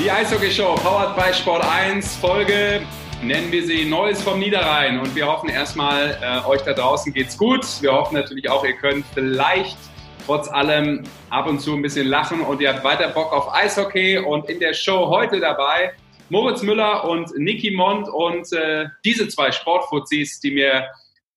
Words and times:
Die 0.00 0.08
Eishockey-Show, 0.08 0.76
powered 0.76 1.16
by 1.16 1.34
Sport 1.34 1.64
1, 1.64 2.14
Folge 2.18 2.82
nennen 3.20 3.50
wir 3.50 3.66
sie 3.66 3.84
Neues 3.84 4.22
vom 4.22 4.38
Niederrhein. 4.38 5.00
Und 5.00 5.12
wir 5.16 5.26
hoffen 5.26 5.48
erstmal, 5.48 6.16
äh, 6.22 6.46
euch 6.46 6.62
da 6.62 6.72
draußen 6.72 7.12
geht's 7.12 7.36
gut. 7.36 7.66
Wir 7.80 7.92
hoffen 7.92 8.14
natürlich 8.14 8.48
auch, 8.48 8.64
ihr 8.64 8.74
könnt 8.74 9.04
vielleicht 9.12 9.76
trotz 10.24 10.48
allem 10.48 11.02
ab 11.30 11.48
und 11.48 11.60
zu 11.60 11.74
ein 11.74 11.82
bisschen 11.82 12.06
lachen 12.06 12.42
und 12.42 12.60
ihr 12.60 12.72
habt 12.72 12.84
weiter 12.84 13.08
Bock 13.08 13.32
auf 13.32 13.52
Eishockey. 13.52 14.18
Und 14.18 14.48
in 14.48 14.60
der 14.60 14.72
Show 14.72 15.08
heute 15.08 15.40
dabei 15.40 15.92
Moritz 16.28 16.62
Müller 16.62 17.04
und 17.04 17.36
Niki 17.36 17.72
Mond 17.72 18.08
und 18.08 18.52
äh, 18.52 18.86
diese 19.04 19.26
zwei 19.26 19.50
Sportfuzis, 19.50 20.38
die 20.38 20.52
mir 20.52 20.86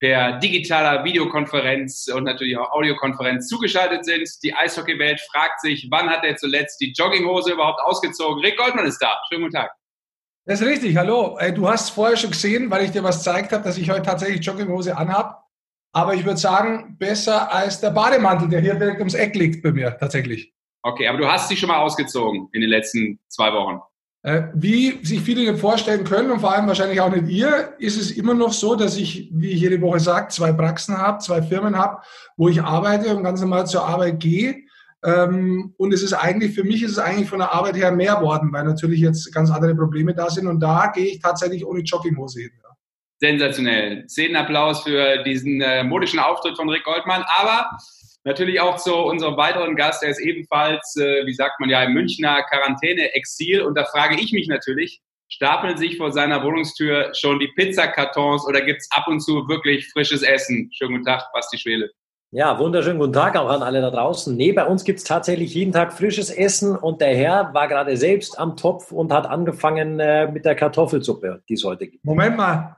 per 0.02 0.39
digitaler 0.39 1.04
Videokonferenz 1.04 2.07
und 2.13 2.23
natürlich 2.23 2.57
auch 2.57 2.71
Audiokonferenz 2.71 3.47
zugeschaltet 3.47 4.04
sind. 4.04 4.27
Die 4.43 4.54
Eishockeywelt 4.54 5.21
fragt 5.31 5.61
sich, 5.61 5.88
wann 5.91 6.09
hat 6.09 6.23
er 6.23 6.36
zuletzt 6.36 6.82
die 6.82 6.92
Jogginghose 6.92 7.54
überhaupt 7.54 7.79
ausgezogen? 7.82 8.43
Rick 8.43 8.57
Goldmann 8.57 8.87
ist 8.87 8.97
da. 8.97 9.15
Schönen 9.29 9.43
guten 9.43 9.56
Tag. 9.56 9.71
Das 10.45 10.59
ist 10.59 10.68
richtig, 10.68 10.97
hallo. 10.97 11.37
Du 11.54 11.69
hast 11.69 11.92
vorher 11.92 12.18
schon 12.18 12.32
gesehen, 12.32 12.71
weil 12.71 12.83
ich 12.83 12.92
dir 12.92 13.04
was 13.04 13.19
gezeigt 13.19 13.51
habe, 13.51 13.64
dass 13.64 13.78
ich 13.78 13.92
heute 13.92 14.01
tatsächlich 14.01 14.43
Jogginghose 14.43 14.97
anhab. 14.97 15.45
Aber 15.93 16.15
ich 16.15 16.25
würde 16.25 16.39
sagen, 16.39 16.97
besser 16.97 17.54
als 17.54 17.79
der 17.79 17.92
Bademantel, 17.92 18.50
der 18.50 18.61
hier 18.61 18.73
direkt 18.73 19.00
ums 19.00 19.14
Eck 19.14 19.36
liegt 19.36 19.61
bei 19.61 19.71
mir, 19.71 19.95
tatsächlich. 20.00 20.51
Okay, 20.81 21.07
aber 21.07 21.20
du 21.20 21.28
hast 21.28 21.47
sie 21.47 21.56
schon 21.56 21.70
mal 21.70 21.78
ausgezogen 21.78 22.50
in 22.54 22.61
den 22.61 22.71
letzten 22.71 23.20
zwei 23.28 23.54
Wochen. 23.54 23.81
Äh, 24.24 24.43
wie 24.54 25.04
sich 25.04 25.21
viele 25.21 25.57
vorstellen 25.57 26.04
können 26.04 26.29
und 26.29 26.42
vor 26.42 26.54
allem 26.54 26.68
wahrscheinlich 26.68 27.02
auch 27.02 27.12
nicht 27.12 27.28
ihr, 27.28 27.74
ist 27.79 28.00
es 28.00 28.12
immer 28.12 28.36
noch 28.36 28.54
so, 28.54 28.75
dass 28.75 28.96
ich, 28.98 29.29
wie 29.34 29.50
ich 29.50 29.62
jede 29.62 29.82
Woche 29.82 30.00
sage, 30.00 30.28
zwei 30.28 30.52
Praxen 30.54 30.96
habe, 30.96 31.18
zwei 31.20 31.42
Firmen 31.42 31.75
habe, 31.75 32.03
wo 32.38 32.48
ich 32.48 32.62
arbeite 32.62 33.16
und 33.16 33.23
ganz 33.23 33.42
normal 33.42 33.66
zur 33.66 33.84
Arbeit 33.84 34.20
gehe. 34.20 34.62
Ähm, 35.03 35.73
und 35.78 35.92
es 35.92 36.03
ist 36.03 36.14
eigentlich, 36.14 36.53
für 36.53 36.64
mich 36.64 36.84
ist 36.84 36.92
es 36.92 37.00
eigentlich 37.00 37.30
von 37.30 37.39
der 37.39 37.52
Arbeit 37.52 37.76
her 37.78 37.92
mehr 37.92 38.22
worden, 38.22 38.53
weil 38.53 38.64
natürlich 38.64 39.00
jetzt 39.00 39.34
ganz 39.34 39.50
andere 39.50 39.73
Probleme 39.73 40.14
da 40.14 40.30
sind 40.30 40.45
und 40.45 40.60
da 40.60 40.92
gehe 40.94 41.14
ich 41.14 41.20
tatsächlich 41.20 41.66
ohne 41.66 41.82
Jogginghose 41.82 42.42
hin. 42.42 42.52
Sensationell. 43.20 44.08
Szenenapplaus 44.08 44.82
für 44.82 45.23
diesen 45.23 45.62
äh, 45.62 45.84
modischen 45.84 46.20
Auftritt 46.20 46.58
von 46.58 46.70
Rick 46.70 46.84
Goldmann, 46.84 47.23
aber 47.40 47.70
Natürlich 48.23 48.61
auch 48.61 48.75
zu 48.77 48.95
unserem 48.95 49.36
weiteren 49.36 49.75
Gast, 49.75 50.03
der 50.03 50.09
ist 50.09 50.19
ebenfalls, 50.19 50.95
äh, 50.95 51.25
wie 51.25 51.33
sagt 51.33 51.59
man 51.59 51.69
ja, 51.69 51.83
im 51.83 51.94
Münchner 51.94 52.44
Quarantäne-Exil. 52.44 53.61
Und 53.61 53.75
da 53.75 53.86
frage 53.86 54.19
ich 54.19 54.31
mich 54.31 54.47
natürlich, 54.47 55.02
stapeln 55.27 55.77
sich 55.77 55.97
vor 55.97 56.11
seiner 56.11 56.44
Wohnungstür 56.44 57.11
schon 57.16 57.39
die 57.39 57.47
Pizzakartons 57.55 58.45
oder 58.47 58.61
gibt 58.61 58.81
es 58.81 58.89
ab 58.92 59.08
und 59.08 59.22
zu 59.22 59.47
wirklich 59.47 59.89
frisches 59.92 60.22
Essen? 60.22 60.69
Schönen 60.72 60.97
guten 60.97 61.05
Tag, 61.05 61.31
Basti 61.33 61.58
Schwele. 61.58 61.89
Ja, 62.33 62.58
wunderschönen 62.59 62.99
guten 62.99 63.11
Tag 63.11 63.36
auch 63.36 63.49
an 63.49 63.61
alle 63.64 63.81
da 63.81 63.89
draußen. 63.89 64.38
Nee, 64.38 64.53
bei 64.53 64.66
uns 64.66 64.86
gibt 64.86 64.99
es 64.99 65.03
tatsächlich 65.03 65.53
jeden 65.53 65.73
Tag 65.73 65.92
frisches 65.92 66.30
Essen 66.30 66.77
und 66.77 67.02
der 67.02 67.14
Herr 67.16 67.53
war 67.53 67.67
gerade 67.67 67.97
selbst 67.97 68.39
am 68.39 68.55
Topf 68.55 68.92
und 68.92 69.11
hat 69.11 69.25
angefangen 69.25 69.99
äh, 69.99 70.31
mit 70.31 70.45
der 70.45 70.55
Kartoffelsuppe, 70.55 71.44
die 71.49 71.55
es 71.55 71.64
heute 71.66 71.88
gibt. 71.88 72.05
Moment 72.05 72.38
mal, 72.38 72.77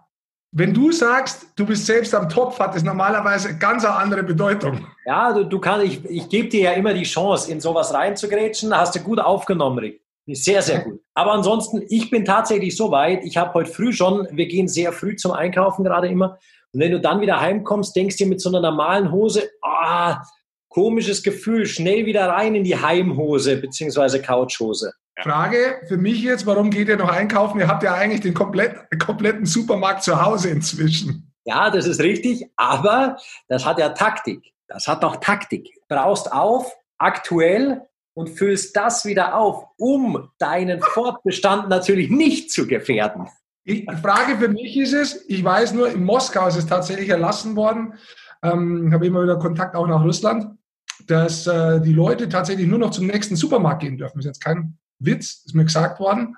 wenn 0.56 0.74
du 0.74 0.92
sagst, 0.92 1.48
du 1.56 1.66
bist 1.66 1.86
selbst 1.86 2.14
am 2.14 2.30
Topf, 2.30 2.60
hat 2.60 2.76
das 2.76 2.84
normalerweise 2.84 3.58
ganz 3.58 3.84
eine 3.84 3.96
andere 3.96 4.22
Bedeutung. 4.22 4.86
Ja, 5.06 5.34
du, 5.34 5.44
du 5.46 5.60
kannst, 5.60 5.86
ich, 5.86 6.06
ich 6.06 6.30
gebe 6.30 6.48
dir 6.48 6.62
ja 6.62 6.72
immer 6.74 6.94
die 6.94 7.04
Chance, 7.04 7.52
in 7.52 7.60
sowas 7.60 7.94
reinzugrätschen. 7.94 8.76
Hast 8.76 8.96
du 8.96 9.00
gut 9.00 9.20
aufgenommen, 9.20 9.80
Rick. 9.80 10.02
Sehr, 10.28 10.62
sehr 10.62 10.80
gut. 10.80 11.02
Aber 11.16 11.34
ansonsten, 11.34 11.82
ich 11.90 12.10
bin 12.10 12.24
tatsächlich 12.24 12.78
so 12.78 12.92
weit, 12.92 13.26
ich 13.26 13.36
habe 13.36 13.54
heute 13.56 13.72
früh 13.72 13.92
schon, 13.92 14.28
wir 14.32 14.46
gehen 14.46 14.68
sehr 14.68 14.94
früh 14.94 15.16
zum 15.16 15.32
Einkaufen 15.32 15.84
gerade 15.84 16.08
immer. 16.08 16.38
Und 16.72 16.80
wenn 16.80 16.92
du 16.92 17.02
dann 17.02 17.20
wieder 17.20 17.42
heimkommst, 17.42 17.96
denkst 17.96 18.18
du 18.18 18.26
mit 18.28 18.40
so 18.40 18.50
einer 18.50 18.62
normalen 18.62 19.12
Hose, 19.12 19.50
ah, 19.62 20.22
komisches 20.70 21.24
Gefühl, 21.24 21.66
schnell 21.66 22.06
wieder 22.06 22.30
rein 22.30 22.56
in 22.56 22.64
die 22.64 22.78
Heimhose 22.78 23.58
beziehungsweise 23.58 24.22
Couchhose. 24.22 24.94
Frage 25.22 25.82
für 25.88 25.98
mich 25.98 26.22
jetzt, 26.22 26.46
warum 26.46 26.70
geht 26.70 26.88
ihr 26.88 26.98
noch 26.98 27.10
einkaufen? 27.10 27.60
Ihr 27.60 27.68
habt 27.68 27.84
ja 27.84 27.94
eigentlich 27.94 28.22
den 28.22 28.34
komplett, 28.34 28.76
kompletten 29.00 29.46
Supermarkt 29.46 30.04
zu 30.04 30.24
Hause 30.24 30.50
inzwischen. 30.50 31.32
Ja, 31.46 31.70
das 31.70 31.86
ist 31.86 32.00
richtig, 32.00 32.50
aber 32.56 33.18
das 33.48 33.66
hat 33.66 33.78
ja 33.80 33.90
Taktik. 33.90 34.54
Das 34.68 34.88
hat 34.88 35.04
doch 35.04 35.18
Taktik. 35.18 35.70
Du 35.76 35.96
brauchst 35.96 36.32
auf, 36.32 36.76
aktuell 36.98 37.82
und 38.14 38.30
füllst 38.30 38.76
das 38.76 39.06
wieder 39.06 39.36
auf, 39.36 39.66
um 39.78 40.30
deinen 40.40 40.82
Fortbestand 40.82 41.70
natürlich 41.70 42.10
nicht 42.10 42.52
zu 42.52 42.66
gefährden. 42.66 43.28
Die 43.66 43.88
Frage 44.02 44.38
für 44.38 44.50
mich 44.50 44.76
ist 44.78 44.94
es, 44.94 45.26
ich 45.30 45.44
weiß 45.44 45.74
nur, 45.74 45.90
in 45.90 46.04
Moskau 46.04 46.48
ist 46.48 46.58
es 46.58 46.66
tatsächlich 46.66 47.10
erlassen 47.10 47.56
worden, 47.56 47.94
ähm, 48.42 48.88
ich 48.88 48.94
habe 48.94 49.08
immer 49.08 49.24
wieder 49.24 49.38
Kontakt 49.38 49.76
auch 49.76 49.88
nach 49.88 50.04
Russland, 50.04 50.58
dass 51.08 51.48
äh, 51.48 51.82
die 51.82 51.94
Leute 51.94 52.30
tatsächlich 52.30 52.68
nur 52.68 52.80
noch 52.80 52.92
zum 52.92 53.08
nächsten 53.08 53.36
Supermarkt 53.36 53.82
gehen 53.82 53.98
dürfen. 53.98 54.18
Das 54.18 54.26
ist 54.26 54.30
jetzt 54.30 54.44
kein 54.44 54.78
Witz, 55.06 55.44
ist 55.46 55.56
mir 55.56 55.66
gesagt 55.66 56.00
worden. 56.00 56.36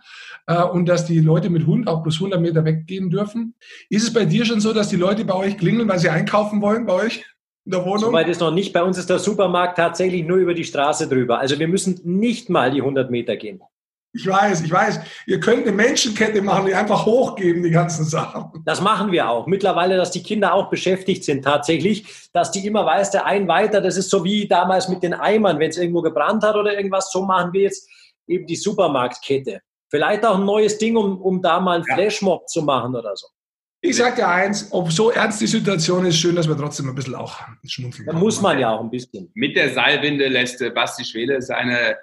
Äh, 0.48 0.64
und 0.64 0.86
dass 0.88 1.06
die 1.06 1.20
Leute 1.20 1.50
mit 1.50 1.66
Hund 1.66 1.88
auch 1.88 2.04
plus 2.04 2.16
100 2.16 2.40
Meter 2.40 2.66
weggehen 2.66 3.10
dürfen. 3.10 3.56
Ist 3.90 4.04
es 4.04 4.14
bei 4.14 4.26
dir 4.26 4.46
schon 4.46 4.62
so, 4.62 4.74
dass 4.74 4.90
die 4.90 4.96
Leute 4.96 5.26
bei 5.26 5.36
euch 5.36 5.58
klingeln, 5.58 5.88
weil 5.88 6.00
sie 6.00 6.10
einkaufen 6.10 6.62
wollen 6.62 6.86
bei 6.86 6.94
euch? 6.94 7.26
In 7.66 7.72
der 7.72 7.84
Wohnung? 7.84 8.00
Soweit 8.12 8.28
ist 8.28 8.42
noch 8.42 8.52
nicht. 8.52 8.74
Bei 8.74 8.84
uns 8.84 8.98
ist 8.98 9.10
der 9.10 9.20
Supermarkt 9.20 9.78
tatsächlich 9.78 10.24
nur 10.24 10.38
über 10.38 10.54
die 10.54 10.64
Straße 10.64 11.10
drüber. 11.10 11.40
Also 11.40 11.58
wir 11.58 11.68
müssen 11.68 12.00
nicht 12.04 12.50
mal 12.50 12.72
die 12.72 12.82
100 12.82 13.10
Meter 13.10 13.36
gehen. 13.36 13.62
Ich 14.16 14.26
weiß, 14.26 14.62
ich 14.62 14.72
weiß. 14.72 15.02
Ihr 15.26 15.42
könnt 15.42 15.64
eine 15.64 15.76
Menschenkette 15.76 16.42
machen, 16.42 16.68
die 16.68 16.74
einfach 16.74 17.06
hochgeben, 17.06 17.64
die 17.64 17.70
ganzen 17.70 18.06
Sachen. 18.06 18.64
Das 18.64 18.80
machen 18.80 19.12
wir 19.12 19.30
auch. 19.30 19.46
Mittlerweile, 19.46 19.98
dass 19.98 20.12
die 20.12 20.24
Kinder 20.24 20.54
auch 20.54 20.70
beschäftigt 20.70 21.26
sind 21.26 21.44
tatsächlich, 21.44 22.30
dass 22.32 22.50
die 22.52 22.66
immer 22.66 22.86
weiß, 22.86 23.12
der 23.12 23.26
ein 23.26 23.50
weiter, 23.50 23.82
das 23.82 23.98
ist 23.98 24.10
so 24.10 24.24
wie 24.24 24.48
damals 24.48 24.88
mit 24.88 25.04
den 25.04 25.14
Eimern, 25.14 25.60
wenn 25.60 25.70
es 25.70 25.78
irgendwo 25.78 26.02
gebrannt 26.02 26.44
hat 26.44 26.56
oder 26.56 26.78
irgendwas, 26.78 27.12
so 27.12 27.24
machen 27.24 27.52
wir 27.52 27.64
jetzt 27.64 27.90
eben 28.28 28.48
die 28.48 28.56
Supermarktkette. 28.56 29.62
Vielleicht 29.90 30.26
auch 30.26 30.38
ein 30.38 30.46
neues 30.46 30.78
Ding, 30.78 30.96
um, 30.98 31.22
um 31.22 31.42
da 31.42 31.60
mal 31.60 31.78
einen 31.78 31.86
ja. 31.88 31.96
Flashmob 31.96 32.50
zu 32.50 32.64
machen 32.64 32.96
oder 32.96 33.16
so. 33.16 33.28
Ich 33.82 33.98
sage 33.98 34.16
dir 34.16 34.28
eins, 34.28 34.72
ob 34.72 34.92
so 34.92 35.12
ernst 35.12 35.42
die 35.42 35.48
Situation 35.48 36.06
ist, 36.06 36.18
schön, 36.18 36.36
dass 36.36 36.48
wir 36.48 36.58
trotzdem 36.58 36.90
ein 36.90 36.96
bisschen 36.96 37.14
auch 37.14 37.40
schmunzeln. 37.66 38.08
Da 38.08 38.14
muss 38.14 38.42
man 38.42 38.58
ja 38.58 38.72
auch 38.72 38.82
ein 38.82 38.90
bisschen. 38.90 39.32
Mit 39.36 39.56
der 39.56 39.74
Seilwinde 39.74 40.28
lässt 40.28 40.64
Basti 40.74 41.06
Schwede 41.06 41.40
seine 41.42 41.96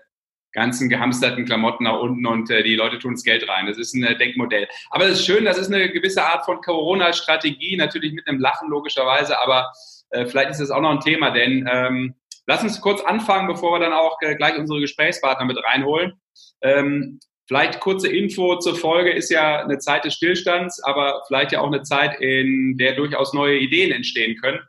ganzen 0.52 0.88
gehamsterten 0.88 1.44
Klamotten 1.44 1.84
nach 1.84 1.98
unten 1.98 2.26
und 2.26 2.50
äh, 2.50 2.62
die 2.62 2.76
Leute 2.76 2.98
tun 2.98 3.14
das 3.14 3.24
Geld 3.24 3.48
rein. 3.48 3.66
Das 3.66 3.78
ist 3.78 3.94
ein 3.94 4.04
äh, 4.04 4.16
Denkmodell. 4.16 4.68
Aber 4.90 5.06
es 5.06 5.18
ist 5.18 5.26
schön, 5.26 5.44
das 5.44 5.58
ist 5.58 5.72
eine 5.72 5.90
gewisse 5.90 6.22
Art 6.22 6.44
von 6.44 6.60
Corona-Strategie, 6.60 7.76
natürlich 7.76 8.12
mit 8.12 8.28
einem 8.28 8.38
Lachen 8.38 8.68
logischerweise, 8.68 9.40
aber 9.40 9.72
äh, 10.10 10.26
vielleicht 10.26 10.50
ist 10.50 10.60
das 10.60 10.70
auch 10.70 10.80
noch 10.80 10.90
ein 10.90 11.00
Thema, 11.00 11.30
denn 11.30 11.68
ähm, 11.72 12.14
Lass 12.46 12.62
uns 12.62 12.80
kurz 12.80 13.00
anfangen, 13.02 13.46
bevor 13.46 13.72
wir 13.72 13.80
dann 13.80 13.92
auch 13.92 14.16
äh, 14.20 14.34
gleich 14.34 14.58
unsere 14.58 14.80
Gesprächspartner 14.80 15.46
mit 15.46 15.58
reinholen. 15.62 16.14
Ähm, 16.62 17.20
vielleicht 17.46 17.80
kurze 17.80 18.08
Info 18.08 18.58
zur 18.58 18.74
Folge 18.74 19.12
ist 19.12 19.30
ja 19.30 19.62
eine 19.62 19.78
Zeit 19.78 20.04
des 20.04 20.14
Stillstands, 20.14 20.82
aber 20.82 21.22
vielleicht 21.26 21.52
ja 21.52 21.60
auch 21.60 21.66
eine 21.66 21.82
Zeit, 21.82 22.20
in 22.20 22.76
der 22.78 22.94
durchaus 22.94 23.32
neue 23.32 23.58
Ideen 23.58 23.92
entstehen 23.92 24.36
können. 24.40 24.60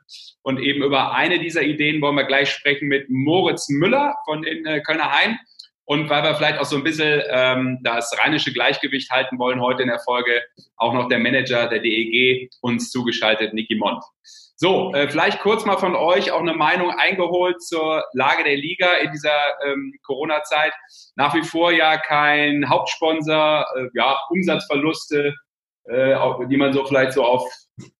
Und 0.42 0.60
eben 0.60 0.82
über 0.82 1.14
eine 1.14 1.38
dieser 1.38 1.62
Ideen 1.62 2.00
wollen 2.02 2.16
wir 2.16 2.24
gleich 2.24 2.50
sprechen 2.50 2.88
mit 2.88 3.08
Moritz 3.08 3.68
Müller 3.68 4.14
von 4.24 4.42
den 4.42 4.64
äh, 4.66 4.80
Kölner 4.82 5.10
Hain. 5.10 5.38
Und 5.86 6.08
weil 6.08 6.22
wir 6.22 6.34
vielleicht 6.34 6.58
auch 6.58 6.64
so 6.64 6.76
ein 6.76 6.84
bisschen 6.84 7.22
ähm, 7.28 7.78
das 7.82 8.16
rheinische 8.18 8.52
Gleichgewicht 8.52 9.10
halten 9.10 9.38
wollen 9.38 9.60
heute 9.60 9.82
in 9.82 9.88
der 9.88 9.98
Folge, 9.98 10.42
auch 10.76 10.94
noch 10.94 11.08
der 11.08 11.18
Manager 11.18 11.68
der 11.68 11.80
DEG 11.80 12.50
uns 12.62 12.90
zugeschaltet, 12.90 13.52
Niki 13.52 13.74
Mond. 13.74 14.02
So, 14.56 14.94
äh, 14.94 15.08
vielleicht 15.08 15.40
kurz 15.40 15.64
mal 15.64 15.76
von 15.76 15.96
euch 15.96 16.30
auch 16.30 16.40
eine 16.40 16.54
Meinung 16.54 16.90
eingeholt 16.90 17.60
zur 17.60 18.04
Lage 18.12 18.44
der 18.44 18.56
Liga 18.56 18.94
in 19.02 19.10
dieser 19.10 19.36
ähm, 19.66 19.92
Corona-Zeit. 20.04 20.72
Nach 21.16 21.34
wie 21.34 21.42
vor 21.42 21.72
ja 21.72 21.98
kein 21.98 22.68
Hauptsponsor, 22.68 23.66
äh, 23.76 23.88
ja, 23.94 24.16
Umsatzverluste, 24.30 25.34
äh, 25.86 26.16
die 26.48 26.56
man 26.56 26.72
so 26.72 26.84
vielleicht 26.84 27.12
so 27.12 27.24
auf 27.24 27.44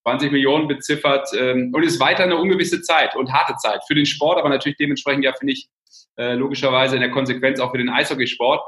20 0.02 0.32
Millionen 0.32 0.68
beziffert. 0.68 1.28
Ähm, 1.38 1.72
und 1.74 1.82
ist 1.82 2.00
weiter 2.00 2.24
eine 2.24 2.36
ungewisse 2.36 2.82
Zeit 2.82 3.16
und 3.16 3.32
harte 3.32 3.56
Zeit 3.56 3.82
für 3.86 3.94
den 3.94 4.06
Sport, 4.06 4.38
aber 4.38 4.48
natürlich 4.48 4.78
dementsprechend 4.78 5.24
ja, 5.24 5.32
finde 5.32 5.54
ich, 5.54 5.68
äh, 6.16 6.34
logischerweise 6.34 6.94
in 6.96 7.00
der 7.00 7.10
Konsequenz 7.10 7.60
auch 7.60 7.72
für 7.72 7.78
den 7.78 7.90
Eishockeysport. 7.90 8.62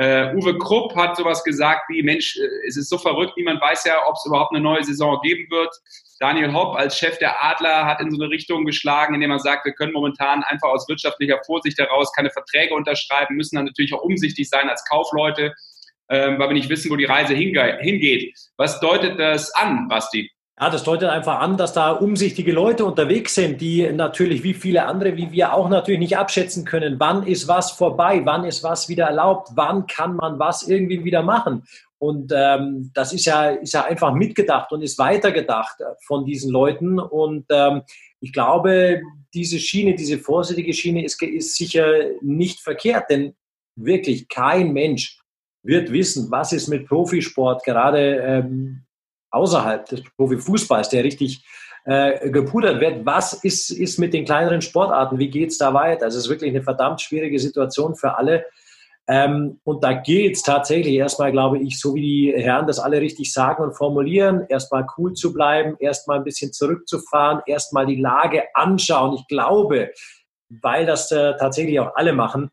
Uh, 0.00 0.32
Uwe 0.38 0.56
Krupp 0.56 0.96
hat 0.96 1.18
sowas 1.18 1.44
gesagt 1.44 1.82
wie, 1.90 2.02
Mensch, 2.02 2.38
äh, 2.38 2.66
es 2.66 2.78
ist 2.78 2.88
so 2.88 2.96
verrückt, 2.96 3.36
niemand 3.36 3.60
weiß 3.60 3.84
ja, 3.84 4.06
ob 4.06 4.14
es 4.14 4.24
überhaupt 4.24 4.54
eine 4.54 4.62
neue 4.62 4.82
Saison 4.82 5.20
geben 5.22 5.46
wird. 5.50 5.68
Daniel 6.18 6.54
Hopp 6.54 6.76
als 6.76 6.96
Chef 6.96 7.18
der 7.18 7.44
Adler 7.44 7.84
hat 7.84 8.00
in 8.00 8.10
so 8.10 8.18
eine 8.18 8.30
Richtung 8.30 8.64
geschlagen, 8.64 9.14
indem 9.14 9.32
er 9.32 9.38
sagt, 9.40 9.66
wir 9.66 9.74
können 9.74 9.92
momentan 9.92 10.44
einfach 10.44 10.68
aus 10.68 10.88
wirtschaftlicher 10.88 11.40
Vorsicht 11.44 11.78
heraus 11.78 12.10
keine 12.14 12.30
Verträge 12.30 12.74
unterschreiben, 12.74 13.36
müssen 13.36 13.56
dann 13.56 13.66
natürlich 13.66 13.92
auch 13.92 14.02
umsichtig 14.02 14.48
sein 14.48 14.70
als 14.70 14.82
Kaufleute, 14.86 15.52
ähm, 16.08 16.38
weil 16.38 16.48
wir 16.48 16.54
nicht 16.54 16.70
wissen, 16.70 16.90
wo 16.90 16.96
die 16.96 17.04
Reise 17.04 17.34
hingeht. 17.34 18.34
Was 18.56 18.80
deutet 18.80 19.18
das 19.18 19.54
an, 19.54 19.88
Basti? 19.88 20.30
Ja, 20.60 20.68
das 20.68 20.84
deutet 20.84 21.08
einfach 21.08 21.40
an, 21.40 21.56
dass 21.56 21.72
da 21.72 21.92
umsichtige 21.92 22.52
Leute 22.52 22.84
unterwegs 22.84 23.34
sind, 23.34 23.60
die 23.60 23.90
natürlich 23.90 24.42
wie 24.44 24.52
viele 24.52 24.84
andere, 24.84 25.16
wie 25.16 25.32
wir 25.32 25.54
auch 25.54 25.68
natürlich 25.68 25.98
nicht 25.98 26.18
abschätzen 26.18 26.64
können, 26.64 27.00
wann 27.00 27.26
ist 27.26 27.48
was 27.48 27.70
vorbei, 27.72 28.20
wann 28.24 28.44
ist 28.44 28.62
was 28.62 28.88
wieder 28.88 29.06
erlaubt, 29.06 29.52
wann 29.54 29.86
kann 29.86 30.14
man 30.14 30.38
was 30.38 30.68
irgendwie 30.68 31.04
wieder 31.04 31.22
machen. 31.22 31.64
Und 31.98 32.32
ähm, 32.34 32.90
das 32.94 33.12
ist 33.12 33.24
ja, 33.24 33.50
ist 33.50 33.72
ja 33.72 33.84
einfach 33.84 34.12
mitgedacht 34.12 34.72
und 34.72 34.82
ist 34.82 34.98
weitergedacht 34.98 35.80
äh, 35.80 35.84
von 36.04 36.26
diesen 36.26 36.50
Leuten. 36.50 36.98
Und 36.98 37.46
ähm, 37.50 37.82
ich 38.20 38.32
glaube, 38.32 39.00
diese 39.32 39.58
Schiene, 39.58 39.94
diese 39.94 40.18
vorsichtige 40.18 40.74
Schiene 40.74 41.04
ist, 41.04 41.22
ist 41.22 41.56
sicher 41.56 41.86
nicht 42.20 42.60
verkehrt, 42.60 43.08
denn 43.08 43.34
wirklich 43.76 44.28
kein 44.28 44.72
Mensch 44.72 45.18
wird 45.62 45.92
wissen, 45.92 46.30
was 46.30 46.52
ist 46.52 46.68
mit 46.68 46.88
Profisport, 46.88 47.64
gerade 47.64 48.16
ähm, 48.16 48.82
außerhalb 49.32 49.86
des 49.86 50.02
Profifußballs, 50.16 50.88
der 50.90 51.04
richtig 51.04 51.44
äh, 51.84 52.30
gepudert 52.30 52.80
wird. 52.80 53.04
Was 53.04 53.32
ist, 53.32 53.70
ist 53.70 53.98
mit 53.98 54.14
den 54.14 54.24
kleineren 54.24 54.62
Sportarten? 54.62 55.18
Wie 55.18 55.30
geht 55.30 55.50
es 55.50 55.58
da 55.58 55.74
weiter? 55.74 56.04
Also 56.04 56.18
es 56.18 56.24
ist 56.24 56.30
wirklich 56.30 56.50
eine 56.50 56.62
verdammt 56.62 57.00
schwierige 57.00 57.38
Situation 57.38 57.96
für 57.96 58.16
alle. 58.16 58.44
Ähm, 59.08 59.58
und 59.64 59.82
da 59.82 59.94
gilt 59.94 60.36
es 60.36 60.42
tatsächlich 60.42 60.94
erstmal, 60.94 61.32
glaube 61.32 61.58
ich, 61.58 61.80
so 61.80 61.94
wie 61.94 62.02
die 62.02 62.34
Herren 62.36 62.68
das 62.68 62.78
alle 62.78 63.00
richtig 63.00 63.32
sagen 63.32 63.64
und 63.64 63.76
formulieren, 63.76 64.46
erstmal 64.48 64.86
cool 64.96 65.12
zu 65.14 65.32
bleiben, 65.32 65.76
erstmal 65.80 66.18
ein 66.18 66.24
bisschen 66.24 66.52
zurückzufahren, 66.52 67.42
erstmal 67.46 67.86
die 67.86 68.00
Lage 68.00 68.44
anschauen. 68.54 69.14
Ich 69.14 69.26
glaube, 69.26 69.90
weil 70.48 70.86
das 70.86 71.10
äh, 71.10 71.34
tatsächlich 71.36 71.80
auch 71.80 71.96
alle 71.96 72.12
machen, 72.12 72.50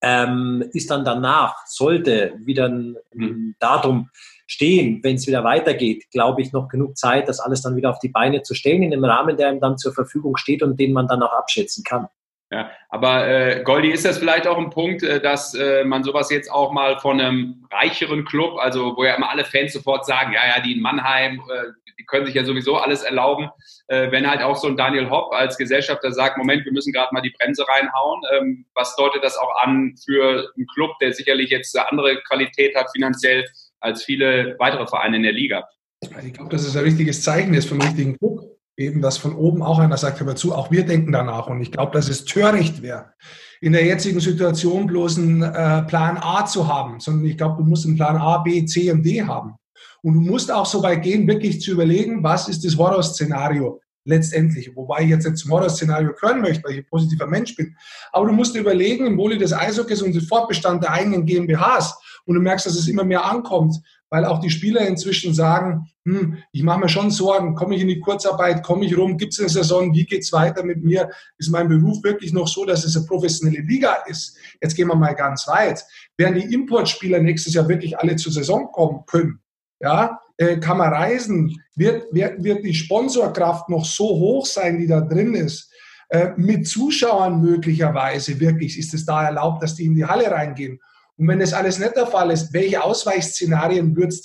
ähm, 0.00 0.64
ist 0.72 0.90
dann 0.90 1.04
danach, 1.04 1.56
sollte 1.66 2.34
wieder 2.38 2.68
ein, 2.68 2.96
ein 3.14 3.20
mhm. 3.20 3.54
Datum 3.58 4.10
stehen, 4.46 5.00
wenn 5.02 5.16
es 5.16 5.26
wieder 5.26 5.44
weitergeht, 5.44 6.04
glaube 6.10 6.42
ich, 6.42 6.52
noch 6.52 6.68
genug 6.68 6.96
Zeit, 6.96 7.28
das 7.28 7.40
alles 7.40 7.62
dann 7.62 7.76
wieder 7.76 7.90
auf 7.90 7.98
die 7.98 8.08
Beine 8.08 8.42
zu 8.42 8.54
stellen, 8.54 8.82
in 8.82 8.90
dem 8.90 9.04
Rahmen, 9.04 9.36
der 9.36 9.50
ihm 9.50 9.60
dann 9.60 9.78
zur 9.78 9.92
Verfügung 9.92 10.36
steht 10.36 10.62
und 10.62 10.78
den 10.78 10.92
man 10.92 11.08
dann 11.08 11.22
auch 11.22 11.32
abschätzen 11.32 11.84
kann. 11.84 12.08
Ja, 12.52 12.70
aber 12.90 13.26
äh, 13.26 13.62
Goldi, 13.64 13.90
ist 13.90 14.04
das 14.04 14.18
vielleicht 14.18 14.46
auch 14.46 14.56
ein 14.56 14.70
Punkt, 14.70 15.02
äh, 15.02 15.20
dass 15.20 15.52
äh, 15.54 15.82
man 15.82 16.04
sowas 16.04 16.30
jetzt 16.30 16.48
auch 16.48 16.70
mal 16.70 17.00
von 17.00 17.20
einem 17.20 17.66
reicheren 17.72 18.24
Club, 18.24 18.58
also 18.58 18.96
wo 18.96 19.02
ja 19.04 19.16
immer 19.16 19.30
alle 19.30 19.44
Fans 19.44 19.72
sofort 19.72 20.06
sagen, 20.06 20.32
ja, 20.32 20.40
ja, 20.46 20.62
die 20.62 20.74
in 20.74 20.80
Mannheim, 20.80 21.42
äh, 21.52 21.72
die 21.98 22.04
können 22.04 22.24
sich 22.24 22.36
ja 22.36 22.44
sowieso 22.44 22.76
alles 22.76 23.02
erlauben, 23.02 23.50
äh, 23.88 24.12
wenn 24.12 24.30
halt 24.30 24.42
auch 24.42 24.54
so 24.54 24.68
ein 24.68 24.76
Daniel 24.76 25.10
Hopp 25.10 25.32
als 25.32 25.58
Gesellschafter 25.58 26.12
sagt, 26.12 26.38
Moment, 26.38 26.64
wir 26.64 26.72
müssen 26.72 26.92
gerade 26.92 27.12
mal 27.12 27.20
die 27.20 27.34
Bremse 27.36 27.66
reinhauen. 27.66 28.22
Ähm, 28.32 28.66
was 28.74 28.94
deutet 28.94 29.24
das 29.24 29.36
auch 29.36 29.62
an 29.62 29.96
für 30.04 30.52
einen 30.56 30.66
Club, 30.72 30.92
der 31.00 31.12
sicherlich 31.12 31.50
jetzt 31.50 31.76
eine 31.76 31.90
andere 31.90 32.22
Qualität 32.22 32.76
hat 32.76 32.92
finanziell 32.92 33.44
als 33.80 34.04
viele 34.04 34.56
weitere 34.58 34.86
Vereine 34.86 35.16
in 35.16 35.22
der 35.22 35.32
Liga? 35.32 35.68
Ich 36.00 36.32
glaube, 36.32 36.50
dass 36.50 36.66
es 36.66 36.76
ein 36.76 36.84
richtiges 36.84 37.22
Zeichen 37.22 37.54
ist 37.54 37.68
vom 37.68 37.80
richtigen 37.80 38.18
Club 38.18 38.56
eben, 38.76 39.00
dass 39.00 39.18
von 39.18 39.34
oben 39.34 39.62
auch 39.62 39.78
einer 39.78 39.96
sagt, 39.96 40.20
hör 40.20 40.26
mal 40.26 40.36
zu, 40.36 40.54
auch 40.54 40.70
wir 40.70 40.84
denken 40.84 41.12
danach. 41.12 41.46
Und 41.46 41.60
ich 41.62 41.72
glaube, 41.72 41.92
dass 41.92 42.08
es 42.08 42.24
töricht 42.24 42.82
wäre, 42.82 43.12
in 43.60 43.72
der 43.72 43.84
jetzigen 43.84 44.20
Situation 44.20 44.86
bloß 44.86 45.18
einen 45.18 45.42
äh, 45.42 45.82
Plan 45.84 46.18
A 46.20 46.44
zu 46.44 46.68
haben, 46.68 47.00
sondern 47.00 47.24
ich 47.26 47.38
glaube, 47.38 47.62
du 47.62 47.68
musst 47.68 47.86
einen 47.86 47.96
Plan 47.96 48.16
A, 48.16 48.38
B, 48.38 48.64
C 48.66 48.90
und 48.90 49.02
D 49.02 49.22
haben. 49.22 49.54
Und 50.02 50.14
du 50.14 50.20
musst 50.20 50.52
auch 50.52 50.66
so 50.66 50.82
weit 50.82 51.02
gehen, 51.02 51.26
wirklich 51.26 51.60
zu 51.60 51.72
überlegen, 51.72 52.22
was 52.22 52.48
ist 52.48 52.64
das 52.64 52.76
Horrorszenario 52.76 53.80
letztendlich. 54.04 54.70
Wobei 54.76 55.02
ich 55.02 55.08
jetzt 55.08 55.26
nicht 55.26 55.38
zum 55.38 55.50
Horrorszenario 55.50 56.12
gehören 56.12 56.42
möchte, 56.42 56.62
weil 56.62 56.72
ich 56.72 56.78
ein 56.78 56.86
positiver 56.88 57.26
Mensch 57.26 57.56
bin. 57.56 57.74
Aber 58.12 58.26
du 58.26 58.32
musst 58.32 58.54
überlegen, 58.54 59.06
im 59.06 59.18
Wohle 59.18 59.36
des 59.38 59.52
Eishockeys 59.52 60.02
und 60.02 60.14
des 60.14 60.28
Fortbestand 60.28 60.84
der 60.84 60.92
eigenen 60.92 61.26
GmbHs, 61.26 61.94
und 62.26 62.34
du 62.34 62.40
merkst, 62.40 62.66
dass 62.66 62.76
es 62.76 62.88
immer 62.88 63.04
mehr 63.04 63.24
ankommt, 63.24 63.80
weil 64.10 64.24
auch 64.24 64.40
die 64.40 64.50
Spieler 64.50 64.86
inzwischen 64.86 65.34
sagen, 65.34 65.90
hm, 66.04 66.38
ich 66.52 66.62
mache 66.62 66.80
mir 66.80 66.88
schon 66.88 67.10
Sorgen, 67.10 67.54
komme 67.54 67.74
ich 67.74 67.82
in 67.82 67.88
die 67.88 68.00
Kurzarbeit, 68.00 68.62
komme 68.62 68.84
ich 68.84 68.96
rum, 68.96 69.16
gibt 69.16 69.32
es 69.32 69.40
eine 69.40 69.48
Saison, 69.48 69.92
wie 69.94 70.04
geht 70.04 70.22
es 70.22 70.32
weiter 70.32 70.62
mit 70.62 70.84
mir? 70.84 71.10
Ist 71.38 71.50
mein 71.50 71.68
Beruf 71.68 72.02
wirklich 72.04 72.32
noch 72.32 72.46
so, 72.46 72.64
dass 72.64 72.84
es 72.84 72.96
eine 72.96 73.06
professionelle 73.06 73.62
Liga 73.62 74.04
ist? 74.06 74.36
Jetzt 74.60 74.76
gehen 74.76 74.88
wir 74.88 74.94
mal 74.94 75.14
ganz 75.14 75.48
weit. 75.48 75.84
Werden 76.16 76.36
die 76.36 76.54
Importspieler 76.54 77.20
nächstes 77.20 77.54
Jahr 77.54 77.68
wirklich 77.68 77.98
alle 77.98 78.16
zur 78.16 78.32
Saison 78.32 78.70
kommen 78.70 79.04
können? 79.06 79.40
Ja, 79.80 80.20
äh, 80.36 80.58
kann 80.58 80.78
man 80.78 80.92
reisen? 80.92 81.60
Wird, 81.74 82.12
wird, 82.12 82.42
wird 82.42 82.64
die 82.64 82.74
Sponsorkraft 82.74 83.68
noch 83.68 83.84
so 83.84 84.04
hoch 84.04 84.46
sein, 84.46 84.78
die 84.78 84.86
da 84.86 85.00
drin 85.00 85.34
ist? 85.34 85.70
Äh, 86.08 86.30
mit 86.36 86.66
Zuschauern 86.68 87.40
möglicherweise 87.40 88.38
wirklich 88.38 88.78
ist 88.78 88.94
es 88.94 89.04
da 89.04 89.24
erlaubt, 89.24 89.62
dass 89.62 89.74
die 89.74 89.86
in 89.86 89.94
die 89.94 90.04
Halle 90.04 90.30
reingehen. 90.30 90.80
Und 91.16 91.28
wenn 91.28 91.40
das 91.40 91.52
alles 91.52 91.78
nicht 91.78 91.96
der 91.96 92.06
Fall 92.06 92.30
ist, 92.30 92.52
welche 92.52 92.82
Ausweichszenarien 92.82 93.96
wird 93.96 94.12
es 94.12 94.22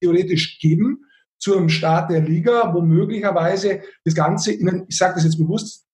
theoretisch 0.00 0.58
geben 0.60 1.04
zum 1.38 1.68
Start 1.68 2.10
der 2.10 2.20
Liga, 2.20 2.72
wo 2.74 2.80
möglicherweise 2.80 3.82
das 4.04 4.14
Ganze, 4.14 4.52
in, 4.52 4.86
ich 4.88 4.96
sage 4.96 5.14
das 5.14 5.24
jetzt 5.24 5.38
bewusst, 5.38 5.84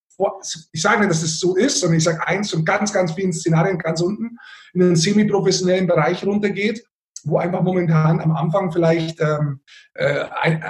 ich 0.71 0.81
sage 0.81 0.99
nicht, 0.99 1.11
dass 1.11 1.21
das 1.21 1.39
so 1.39 1.55
ist, 1.55 1.79
sondern 1.79 1.97
ich 1.97 2.03
sage 2.03 2.25
eins 2.25 2.49
von 2.49 2.63
ganz, 2.63 2.93
ganz 2.93 3.11
vielen 3.13 3.33
Szenarien 3.33 3.77
ganz 3.77 4.01
unten 4.01 4.37
in 4.73 4.81
einen 4.81 4.95
semi-professionellen 4.95 5.87
Bereich 5.87 6.25
runtergeht 6.25 6.85
wo 7.25 7.37
einfach 7.37 7.63
momentan 7.63 8.21
am 8.21 8.31
Anfang 8.31 8.71
vielleicht 8.71 9.19
ähm, 9.19 9.59
äh, 9.95 10.25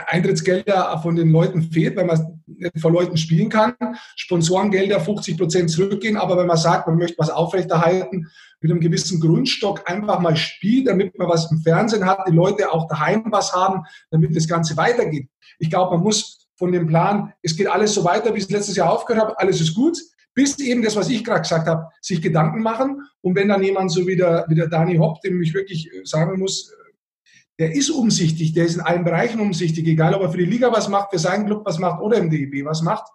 Eintrittsgelder 0.07 0.97
von 1.03 1.15
den 1.15 1.29
Leuten 1.29 1.61
fehlt, 1.61 1.97
weil 1.97 2.05
man 2.05 2.41
nicht 2.47 2.79
vor 2.79 2.91
Leuten 2.91 3.17
spielen 3.17 3.49
kann, 3.49 3.73
Sponsorengelder 4.15 4.99
50 4.99 5.37
Prozent 5.37 5.69
zurückgehen, 5.69 6.17
aber 6.17 6.37
wenn 6.37 6.47
man 6.47 6.57
sagt, 6.57 6.87
man 6.87 6.97
möchte 6.97 7.17
was 7.17 7.29
aufrechterhalten, 7.29 8.27
mit 8.61 8.71
einem 8.71 8.79
gewissen 8.79 9.19
Grundstock 9.19 9.89
einfach 9.89 10.19
mal 10.19 10.35
spielt, 10.35 10.87
damit 10.87 11.17
man 11.19 11.29
was 11.29 11.51
im 11.51 11.59
Fernsehen 11.59 12.05
hat, 12.05 12.19
die 12.27 12.33
Leute 12.33 12.71
auch 12.71 12.87
daheim 12.87 13.25
was 13.29 13.53
haben, 13.53 13.83
damit 14.09 14.35
das 14.35 14.47
Ganze 14.47 14.77
weitergeht. 14.77 15.27
Ich 15.59 15.69
glaube, 15.69 15.95
man 15.95 16.03
muss 16.03 16.47
von 16.57 16.71
dem 16.71 16.87
Plan, 16.87 17.33
es 17.41 17.55
geht 17.55 17.67
alles 17.67 17.93
so 17.93 18.03
weiter, 18.05 18.33
wie 18.33 18.39
es 18.39 18.49
letztes 18.49 18.77
Jahr 18.77 18.91
aufgehört 18.91 19.27
hat, 19.27 19.39
alles 19.39 19.59
ist 19.59 19.75
gut, 19.75 19.99
bis 20.35 20.59
eben 20.59 20.83
das, 20.83 20.95
was 20.95 21.09
ich 21.09 21.23
gerade 21.23 21.41
gesagt 21.41 21.67
habe, 21.67 21.87
sich 22.01 22.21
Gedanken 22.21 22.61
machen. 22.61 23.01
Und 23.21 23.35
wenn 23.35 23.47
dann 23.47 23.63
jemand 23.63 23.91
so 23.91 24.05
wie 24.05 24.17
der, 24.17 24.45
wie 24.49 24.55
der 24.55 24.67
Dani 24.67 24.97
Hopp, 24.97 25.21
dem 25.21 25.41
ich 25.41 25.53
wirklich 25.53 25.89
sagen 26.03 26.37
muss, 26.39 26.71
der 27.57 27.73
ist 27.73 27.89
umsichtig, 27.89 28.53
der 28.53 28.65
ist 28.65 28.75
in 28.75 28.81
allen 28.81 29.05
Bereichen 29.05 29.39
umsichtig, 29.39 29.87
egal 29.87 30.13
ob 30.13 30.23
er 30.23 30.31
für 30.31 30.37
die 30.37 30.45
Liga 30.45 30.71
was 30.71 30.89
macht, 30.89 31.11
für 31.11 31.19
seinen 31.19 31.45
Club 31.45 31.65
was 31.65 31.79
macht 31.79 32.01
oder 32.01 32.17
im 32.17 32.29
DEB 32.29 32.65
was 32.65 32.81
macht, 32.81 33.05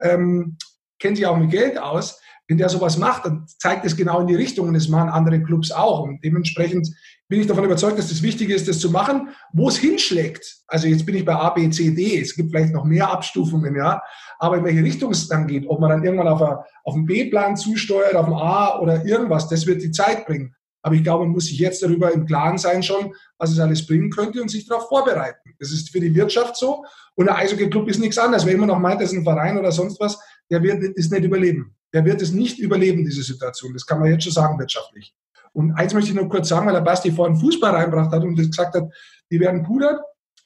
ähm, 0.00 0.56
kennt 0.98 1.16
sich 1.16 1.26
auch 1.26 1.38
mit 1.38 1.50
Geld 1.50 1.78
aus. 1.78 2.20
Wenn 2.46 2.58
der 2.58 2.68
sowas 2.68 2.96
macht, 2.96 3.26
dann 3.26 3.46
zeigt 3.58 3.84
es 3.84 3.96
genau 3.96 4.20
in 4.20 4.26
die 4.26 4.34
Richtung 4.34 4.68
und 4.68 4.74
das 4.74 4.88
machen 4.88 5.10
andere 5.10 5.42
Clubs 5.42 5.70
auch. 5.70 6.00
Und 6.00 6.22
dementsprechend 6.24 6.88
bin 7.28 7.40
ich 7.40 7.46
davon 7.46 7.64
überzeugt, 7.64 7.98
dass 7.98 8.08
das 8.08 8.22
Wichtige 8.22 8.54
ist, 8.54 8.66
das 8.68 8.78
zu 8.78 8.90
machen, 8.90 9.28
wo 9.52 9.68
es 9.68 9.76
hinschlägt. 9.76 10.62
Also 10.66 10.86
jetzt 10.86 11.04
bin 11.04 11.14
ich 11.14 11.26
bei 11.26 11.34
A, 11.34 11.50
B, 11.50 11.68
C, 11.68 11.90
D. 11.90 12.18
Es 12.18 12.34
gibt 12.34 12.50
vielleicht 12.50 12.72
noch 12.72 12.84
mehr 12.84 13.10
Abstufungen, 13.10 13.76
ja. 13.76 14.00
Aber 14.38 14.58
in 14.58 14.64
welche 14.64 14.82
Richtung 14.82 15.10
es 15.10 15.28
dann 15.28 15.46
geht, 15.46 15.68
ob 15.68 15.80
man 15.80 15.90
dann 15.90 16.04
irgendwann 16.04 16.28
auf, 16.28 16.40
a, 16.40 16.64
auf 16.84 16.94
einen 16.94 17.06
B-Plan 17.06 17.56
zusteuert, 17.56 18.14
auf 18.14 18.26
einen 18.26 18.36
A 18.36 18.78
oder 18.78 19.04
irgendwas, 19.04 19.48
das 19.48 19.66
wird 19.66 19.82
die 19.82 19.90
Zeit 19.90 20.26
bringen. 20.26 20.54
Aber 20.82 20.94
ich 20.94 21.02
glaube, 21.02 21.24
man 21.24 21.32
muss 21.32 21.46
sich 21.46 21.58
jetzt 21.58 21.82
darüber 21.82 22.12
im 22.12 22.24
Klaren 22.24 22.56
sein 22.56 22.82
schon, 22.82 23.12
was 23.36 23.50
es 23.50 23.58
alles 23.58 23.84
bringen 23.84 24.10
könnte 24.10 24.40
und 24.40 24.48
sich 24.48 24.66
darauf 24.66 24.88
vorbereiten. 24.88 25.54
Das 25.58 25.72
ist 25.72 25.90
für 25.90 26.00
die 26.00 26.14
Wirtschaft 26.14 26.56
so. 26.56 26.84
Und 27.16 27.26
der 27.26 27.36
Eishockey-Club 27.36 27.88
ist 27.88 27.98
nichts 27.98 28.16
anderes. 28.16 28.46
Wer 28.46 28.54
immer 28.54 28.66
noch 28.66 28.78
meint, 28.78 29.00
das 29.00 29.12
ist 29.12 29.18
ein 29.18 29.24
Verein 29.24 29.58
oder 29.58 29.72
sonst 29.72 29.98
was, 29.98 30.18
der 30.50 30.62
wird 30.62 30.96
es 30.96 31.10
nicht 31.10 31.24
überleben. 31.24 31.74
Der 31.92 32.04
wird 32.04 32.22
es 32.22 32.32
nicht 32.32 32.58
überleben, 32.58 33.04
diese 33.04 33.22
Situation. 33.22 33.72
Das 33.72 33.84
kann 33.86 33.98
man 33.98 34.10
jetzt 34.10 34.24
schon 34.24 34.32
sagen, 34.32 34.58
wirtschaftlich. 34.58 35.14
Und 35.52 35.72
eins 35.72 35.94
möchte 35.94 36.10
ich 36.10 36.16
nur 36.16 36.28
kurz 36.28 36.48
sagen, 36.48 36.66
weil 36.66 36.74
der 36.74 36.82
Basti 36.82 37.10
vorhin 37.10 37.36
Fußball 37.36 37.74
reinbracht 37.74 38.12
hat 38.12 38.22
und 38.22 38.36
gesagt 38.36 38.74
hat, 38.74 38.84
die 39.30 39.40
werden 39.40 39.64
pudert. 39.64 40.00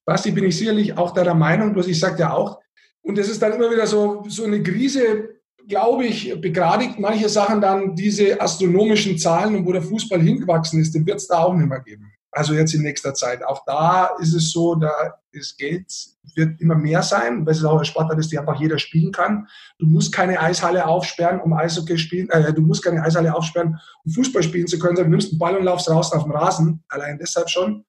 Basti, 0.05 0.31
bin 0.31 0.45
ich 0.45 0.57
sicherlich 0.57 0.97
auch 0.97 1.13
deiner 1.13 1.35
Meinung, 1.35 1.73
bloß 1.73 1.89
ich 1.89 2.01
sage 2.01 2.21
ja 2.21 2.33
auch, 2.33 2.62
und 3.03 3.19
das 3.19 3.29
ist 3.29 3.43
dann 3.43 3.53
immer 3.53 3.71
wieder 3.71 3.87
so, 3.87 4.25
so 4.29 4.45
eine 4.45 4.63
Krise, 4.63 5.31
glaube 5.69 6.07
ich, 6.07 6.41
begradigt 6.41 6.99
manche 6.99 7.29
Sachen 7.29 7.61
dann 7.61 7.95
diese 7.95 8.41
astronomischen 8.41 9.19
Zahlen 9.19 9.57
und 9.57 9.67
wo 9.67 9.73
der 9.73 9.83
Fußball 9.83 10.21
hingewachsen 10.21 10.81
ist, 10.81 10.95
den 10.95 11.07
wird 11.07 11.19
es 11.19 11.27
da 11.27 11.45
auch 11.45 11.55
nicht 11.55 11.69
mehr 11.69 11.81
geben. 11.81 12.13
Also 12.35 12.55
jetzt 12.55 12.73
in 12.73 12.83
nächster 12.83 13.13
Zeit. 13.13 13.45
Auch 13.45 13.63
da 13.67 14.07
ist 14.19 14.33
es 14.33 14.53
so, 14.53 14.75
da 14.75 15.19
das 15.35 15.57
Geld 15.57 15.93
wird 16.35 16.61
immer 16.61 16.75
mehr 16.75 17.03
sein, 17.03 17.45
weil 17.45 17.53
es 17.53 17.65
auch 17.65 17.79
ein 17.79 17.85
Sportart 17.85 18.19
ist, 18.19 18.33
die 18.33 18.39
einfach 18.39 18.59
jeder 18.59 18.79
spielen 18.79 19.13
kann. 19.13 19.47
Du 19.79 19.87
musst 19.87 20.13
keine 20.13 20.41
Eishalle 20.41 20.87
aufsperren, 20.87 21.41
um 21.41 21.53
Eishockey 21.53 21.99
spielen, 21.99 22.31
äh, 22.31 22.53
du 22.53 22.63
musst 22.63 22.83
keine 22.83 23.03
Eishalle 23.03 23.35
aufsperren, 23.35 23.79
um 24.05 24.13
Fußball 24.13 24.43
spielen 24.43 24.67
zu 24.67 24.79
können, 24.79 24.97
sondern 24.97 25.11
du 25.11 25.17
nimmst 25.17 25.33
einen 25.33 25.39
Ball 25.39 25.57
und 25.57 25.65
laufst 25.65 25.91
raus 25.91 26.13
auf 26.13 26.23
dem 26.23 26.33
Rasen. 26.33 26.83
Allein 26.89 27.19
deshalb 27.19 27.51
schon 27.51 27.85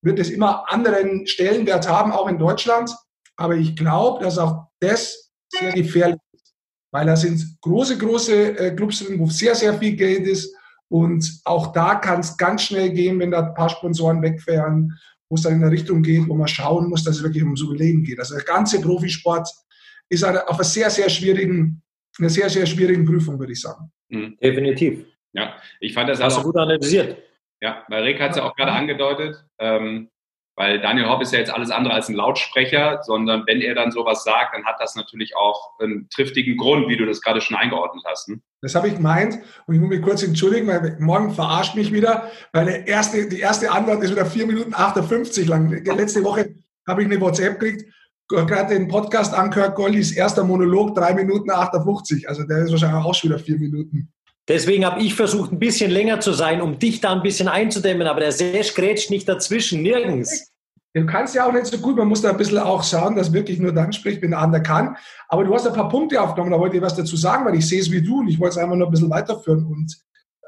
wird 0.00 0.18
es 0.18 0.30
immer 0.30 0.70
anderen 0.70 1.26
Stellenwert 1.26 1.88
haben, 1.88 2.12
auch 2.12 2.28
in 2.28 2.38
Deutschland. 2.38 2.90
Aber 3.42 3.56
ich 3.56 3.74
glaube, 3.74 4.22
dass 4.22 4.38
auch 4.38 4.68
das 4.78 5.32
sehr 5.48 5.72
gefährlich 5.72 6.20
ist, 6.32 6.54
weil 6.92 7.06
da 7.06 7.16
sind 7.16 7.44
große, 7.60 7.98
große 7.98 8.56
äh, 8.56 8.76
Clubs 8.76 9.04
drin, 9.04 9.18
wo 9.18 9.26
sehr, 9.26 9.56
sehr 9.56 9.74
viel 9.74 9.96
Geld 9.96 10.28
ist. 10.28 10.54
Und 10.88 11.40
auch 11.44 11.72
da 11.72 11.96
kann 11.96 12.20
es 12.20 12.36
ganz 12.36 12.62
schnell 12.62 12.90
gehen, 12.90 13.18
wenn 13.18 13.32
da 13.32 13.48
ein 13.48 13.54
paar 13.54 13.68
Sponsoren 13.68 14.22
wegfahren, 14.22 14.96
wo 15.28 15.34
es 15.34 15.42
dann 15.42 15.54
in 15.54 15.62
eine 15.62 15.72
Richtung 15.72 16.02
geht, 16.02 16.28
wo 16.28 16.36
man 16.36 16.46
schauen 16.46 16.88
muss, 16.88 17.02
dass 17.02 17.16
es 17.16 17.22
wirklich 17.24 17.42
ums 17.42 17.62
Überleben 17.62 18.04
geht. 18.04 18.20
Also 18.20 18.36
der 18.36 18.44
ganze 18.44 18.80
Profisport 18.80 19.48
ist 20.08 20.22
auf 20.22 20.54
einer 20.54 20.64
sehr, 20.64 20.88
sehr 20.88 21.10
schwierigen, 21.10 21.82
einer 22.20 22.30
sehr, 22.30 22.48
sehr 22.48 22.66
schwierigen 22.66 23.04
Prüfung, 23.04 23.40
würde 23.40 23.54
ich 23.54 23.60
sagen. 23.60 23.90
Mhm. 24.08 24.36
Definitiv. 24.40 25.04
Ja, 25.32 25.56
ich 25.80 25.94
fand 25.94 26.10
das 26.10 26.22
Hast 26.22 26.34
auch, 26.34 26.42
du 26.42 26.52
gut 26.52 26.58
analysiert. 26.58 27.18
Ja, 27.60 27.84
weil 27.88 28.04
Rick 28.04 28.20
hat 28.20 28.32
es 28.32 28.36
ja 28.36 28.44
auch 28.44 28.54
gerade 28.54 28.70
angedeutet. 28.70 29.44
Ähm, 29.58 30.11
weil 30.56 30.80
Daniel 30.80 31.08
Hopp 31.08 31.22
ist 31.22 31.32
ja 31.32 31.38
jetzt 31.38 31.52
alles 31.52 31.70
andere 31.70 31.94
als 31.94 32.08
ein 32.08 32.14
Lautsprecher, 32.14 33.00
sondern 33.02 33.44
wenn 33.46 33.60
er 33.62 33.74
dann 33.74 33.90
sowas 33.90 34.22
sagt, 34.22 34.54
dann 34.54 34.64
hat 34.64 34.76
das 34.80 34.94
natürlich 34.96 35.34
auch 35.34 35.78
einen 35.80 36.08
triftigen 36.10 36.56
Grund, 36.56 36.88
wie 36.88 36.96
du 36.96 37.06
das 37.06 37.22
gerade 37.22 37.40
schon 37.40 37.56
eingeordnet 37.56 38.04
hast. 38.06 38.28
Ne? 38.28 38.40
Das 38.60 38.74
habe 38.74 38.88
ich 38.88 38.94
gemeint 38.94 39.38
und 39.66 39.74
ich 39.74 39.80
muss 39.80 39.88
mich 39.88 40.02
kurz 40.02 40.22
entschuldigen, 40.22 40.68
weil 40.68 40.96
morgen 41.00 41.32
verarscht 41.34 41.74
mich 41.74 41.92
wieder, 41.92 42.30
weil 42.52 42.66
der 42.66 42.86
erste, 42.86 43.28
die 43.28 43.40
erste 43.40 43.70
Antwort 43.70 44.02
ist 44.02 44.12
wieder 44.12 44.26
4 44.26 44.46
Minuten 44.46 44.74
58 44.74 45.48
lang. 45.48 45.70
Letzte 45.70 46.22
Woche 46.22 46.54
habe 46.86 47.02
ich 47.02 47.10
eine 47.10 47.20
WhatsApp 47.20 47.58
gekriegt, 47.58 47.92
gerade 48.28 48.74
den 48.74 48.88
Podcast 48.88 49.34
angehört, 49.34 49.74
Goldis 49.74 50.12
erster 50.12 50.44
Monolog, 50.44 50.94
3 50.94 51.14
Minuten 51.14 51.50
58. 51.50 52.28
Also 52.28 52.44
der 52.44 52.58
ist 52.58 52.72
wahrscheinlich 52.72 53.04
auch 53.04 53.14
schon 53.14 53.30
wieder 53.30 53.38
4 53.38 53.58
Minuten. 53.58 54.12
Deswegen 54.48 54.84
habe 54.84 55.00
ich 55.00 55.14
versucht, 55.14 55.52
ein 55.52 55.58
bisschen 55.58 55.90
länger 55.90 56.20
zu 56.20 56.32
sein, 56.32 56.60
um 56.60 56.78
dich 56.78 57.00
da 57.00 57.12
ein 57.12 57.22
bisschen 57.22 57.48
einzudämmen, 57.48 58.06
aber 58.06 58.20
der 58.20 58.32
Serge 58.32 58.72
grätscht 58.74 59.10
nicht 59.10 59.28
dazwischen, 59.28 59.82
nirgends. 59.82 60.52
Du 60.94 61.06
kannst 61.06 61.34
ja 61.34 61.46
auch 61.46 61.52
nicht 61.52 61.66
so 61.66 61.78
gut, 61.78 61.96
man 61.96 62.08
muss 62.08 62.20
da 62.20 62.30
ein 62.30 62.36
bisschen 62.36 62.58
auch 62.58 62.84
schauen, 62.84 63.16
dass 63.16 63.32
wirklich 63.32 63.58
nur 63.58 63.72
dann 63.72 63.92
spricht, 63.92 64.20
wenn 64.20 64.32
der 64.32 64.40
andere 64.40 64.62
kann. 64.62 64.96
Aber 65.28 65.44
du 65.44 65.54
hast 65.54 65.66
ein 65.66 65.72
paar 65.72 65.88
Punkte 65.88 66.20
aufgenommen, 66.20 66.50
da 66.50 66.58
wollte 66.58 66.76
ich 66.76 66.82
was 66.82 66.96
dazu 66.96 67.16
sagen, 67.16 67.46
weil 67.46 67.54
ich 67.54 67.66
sehe 67.66 67.80
es 67.80 67.90
wie 67.90 68.02
du 68.02 68.18
und 68.18 68.28
ich 68.28 68.38
wollte 68.38 68.52
es 68.52 68.58
einfach 68.58 68.76
nur 68.76 68.88
ein 68.88 68.90
bisschen 68.90 69.08
weiterführen. 69.08 69.64
Und 69.64 69.96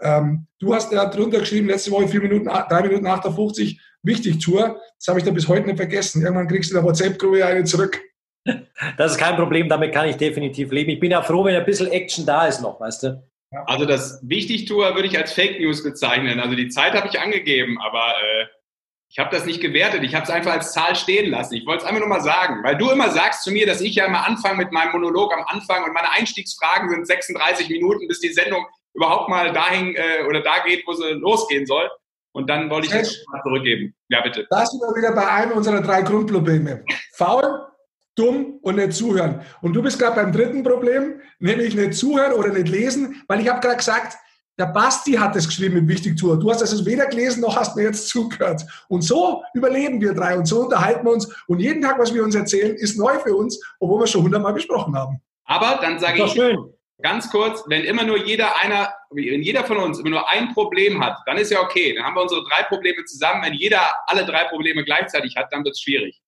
ähm, 0.03 0.47
du 0.59 0.75
hast 0.75 0.93
ja 0.93 1.07
drunter 1.07 1.39
geschrieben, 1.39 1.69
letzte 1.69 1.93
Woche 1.93 2.09
vier 2.09 2.21
Minuten, 2.21 2.47
drei 2.47 2.83
Minuten 2.83 3.05
nach 3.05 3.21
der 3.21 3.33
50, 3.33 3.81
wichtig 4.03 4.39
Tour. 4.39 4.79
Das 4.99 5.09
habe 5.09 5.19
ich 5.19 5.25
da 5.25 5.31
bis 5.31 5.49
heute 5.49 5.67
nicht 5.67 5.79
vergessen. 5.79 6.21
Irgendwann 6.21 6.49
kriegst 6.49 6.71
du 6.71 6.75
in 6.75 6.83
der 6.83 6.89
WhatsApp-Gruppe 6.91 7.47
eine 7.47 7.65
zurück. 7.65 8.01
Das 8.99 9.13
ist 9.13 9.19
kein 9.19 9.37
Problem, 9.37 9.71
damit 9.71 9.95
kann 9.95 10.09
ich 10.09 10.17
definitiv 10.17 10.71
leben. 10.71 10.91
Ich 10.91 11.01
bin 11.01 11.11
ja 11.11 11.23
froh, 11.23 11.45
wenn 11.45 11.57
ein 11.57 11.65
bisschen 11.65 11.91
Action 11.91 12.27
da 12.27 12.47
ist 12.47 12.61
noch, 12.61 12.79
weißt 12.79 13.05
du? 13.05 13.23
Also 13.67 13.87
das 13.87 14.21
Wichtig-Tour 14.23 14.95
würde 14.95 15.09
ich 15.09 15.19
als 15.19 15.33
Fake 15.33 15.61
News 15.61 15.83
bezeichnen. 15.83 16.41
Also 16.41 16.57
die 16.57 16.69
Zeit 16.69 16.95
habe 16.95 17.09
ich 17.09 17.21
angegeben, 17.21 17.79
aber 17.81 18.15
äh, 18.23 18.47
ich 19.09 19.19
habe 19.19 19.31
das 19.31 19.47
nicht 19.47 19.61
gewertet. 19.61 20.03
Ich 20.03 20.15
habe 20.15 20.25
es 20.25 20.31
einfach 20.31 20.53
als 20.53 20.73
Zahl 20.73 20.97
stehen 20.97 21.31
lassen. 21.31 21.55
Ich 21.55 21.67
wollte 21.67 21.85
es 21.85 21.89
einfach 21.89 22.01
nur 22.01 22.09
mal 22.09 22.21
sagen, 22.21 22.65
weil 22.65 22.77
du 22.77 22.91
immer 22.91 23.11
sagst 23.11 23.45
zu 23.45 23.53
mir, 23.53 23.67
dass 23.67 23.81
ich 23.81 23.95
ja 23.95 24.07
immer 24.07 24.27
anfange 24.27 24.57
mit 24.57 24.73
meinem 24.73 24.93
Monolog 24.93 25.33
am 25.33 25.45
Anfang 25.47 25.85
und 25.85 25.93
meine 25.93 26.11
Einstiegsfragen 26.11 26.91
sind 26.91 27.07
36 27.07 27.69
Minuten, 27.69 28.09
bis 28.09 28.21
die 28.21 28.33
Sendung 28.33 28.67
überhaupt 28.93 29.29
mal 29.29 29.53
dahin 29.53 29.95
äh, 29.95 30.25
oder 30.29 30.41
da 30.41 30.65
geht, 30.67 30.85
wo 30.87 30.95
sie 30.95 31.13
losgehen 31.13 31.67
soll. 31.67 31.89
Und 32.33 32.51
dann 32.51 32.69
wollte 32.69 32.89
ich 32.89 32.93
das 32.93 33.25
mal 33.31 33.41
zurückgeben. 33.43 33.95
Ja, 34.09 34.21
bitte. 34.23 34.49
Da 34.51 34.67
sind 34.67 34.81
wir 34.81 34.97
wieder 34.97 35.13
bei 35.13 35.29
einem 35.29 35.53
unserer 35.53 35.81
drei 35.81 36.03
Grundprobleme. 36.03 36.85
Faul, 37.13 37.69
dumm 38.15 38.59
und 38.63 38.77
nicht 38.77 38.93
zuhören. 38.93 39.43
Und 39.61 39.75
du 39.75 39.83
bist 39.83 39.99
gerade 39.99 40.17
beim 40.17 40.33
dritten 40.33 40.63
Problem, 40.63 41.21
nämlich 41.39 41.75
nicht 41.75 41.95
zuhören 41.95 42.33
oder 42.33 42.49
nicht 42.51 42.69
lesen, 42.69 43.23
weil 43.29 43.41
ich 43.41 43.49
habe 43.49 43.61
gerade 43.61 43.77
gesagt, 43.77 44.17
der 44.59 44.67
Basti 44.67 45.13
hat 45.13 45.35
es 45.35 45.49
geschrieben 45.49 45.75
mit 45.75 45.89
Wichtigtour. 45.89 46.39
Du 46.39 46.49
hast 46.51 46.63
es 46.63 46.87
weder 46.87 47.07
gelesen 47.07 47.41
noch 47.41 47.57
hast 47.57 47.75
mir 47.75 47.83
jetzt 47.83 48.09
zugehört. 48.09 48.65
Und 48.89 49.03
so 49.03 49.43
überleben 49.53 50.01
wir 50.01 50.15
drei 50.15 50.37
und 50.37 50.47
so 50.47 50.61
unterhalten 50.61 51.05
wir 51.05 51.13
uns. 51.13 51.29
Und 51.49 51.59
jeden 51.59 51.83
Tag, 51.83 51.99
was 51.99 52.15
wir 52.15 52.23
uns 52.23 52.35
erzählen, 52.37 52.75
ist 52.77 52.97
neu 52.97 53.19
für 53.19 53.35
uns, 53.35 53.61
obwohl 53.81 54.03
wir 54.03 54.07
schon 54.07 54.23
hundertmal 54.23 54.53
besprochen 54.53 54.97
haben. 54.97 55.21
Aber 55.45 55.81
dann 55.83 55.99
sage 55.99 56.23
ich 56.25 56.31
schön. 56.31 56.57
ganz 57.03 57.29
kurz, 57.31 57.65
wenn 57.67 57.85
immer 57.85 58.05
nur 58.05 58.25
jeder 58.25 58.57
einer, 58.63 58.95
wenn 59.11 59.43
jeder 59.43 59.65
von 59.65 59.79
uns 59.79 59.99
immer 59.99 60.11
nur 60.11 60.31
ein 60.31 60.55
Problem 60.55 61.05
hat, 61.05 61.19
dann 61.27 61.37
ist 61.37 61.51
ja 61.51 61.61
okay. 61.61 61.93
Dann 61.95 62.05
haben 62.05 62.15
wir 62.15 62.23
unsere 62.23 62.45
drei 62.45 62.63
Probleme 62.63 63.05
zusammen. 63.07 63.43
Wenn 63.43 63.55
jeder 63.55 63.81
alle 64.07 64.25
drei 64.25 64.45
Probleme 64.45 64.85
gleichzeitig 64.85 65.37
hat, 65.37 65.53
dann 65.53 65.65
wird 65.65 65.75
es 65.75 65.81
schwierig. 65.81 66.23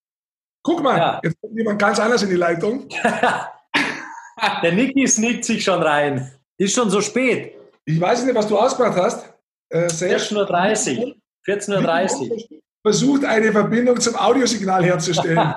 Guck 0.66 0.82
mal, 0.82 0.98
ja. 0.98 1.20
jetzt 1.22 1.40
kommt 1.40 1.56
jemand 1.56 1.78
ganz 1.78 2.00
anders 2.00 2.24
in 2.24 2.30
die 2.30 2.34
Leitung. 2.34 2.88
Der 4.62 4.72
Niki 4.72 5.06
sneakt 5.06 5.44
sich 5.44 5.62
schon 5.62 5.80
rein. 5.80 6.32
Ist 6.58 6.74
schon 6.74 6.90
so 6.90 7.00
spät. 7.00 7.54
Ich 7.84 8.00
weiß 8.00 8.24
nicht, 8.24 8.34
was 8.34 8.48
du 8.48 8.58
ausgemacht 8.58 8.98
hast. 8.98 9.32
Äh, 9.68 9.86
14.30 9.86 10.98
Uhr. 10.98 11.14
14.30 11.46 12.30
Uhr. 12.30 12.60
Versucht 12.84 13.24
eine 13.24 13.52
Verbindung 13.52 14.00
zum 14.00 14.16
Audiosignal 14.16 14.84
herzustellen. 14.84 15.36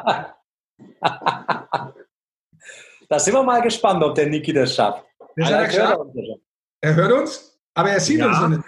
da 3.09 3.17
sind 3.17 3.33
wir 3.33 3.41
mal 3.41 3.63
gespannt, 3.63 4.03
ob 4.03 4.13
der 4.13 4.27
Niki 4.27 4.53
das 4.53 4.75
schafft. 4.75 5.03
Das 5.35 5.49
er, 5.49 5.71
hört 5.71 6.15
er 6.81 6.95
hört 6.95 7.11
uns, 7.13 7.59
aber 7.73 7.89
er 7.89 7.99
sieht 7.99 8.19
ja. 8.19 8.27
uns 8.27 8.57
nicht. 8.57 8.63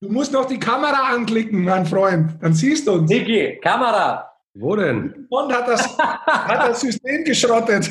Du 0.00 0.08
musst 0.08 0.32
noch 0.32 0.46
die 0.46 0.58
Kamera 0.58 1.12
anklicken, 1.14 1.62
mein 1.62 1.84
Freund. 1.84 2.38
Dann 2.40 2.54
siehst 2.54 2.86
du 2.86 2.92
uns. 2.92 3.10
Niki, 3.10 3.60
Kamera. 3.62 4.29
Wo 4.60 4.76
denn? 4.76 5.26
Und 5.30 5.52
hat 5.52 5.66
das, 5.68 5.96
hat 5.98 6.68
das 6.68 6.80
System 6.80 7.24
geschrottet. 7.24 7.90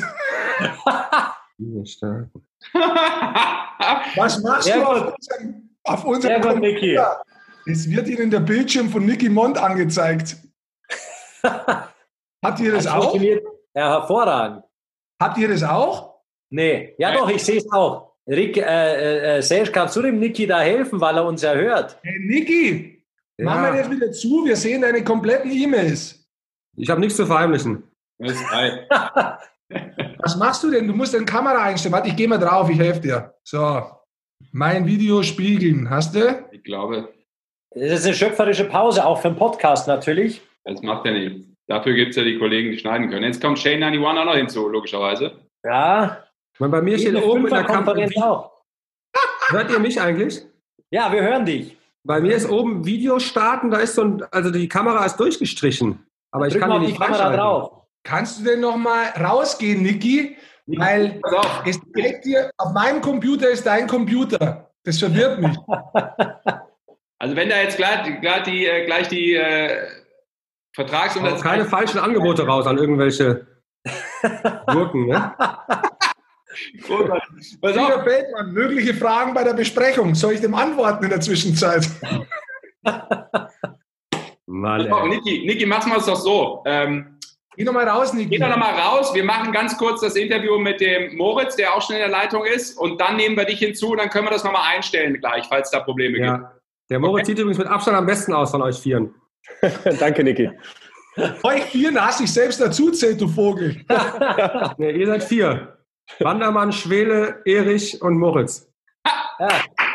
Was 4.14 4.40
machst 4.42 4.64
Sehr 4.64 4.76
du 4.76 4.84
auf 4.84 5.14
unserem, 5.14 5.70
auf 5.82 6.04
unserem 6.04 6.42
Sehr 6.42 6.52
gut, 6.52 6.60
Niki. 6.62 6.96
Es 7.66 7.90
wird 7.90 8.06
Ihnen 8.08 8.30
der 8.30 8.38
Bildschirm 8.40 8.88
von 8.88 9.04
Niki 9.04 9.28
Mond 9.28 9.58
angezeigt. 9.58 10.36
Habt 11.42 12.60
ihr 12.60 12.72
das, 12.72 12.84
das 12.84 12.94
auch? 12.94 13.16
Ja, 13.16 13.40
hervorragend. 13.74 14.62
Habt 15.20 15.38
ihr 15.38 15.48
das 15.48 15.64
auch? 15.64 16.20
Nee, 16.50 16.94
ja 16.98 17.12
doch, 17.12 17.28
ich 17.28 17.44
sehe 17.44 17.58
es 17.58 17.70
auch. 17.72 18.12
Rick, 18.28 18.56
äh, 18.58 18.62
äh, 18.62 19.38
äh, 19.38 19.42
Serge, 19.42 19.72
kannst 19.72 19.96
du 19.96 20.02
dem 20.02 20.20
Niki 20.20 20.46
da 20.46 20.60
helfen, 20.60 21.00
weil 21.00 21.16
er 21.16 21.24
uns 21.24 21.42
ja 21.42 21.52
hört? 21.52 21.98
Hey, 22.02 22.18
Niki, 22.20 23.04
ja. 23.38 23.44
mach 23.44 23.56
mal 23.60 23.76
das 23.76 23.90
wieder 23.90 24.12
zu, 24.12 24.44
wir 24.44 24.54
sehen 24.56 24.82
deine 24.82 25.02
kompletten 25.02 25.50
E-Mails. 25.50 26.19
Ich 26.76 26.88
habe 26.90 27.00
nichts 27.00 27.16
zu 27.16 27.26
verheimlichen. 27.26 27.82
Das 28.18 28.32
ist 28.32 28.50
geil. 28.50 28.88
Was 30.18 30.36
machst 30.36 30.62
du 30.62 30.70
denn? 30.70 30.86
Du 30.86 30.94
musst 30.94 31.14
deine 31.14 31.24
Kamera 31.24 31.62
einstellen. 31.62 31.92
Warte, 31.92 32.08
ich 32.08 32.16
gehe 32.16 32.28
mal 32.28 32.38
drauf, 32.38 32.68
ich 32.68 32.78
helfe 32.78 33.00
dir. 33.00 33.34
So, 33.44 33.82
mein 34.52 34.86
Video 34.86 35.22
spiegeln. 35.22 35.88
Hast 35.88 36.14
du? 36.14 36.44
Ich 36.52 36.62
glaube. 36.62 37.12
Das 37.70 38.00
ist 38.00 38.06
eine 38.06 38.14
schöpferische 38.14 38.64
Pause, 38.64 39.04
auch 39.04 39.20
für 39.20 39.28
einen 39.28 39.36
Podcast 39.36 39.86
natürlich. 39.86 40.42
Das 40.64 40.82
macht 40.82 41.06
ja 41.06 41.12
nichts. 41.12 41.46
Dafür 41.68 41.94
gibt 41.94 42.10
es 42.10 42.16
ja 42.16 42.24
die 42.24 42.38
Kollegen, 42.38 42.72
die 42.72 42.78
schneiden 42.78 43.08
können. 43.10 43.24
Jetzt 43.24 43.40
kommt 43.40 43.58
Shane 43.58 43.82
91 43.82 44.04
auch 44.04 44.24
noch 44.24 44.34
hinzu, 44.34 44.68
logischerweise. 44.68 45.32
Ja. 45.64 46.24
Und 46.58 46.70
bei 46.70 46.82
mir 46.82 46.98
steht 46.98 47.14
oben 47.14 47.46
in 47.46 47.54
der 47.54 47.64
Konferenz 47.64 48.16
auch. 48.16 48.50
Hört 49.50 49.70
ihr 49.70 49.78
mich 49.78 50.00
eigentlich? 50.00 50.42
Ja, 50.90 51.12
wir 51.12 51.22
hören 51.22 51.46
dich. 51.46 51.76
Bei 52.02 52.20
mir 52.20 52.34
ist 52.34 52.50
oben 52.50 52.84
Video 52.84 53.18
starten, 53.20 53.70
da 53.70 53.78
ist 53.78 53.94
so 53.94 54.02
ein, 54.02 54.22
also 54.32 54.50
die 54.50 54.68
Kamera 54.68 55.04
ist 55.04 55.16
durchgestrichen. 55.16 56.04
Aber 56.32 56.46
ich 56.46 56.58
kann 56.58 56.70
die 56.70 56.78
nicht 56.78 56.94
die 56.94 56.98
Kamera 56.98 57.36
drauf. 57.36 57.72
Kannst 58.02 58.40
du 58.40 58.44
denn 58.44 58.60
noch 58.60 58.76
mal 58.76 59.06
rausgehen, 59.20 59.82
Niki? 59.82 60.36
Weil 60.66 61.20
es 61.66 61.80
direkt 61.94 62.24
hier, 62.24 62.50
auf 62.56 62.72
meinem 62.72 63.00
Computer 63.00 63.50
ist 63.50 63.66
dein 63.66 63.86
Computer. 63.86 64.70
Das 64.84 64.98
verwirrt 64.98 65.40
mich. 65.40 65.56
Also 67.22 67.36
wenn 67.36 67.50
da 67.50 67.58
jetzt 67.58 67.76
gleich, 67.76 68.18
gleich 68.22 68.42
die, 68.44 68.64
äh, 68.64 68.86
gleich 68.86 69.08
die 69.08 69.34
äh, 69.34 69.86
Vertragsunterzeichnung... 70.72 71.42
Keine 71.42 71.64
falschen 71.66 71.98
Angebote 71.98 72.46
raus 72.46 72.66
an 72.66 72.78
irgendwelche 72.78 73.46
Gurken, 74.66 75.06
ne? 75.06 75.34
Pass 77.60 77.76
auf. 77.76 78.04
Feldmann, 78.04 78.52
mögliche 78.52 78.94
Fragen 78.94 79.34
bei 79.34 79.44
der 79.44 79.52
Besprechung. 79.52 80.14
Soll 80.14 80.32
ich 80.32 80.40
dem 80.40 80.54
antworten 80.54 81.04
in 81.04 81.10
der 81.10 81.20
Zwischenzeit? 81.20 81.86
Mann, 84.50 85.08
Niki, 85.08 85.44
Niki, 85.46 85.64
mach's 85.64 85.86
mal 85.86 86.00
doch 86.00 86.16
so. 86.16 86.62
Ähm, 86.66 87.18
Geh 87.56 87.64
doch 87.64 87.72
mal 87.72 87.86
raus, 87.86 88.12
Niki. 88.12 88.30
Geh 88.30 88.38
doch 88.38 88.48
noch 88.48 88.56
mal 88.56 88.74
raus. 88.74 89.14
Wir 89.14 89.24
machen 89.24 89.52
ganz 89.52 89.76
kurz 89.76 90.00
das 90.00 90.16
Interview 90.16 90.58
mit 90.58 90.80
dem 90.80 91.16
Moritz, 91.16 91.56
der 91.56 91.74
auch 91.74 91.82
schon 91.82 91.96
in 91.96 92.00
der 92.00 92.08
Leitung 92.08 92.44
ist. 92.44 92.76
Und 92.78 93.00
dann 93.00 93.16
nehmen 93.16 93.36
wir 93.36 93.44
dich 93.44 93.58
hinzu. 93.58 93.94
Dann 93.94 94.08
können 94.08 94.26
wir 94.26 94.30
das 94.30 94.44
nochmal 94.44 94.74
einstellen 94.74 95.14
gleich, 95.20 95.46
falls 95.46 95.70
da 95.70 95.80
Probleme 95.80 96.18
ja. 96.18 96.36
gibt. 96.36 96.48
Der 96.90 96.98
Moritz 96.98 97.22
okay. 97.22 97.26
sieht 97.26 97.38
übrigens 97.38 97.58
mit 97.58 97.66
Abstand 97.68 97.96
am 97.96 98.06
besten 98.06 98.32
aus 98.32 98.50
von 98.50 98.62
euch 98.62 98.76
Vieren. 98.76 99.14
Danke, 100.00 100.24
Niki. 100.24 100.50
euch 101.42 101.64
Vieren 101.64 102.00
hast 102.00 102.20
dich 102.20 102.32
selbst 102.32 102.60
dazu 102.60 102.90
zählt, 102.90 103.20
du 103.20 103.28
Vogel. 103.28 103.84
nee, 104.78 104.92
ihr 104.92 105.06
seid 105.06 105.22
vier. 105.22 105.76
Wandermann, 106.18 106.72
Schwele, 106.72 107.42
Erich 107.44 108.00
und 108.02 108.18
Moritz. 108.18 108.68
Ja. 109.38 109.48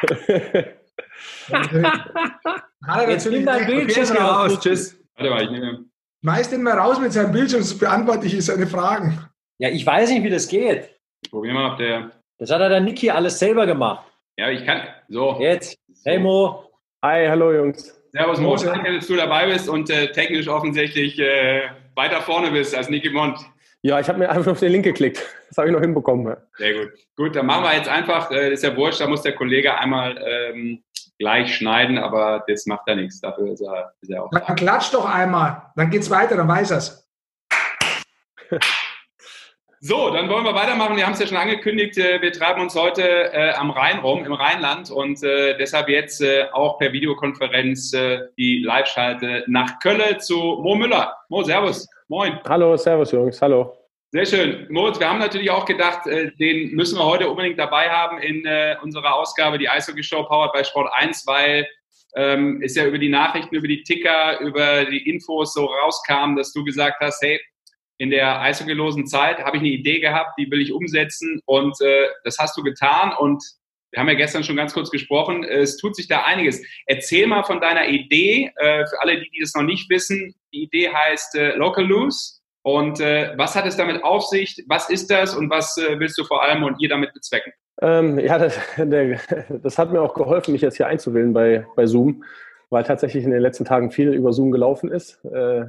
Jetzt 3.08 3.30
nimm 3.30 3.46
dein 3.46 3.66
Bildschirm 3.66 4.10
okay, 4.12 4.22
raus. 4.22 4.60
Tschüss. 4.60 5.00
Warte 5.16 5.30
mal, 5.30 5.44
ich 5.44 5.52
nehme. 5.52 5.86
Schmeiß 6.22 6.50
den 6.50 6.64
mal 6.64 6.78
raus 6.78 7.00
mit 7.00 7.14
seinem 7.14 7.32
Bildschirm, 7.32 7.62
so 7.62 7.78
beantworte 7.78 8.26
ich 8.26 8.44
seine 8.44 8.68
Fragen. 8.68 9.20
Ja, 9.60 9.70
ich 9.70 9.86
weiß 9.86 10.10
nicht, 10.10 10.24
wie 10.24 10.30
das 10.30 10.48
geht. 10.48 10.90
Probier 11.30 11.54
mal, 11.54 11.72
ob 11.72 11.78
der. 11.78 12.12
Das 12.40 12.52
hat 12.52 12.62
er 12.62 12.70
der 12.70 12.82
Niki 12.82 13.10
alles 13.10 13.40
selber 13.40 13.66
gemacht. 13.66 14.06
Ja, 14.38 14.50
ich 14.50 14.66
kann. 14.66 14.82
So. 15.08 15.38
Jetzt. 15.40 15.78
Hey 16.04 16.20
Mo. 16.20 16.70
Hi, 17.04 17.28
hallo 17.28 17.54
Jungs. 17.54 17.96
Servus 18.12 18.40
Mo, 18.40 18.56
danke, 18.56 18.96
dass 18.96 19.08
du 19.08 19.16
dabei 19.16 19.46
bist 19.46 19.68
und 19.68 19.90
äh, 19.90 20.12
technisch 20.12 20.48
offensichtlich 20.48 21.20
äh, 21.20 21.64
weiter 21.96 22.22
vorne 22.22 22.50
bist 22.50 22.74
als 22.74 22.90
Niki 22.90 23.10
Mond. 23.10 23.38
Ja, 23.82 24.00
ich 24.00 24.08
habe 24.08 24.20
mir 24.20 24.30
einfach 24.30 24.54
auf 24.54 24.60
den 24.60 24.72
Link 24.72 24.86
geklickt. 24.86 25.22
Das 25.50 25.58
habe 25.58 25.68
ich 25.68 25.74
noch 25.74 25.82
hinbekommen. 25.82 26.36
Sehr 26.58 26.74
gut. 26.74 26.94
Gut, 27.18 27.36
dann 27.36 27.46
machen 27.46 27.64
wir 27.66 27.76
jetzt 27.76 27.90
einfach, 27.90 28.32
äh, 28.32 28.54
ist 28.54 28.64
ja 28.64 28.76
wurscht, 28.76 29.02
da 29.02 29.08
muss 29.08 29.22
der 29.22 29.34
Kollege 29.34 29.78
einmal 29.78 30.18
ähm, 30.26 30.82
gleich 31.20 31.56
schneiden, 31.56 31.98
aber 31.98 32.44
das 32.48 32.66
macht 32.66 32.88
ja 32.88 32.96
nichts. 32.96 33.22
Dafür 33.22 33.52
ist 33.54 33.62
er, 33.62 33.94
ist 34.02 34.10
er 34.10 34.24
auch. 34.24 34.30
Dann 34.32 34.56
klatscht 34.56 34.94
doch 34.94 35.06
einmal, 35.06 35.62
dann 35.76 35.90
geht's 35.90 36.10
weiter, 36.10 36.36
dann 36.36 36.48
weiß 36.48 36.72
er's. 36.72 37.10
So, 39.88 40.10
dann 40.10 40.28
wollen 40.30 40.46
wir 40.46 40.56
weitermachen. 40.56 40.96
Wir 40.96 41.06
haben 41.06 41.14
es 41.14 41.20
ja 41.20 41.28
schon 41.28 41.38
angekündigt, 41.38 41.96
äh, 42.00 42.20
wir 42.20 42.32
treiben 42.32 42.60
uns 42.60 42.74
heute 42.74 43.04
äh, 43.04 43.54
am 43.54 43.70
Rhein 43.70 44.00
rum, 44.00 44.26
im 44.26 44.34
Rheinland 44.34 44.90
und 44.90 45.22
äh, 45.22 45.56
deshalb 45.60 45.90
jetzt 45.90 46.22
äh, 46.22 46.46
auch 46.54 46.80
per 46.80 46.92
Videokonferenz 46.92 47.94
äh, 47.94 48.22
die 48.36 48.64
Live-Schalte 48.64 49.44
nach 49.46 49.78
Köln 49.80 50.20
zu 50.20 50.38
Mo 50.38 50.74
Müller. 50.74 51.16
Mo, 51.30 51.44
Servus. 51.44 51.88
Moin. 52.08 52.40
Hallo, 52.50 52.76
Servus 52.78 53.12
Jungs, 53.12 53.40
hallo. 53.40 53.85
Sehr 54.12 54.26
schön. 54.26 54.68
Moritz, 54.70 55.00
wir 55.00 55.10
haben 55.10 55.20
natürlich 55.20 55.50
auch 55.50 55.66
gedacht, 55.66 56.08
äh, 56.08 56.32
den 56.38 56.72
müssen 56.72 56.98
wir 56.98 57.06
heute 57.06 57.30
unbedingt 57.30 57.60
dabei 57.60 57.90
haben 57.90 58.20
in 58.20 58.46
äh, 58.46 58.78
unserer 58.82 59.16
Ausgabe, 59.16 59.58
die 59.58 59.68
Eishockey 59.68 60.04
Show 60.04 60.24
Powered 60.24 60.54
bei 60.54 60.64
Sport 60.64 60.90
1, 60.94 61.28
weil 61.28 61.68
ähm, 62.16 62.62
es 62.64 62.76
ja 62.76 62.86
über 62.86 62.98
die 62.98 63.10
Nachrichten, 63.10 63.56
über 63.56 63.68
die 63.68 63.84
Ticker, 63.84 64.40
über 64.40 64.86
die 64.86 65.10
Infos 65.10 65.54
so 65.54 65.66
rauskam, 65.66 66.36
dass 66.36 66.54
du 66.54 66.64
gesagt 66.64 66.98
hast, 67.02 67.22
hey, 67.22 67.42
in 67.98 68.10
der 68.10 68.42
eishockeylosen 68.42 69.08
Zeit 69.08 69.40
habe 69.40 69.58
ich 69.58 69.62
eine 69.62 69.72
Idee 69.72 70.00
gehabt, 70.00 70.38
die 70.38 70.50
will 70.52 70.62
ich 70.62 70.72
umsetzen 70.72 71.42
und 71.46 71.80
äh, 71.82 72.08
das 72.24 72.38
hast 72.40 72.58
du 72.58 72.64
getan 72.64 73.14
und 73.18 73.44
wir 73.92 74.02
haben 74.02 74.10
ja 74.10 74.16
gestern 74.16 74.44
schon 74.44 74.58
ganz 74.58 74.74
kurz 74.74 74.92
gesprochen, 74.92 75.46
es 75.46 75.78
tut 75.78 75.96
sich 75.96 76.10
da 76.10 76.24
einiges. 76.24 76.62
Erzähl 76.86 77.28
mal 77.28 77.44
von 77.44 77.62
deiner 77.62 77.88
Idee, 77.88 78.52
äh, 78.58 78.86
für 78.86 79.00
alle, 79.00 79.22
die, 79.22 79.30
die 79.30 79.40
das 79.40 79.54
noch 79.56 79.64
nicht 79.64 79.90
wissen. 79.90 80.36
Die 80.54 80.64
Idee 80.64 80.90
heißt 80.90 81.36
äh, 81.36 81.56
Local 81.56 81.86
Loose 81.86 82.42
und 82.66 83.00
äh, 83.00 83.32
was 83.38 83.56
hat 83.56 83.68
es 83.68 83.78
damit 83.78 84.04
auf 84.04 84.26
sich? 84.26 84.66
Was 84.68 84.90
ist 84.90 85.12
das 85.12 85.36
und 85.36 85.52
was 85.52 85.78
äh, 85.78 86.00
willst 86.00 86.18
du 86.18 86.24
vor 86.24 86.44
allem 86.44 86.64
und 86.64 86.82
ihr 86.82 86.90
damit 86.90 87.14
bezwecken? 87.14 87.54
Ähm, 87.80 88.18
ja, 88.18 88.40
das, 88.40 88.60
der, 88.78 89.20
das 89.62 89.78
hat 89.78 89.92
mir 89.92 90.02
auch 90.02 90.16
geholfen, 90.16 90.52
mich 90.52 90.64
jetzt 90.64 90.78
hier 90.78 90.88
einzuwählen 90.88 91.32
bei, 91.32 91.68
bei 91.76 91.86
Zoom, 91.86 92.24
weil 92.72 92.84
tatsächlich 92.84 93.24
in 93.24 93.30
den 93.30 93.42
letzten 93.42 93.66
Tagen 93.66 93.92
viel 93.92 94.12
über 94.12 94.34
Zoom 94.34 94.50
gelaufen 94.50 94.90
ist. 94.90 95.24
Äh, 95.26 95.66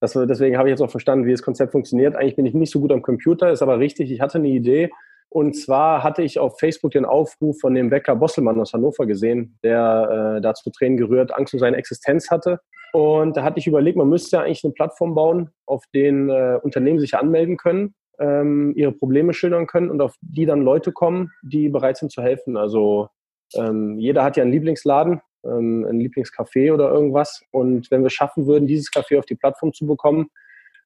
das, 0.00 0.14
deswegen 0.14 0.58
habe 0.58 0.68
ich 0.68 0.72
jetzt 0.72 0.80
auch 0.80 0.90
verstanden, 0.90 1.24
wie 1.24 1.30
das 1.30 1.44
Konzept 1.44 1.70
funktioniert. 1.70 2.16
Eigentlich 2.16 2.34
bin 2.34 2.46
ich 2.46 2.54
nicht 2.54 2.72
so 2.72 2.80
gut 2.80 2.90
am 2.90 3.02
Computer, 3.02 3.52
ist 3.52 3.62
aber 3.62 3.78
richtig. 3.78 4.10
Ich 4.10 4.20
hatte 4.20 4.38
eine 4.38 4.48
Idee. 4.48 4.90
Und 5.34 5.54
zwar 5.54 6.04
hatte 6.04 6.22
ich 6.22 6.38
auf 6.38 6.60
Facebook 6.60 6.92
den 6.92 7.04
Aufruf 7.04 7.58
von 7.58 7.74
dem 7.74 7.90
Wecker 7.90 8.14
Bosselmann 8.14 8.60
aus 8.60 8.72
Hannover 8.72 9.04
gesehen, 9.04 9.58
der 9.64 10.36
äh, 10.36 10.40
dazu 10.40 10.70
Tränen 10.70 10.96
gerührt 10.96 11.34
Angst 11.34 11.52
um 11.54 11.58
seine 11.58 11.76
Existenz 11.76 12.30
hatte. 12.30 12.60
Und 12.92 13.36
da 13.36 13.42
hatte 13.42 13.58
ich 13.58 13.66
überlegt, 13.66 13.98
man 13.98 14.08
müsste 14.08 14.36
ja 14.36 14.42
eigentlich 14.44 14.62
eine 14.62 14.74
Plattform 14.74 15.16
bauen, 15.16 15.50
auf 15.66 15.82
denen 15.92 16.30
äh, 16.30 16.60
Unternehmen 16.62 17.00
sich 17.00 17.16
anmelden 17.16 17.56
können, 17.56 17.96
ähm, 18.20 18.74
ihre 18.76 18.92
Probleme 18.92 19.34
schildern 19.34 19.66
können 19.66 19.90
und 19.90 20.00
auf 20.00 20.14
die 20.20 20.46
dann 20.46 20.62
Leute 20.62 20.92
kommen, 20.92 21.32
die 21.42 21.68
bereit 21.68 21.96
sind 21.96 22.12
zu 22.12 22.22
helfen. 22.22 22.56
Also 22.56 23.08
ähm, 23.56 23.98
jeder 23.98 24.22
hat 24.22 24.36
ja 24.36 24.44
einen 24.44 24.52
Lieblingsladen 24.52 25.20
ähm, 25.44 25.84
ein 25.88 25.98
Lieblingscafé 25.98 26.72
oder 26.72 26.90
irgendwas. 26.90 27.42
Und 27.50 27.90
wenn 27.90 28.04
wir 28.04 28.10
schaffen 28.10 28.46
würden, 28.46 28.68
dieses 28.68 28.92
Café 28.92 29.18
auf 29.18 29.26
die 29.26 29.34
Plattform 29.34 29.72
zu 29.72 29.84
bekommen, 29.84 30.28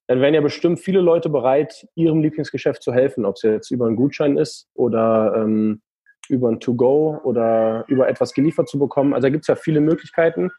dann 0.09 0.23
wären 0.23 0.33
ja 0.33 0.41
bestimmt 0.41 0.81
viele 0.81 1.01
Leute 1.01 1.29
bereit, 1.29 1.87
ihrem 1.95 2.23
Lieblingsgeschäft 2.23 2.83
zu 2.83 2.95
helfen, 2.95 3.27
ob 3.27 3.37
es 3.37 3.43
jetzt 3.43 3.71
über 3.71 3.87
einen 3.87 3.97
Gutschein 3.97 4.39
ist 4.39 4.67
oder 4.75 5.35
ähm, 5.37 5.83
über 6.31 6.49
ein 6.49 6.61
To-Go 6.61 7.21
oder 7.25 7.85
über 7.89 8.09
etwas 8.09 8.33
geliefert 8.33 8.71
zu 8.71 8.79
bekommen. 8.79 9.13
Also 9.13 9.27
da 9.27 9.31
gibt 9.31 9.45
es 9.45 9.49
ja 9.49 9.55
viele 9.55 9.81
Möglichkeiten. 9.81 10.51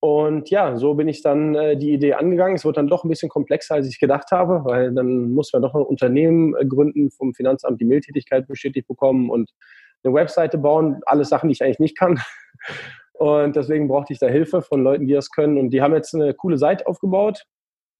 Und 0.00 0.50
ja, 0.50 0.76
so 0.76 0.94
bin 0.94 1.08
ich 1.08 1.22
dann 1.22 1.54
äh, 1.54 1.76
die 1.78 1.94
Idee 1.94 2.14
angegangen. 2.14 2.56
Es 2.56 2.66
wird 2.66 2.76
dann 2.76 2.86
doch 2.86 3.02
ein 3.02 3.08
bisschen 3.08 3.30
komplexer, 3.30 3.76
als 3.76 3.88
ich 3.88 3.98
gedacht 3.98 4.30
habe, 4.30 4.62
weil 4.66 4.92
dann 4.92 5.32
muss 5.32 5.54
man 5.54 5.62
doch 5.62 5.74
ein 5.74 5.82
Unternehmen 5.82 6.54
äh, 6.54 6.66
gründen, 6.66 7.10
vom 7.10 7.32
Finanzamt 7.32 7.80
die 7.80 7.86
Mailtätigkeit 7.86 8.46
bestätigt 8.46 8.86
bekommen 8.86 9.30
und 9.30 9.50
eine 10.04 10.12
Webseite 10.12 10.58
bauen. 10.58 11.00
Alles 11.06 11.30
Sachen, 11.30 11.48
die 11.48 11.54
ich 11.54 11.64
eigentlich 11.64 11.80
nicht 11.80 11.98
kann. 11.98 12.20
Und 13.14 13.56
deswegen 13.56 13.88
brauchte 13.88 14.12
ich 14.12 14.18
da 14.18 14.26
Hilfe 14.26 14.60
von 14.60 14.82
Leuten, 14.82 15.06
die 15.06 15.14
das 15.14 15.30
können. 15.30 15.56
Und 15.56 15.70
die 15.70 15.80
haben 15.80 15.94
jetzt 15.94 16.14
eine 16.14 16.34
coole 16.34 16.58
Seite 16.58 16.86
aufgebaut, 16.86 17.46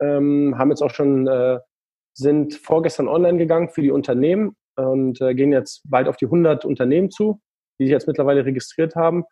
ähm, 0.01 0.57
haben 0.59 0.71
jetzt 0.71 0.83
auch 0.83 0.91
schon, 0.91 1.27
äh, 1.27 1.59
sind 2.15 2.55
vorgestern 2.55 3.09
online 3.09 3.39
gegangen 3.39 3.69
für 3.69 3.83
die 3.83 3.91
Unternehmen 3.91 4.57
und 4.77 5.21
äh, 5.21 5.35
gehen 5.35 5.53
jetzt 5.53 5.83
bald 5.85 6.09
auf 6.09 6.17
die 6.17 6.27
100 6.27 6.65
Unternehmen 6.65 7.11
zu, 7.11 7.41
die 7.79 7.85
sich 7.85 7.93
jetzt 7.93 8.07
mittlerweile 8.07 8.45
registriert 8.45 8.95
haben 8.95 9.25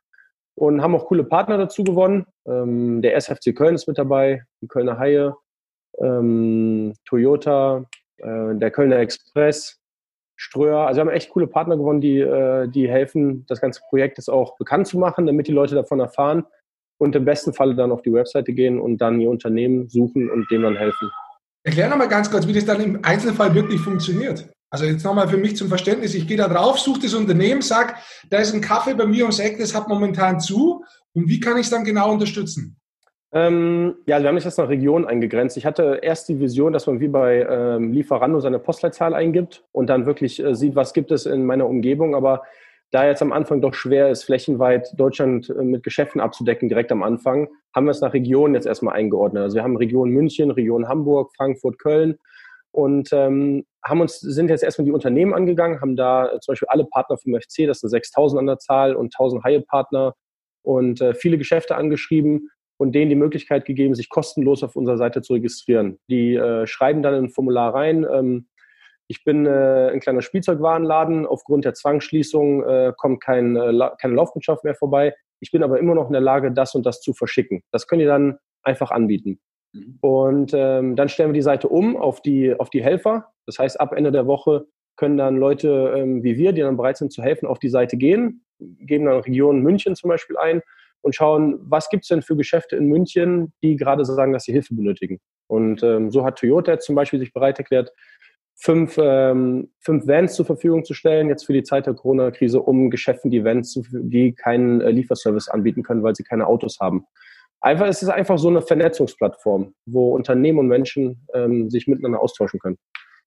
und 0.56 0.82
haben 0.82 0.94
auch 0.94 1.06
coole 1.06 1.24
Partner 1.24 1.58
dazu 1.58 1.84
gewonnen. 1.84 2.26
Ähm, 2.46 3.02
der 3.02 3.16
SFC 3.16 3.54
Köln 3.54 3.74
ist 3.74 3.88
mit 3.88 3.98
dabei, 3.98 4.42
die 4.60 4.68
Kölner 4.68 4.98
Haie, 4.98 5.34
ähm, 5.98 6.94
Toyota, 7.04 7.84
äh, 8.18 8.54
der 8.54 8.70
Kölner 8.70 8.98
Express, 8.98 9.80
Ströer. 10.36 10.86
Also 10.86 10.98
wir 10.98 11.00
haben 11.02 11.16
echt 11.16 11.30
coole 11.30 11.46
Partner 11.46 11.76
gewonnen, 11.76 12.00
die, 12.00 12.18
äh, 12.18 12.68
die 12.68 12.88
helfen, 12.88 13.44
das 13.46 13.60
ganze 13.60 13.80
Projekt 13.88 14.18
jetzt 14.18 14.28
auch 14.28 14.56
bekannt 14.56 14.86
zu 14.86 14.98
machen, 14.98 15.26
damit 15.26 15.46
die 15.46 15.52
Leute 15.52 15.74
davon 15.74 16.00
erfahren 16.00 16.44
und 16.98 17.14
im 17.16 17.24
besten 17.24 17.52
Falle 17.52 17.74
dann 17.74 17.92
auf 17.92 18.02
die 18.02 18.12
Webseite 18.12 18.52
gehen 18.52 18.80
und 18.80 18.98
dann 18.98 19.20
ihr 19.20 19.30
Unternehmen 19.30 19.88
suchen 19.88 20.30
und 20.30 20.50
dem 20.50 20.62
dann 20.62 20.76
helfen. 20.76 21.10
Erklär 21.62 21.88
nochmal 21.88 22.08
ganz 22.08 22.30
kurz, 22.30 22.46
wie 22.46 22.52
das 22.52 22.64
dann 22.64 22.80
im 22.80 22.98
Einzelfall 23.02 23.54
wirklich 23.54 23.80
funktioniert. 23.80 24.48
Also 24.70 24.86
jetzt 24.86 25.04
nochmal 25.04 25.28
für 25.28 25.36
mich 25.36 25.56
zum 25.56 25.68
Verständnis, 25.68 26.14
ich 26.14 26.26
gehe 26.26 26.36
da 26.36 26.48
drauf, 26.48 26.78
suche 26.78 27.00
das 27.02 27.14
Unternehmen, 27.14 27.62
sage, 27.62 27.94
da 28.28 28.38
ist 28.38 28.52
ein 28.52 28.60
Kaffee 28.60 28.94
bei 28.94 29.06
mir 29.06 29.22
ums 29.22 29.38
Eck, 29.38 29.58
das 29.58 29.74
hat 29.74 29.88
momentan 29.88 30.40
zu 30.40 30.84
und 31.12 31.28
wie 31.28 31.40
kann 31.40 31.56
ich 31.56 31.66
es 31.66 31.70
dann 31.70 31.84
genau 31.84 32.12
unterstützen? 32.12 32.76
Ähm, 33.34 33.96
ja, 34.06 34.20
wir 34.20 34.28
haben 34.28 34.38
das 34.38 34.56
nach 34.56 34.68
Region 34.68 35.06
eingegrenzt. 35.06 35.56
Ich 35.56 35.66
hatte 35.66 35.98
erst 36.02 36.28
die 36.28 36.38
Vision, 36.38 36.72
dass 36.72 36.86
man 36.86 37.00
wie 37.00 37.08
bei 37.08 37.44
ähm, 37.48 37.92
Lieferando 37.92 38.38
seine 38.38 38.60
Postleitzahl 38.60 39.12
eingibt 39.12 39.64
und 39.72 39.88
dann 39.88 40.06
wirklich 40.06 40.42
äh, 40.42 40.54
sieht, 40.54 40.76
was 40.76 40.92
gibt 40.92 41.10
es 41.10 41.26
in 41.26 41.44
meiner 41.44 41.66
Umgebung. 41.66 42.14
Aber 42.14 42.44
da 42.94 43.04
jetzt 43.06 43.22
am 43.22 43.32
Anfang 43.32 43.60
doch 43.60 43.74
schwer 43.74 44.08
ist, 44.10 44.22
flächenweit 44.22 44.88
Deutschland 44.96 45.50
äh, 45.50 45.64
mit 45.64 45.82
Geschäften 45.82 46.20
abzudecken, 46.20 46.68
direkt 46.68 46.92
am 46.92 47.02
Anfang, 47.02 47.48
haben 47.74 47.86
wir 47.86 47.90
es 47.90 48.00
nach 48.00 48.14
Regionen 48.14 48.54
jetzt 48.54 48.66
erstmal 48.66 48.94
eingeordnet. 48.94 49.42
Also 49.42 49.56
wir 49.56 49.64
haben 49.64 49.76
Region 49.76 50.10
München, 50.10 50.52
Region 50.52 50.88
Hamburg, 50.88 51.32
Frankfurt, 51.36 51.80
Köln 51.80 52.18
und 52.70 53.12
ähm, 53.12 53.66
haben 53.84 54.00
uns, 54.00 54.20
sind 54.20 54.48
jetzt 54.48 54.62
erstmal 54.62 54.84
die 54.84 54.92
Unternehmen 54.92 55.34
angegangen, 55.34 55.80
haben 55.80 55.96
da 55.96 56.28
äh, 56.28 56.40
zum 56.40 56.52
Beispiel 56.52 56.68
alle 56.68 56.84
Partner 56.84 57.18
vom 57.18 57.34
FC, 57.34 57.66
das 57.66 57.80
sind 57.80 57.90
6000 57.90 58.38
an 58.38 58.46
der 58.46 58.58
Zahl 58.58 58.94
und 58.94 59.06
1000 59.06 59.42
Haie-Partner 59.42 60.14
und 60.62 61.00
äh, 61.00 61.14
viele 61.14 61.36
Geschäfte 61.36 61.74
angeschrieben 61.74 62.48
und 62.76 62.92
denen 62.94 63.08
die 63.08 63.16
Möglichkeit 63.16 63.64
gegeben, 63.64 63.96
sich 63.96 64.08
kostenlos 64.08 64.62
auf 64.62 64.76
unserer 64.76 64.98
Seite 64.98 65.20
zu 65.20 65.32
registrieren. 65.32 65.98
Die 66.08 66.36
äh, 66.36 66.66
schreiben 66.68 67.02
dann 67.02 67.14
ein 67.14 67.28
Formular 67.30 67.74
rein. 67.74 68.06
Ähm, 68.08 68.46
ich 69.08 69.24
bin 69.24 69.46
äh, 69.46 69.90
ein 69.92 70.00
kleiner 70.00 70.22
Spielzeugwarenladen. 70.22 71.26
Aufgrund 71.26 71.64
der 71.64 71.74
Zwangsschließung 71.74 72.62
äh, 72.64 72.92
kommt 72.96 73.22
kein, 73.22 73.56
äh, 73.56 73.90
keine 74.00 74.14
Laufkundschaft 74.14 74.64
mehr 74.64 74.74
vorbei. 74.74 75.14
Ich 75.40 75.50
bin 75.50 75.62
aber 75.62 75.78
immer 75.78 75.94
noch 75.94 76.06
in 76.06 76.12
der 76.12 76.22
Lage, 76.22 76.52
das 76.52 76.74
und 76.74 76.86
das 76.86 77.00
zu 77.00 77.12
verschicken. 77.12 77.62
Das 77.70 77.86
können 77.86 78.00
die 78.00 78.06
dann 78.06 78.38
einfach 78.62 78.90
anbieten. 78.90 79.40
Mhm. 79.72 79.98
Und 80.00 80.52
ähm, 80.54 80.96
dann 80.96 81.08
stellen 81.08 81.30
wir 81.30 81.34
die 81.34 81.42
Seite 81.42 81.68
um 81.68 81.96
auf 81.96 82.22
die, 82.22 82.54
auf 82.58 82.70
die 82.70 82.82
Helfer. 82.82 83.32
Das 83.46 83.58
heißt, 83.58 83.78
ab 83.78 83.92
Ende 83.92 84.10
der 84.10 84.26
Woche 84.26 84.66
können 84.96 85.18
dann 85.18 85.36
Leute 85.36 85.92
ähm, 85.96 86.22
wie 86.22 86.36
wir, 86.36 86.52
die 86.52 86.62
dann 86.62 86.76
bereit 86.76 86.96
sind 86.96 87.12
zu 87.12 87.22
helfen, 87.22 87.46
auf 87.46 87.58
die 87.58 87.68
Seite 87.68 87.96
gehen, 87.96 88.44
geben 88.58 89.06
dann 89.06 89.20
Region 89.20 89.60
München 89.60 89.96
zum 89.96 90.08
Beispiel 90.08 90.36
ein 90.38 90.62
und 91.02 91.14
schauen, 91.14 91.58
was 91.60 91.90
gibt 91.90 92.04
es 92.04 92.08
denn 92.08 92.22
für 92.22 92.36
Geschäfte 92.36 92.76
in 92.76 92.86
München, 92.86 93.52
die 93.62 93.76
gerade 93.76 94.04
sagen, 94.04 94.32
dass 94.32 94.44
sie 94.44 94.52
Hilfe 94.52 94.74
benötigen. 94.74 95.20
Und 95.46 95.82
ähm, 95.82 96.10
so 96.10 96.24
hat 96.24 96.38
Toyota 96.38 96.78
zum 96.78 96.94
Beispiel 96.94 97.18
sich 97.18 97.32
bereit 97.32 97.58
erklärt, 97.58 97.92
fünf, 98.56 98.98
ähm, 98.98 99.70
fünf 99.80 100.06
Vans 100.06 100.34
zur 100.34 100.46
Verfügung 100.46 100.84
zu 100.84 100.94
stellen, 100.94 101.28
jetzt 101.28 101.44
für 101.44 101.52
die 101.52 101.62
Zeit 101.62 101.86
der 101.86 101.94
Corona-Krise, 101.94 102.60
um 102.60 102.90
Geschäften 102.90 103.30
die 103.30 103.44
Vans, 103.44 103.72
zu, 103.72 103.82
die 103.90 104.32
keinen 104.34 104.80
äh, 104.80 104.90
Lieferservice 104.90 105.48
anbieten 105.48 105.82
können, 105.82 106.02
weil 106.02 106.14
sie 106.14 106.24
keine 106.24 106.46
Autos 106.46 106.78
haben. 106.80 107.06
Einfach, 107.60 107.86
es 107.86 108.02
ist 108.02 108.10
einfach 108.10 108.38
so 108.38 108.48
eine 108.48 108.62
Vernetzungsplattform, 108.62 109.74
wo 109.86 110.14
Unternehmen 110.14 110.58
und 110.58 110.68
Menschen 110.68 111.26
ähm, 111.32 111.70
sich 111.70 111.86
miteinander 111.86 112.20
austauschen 112.20 112.60
können. 112.60 112.78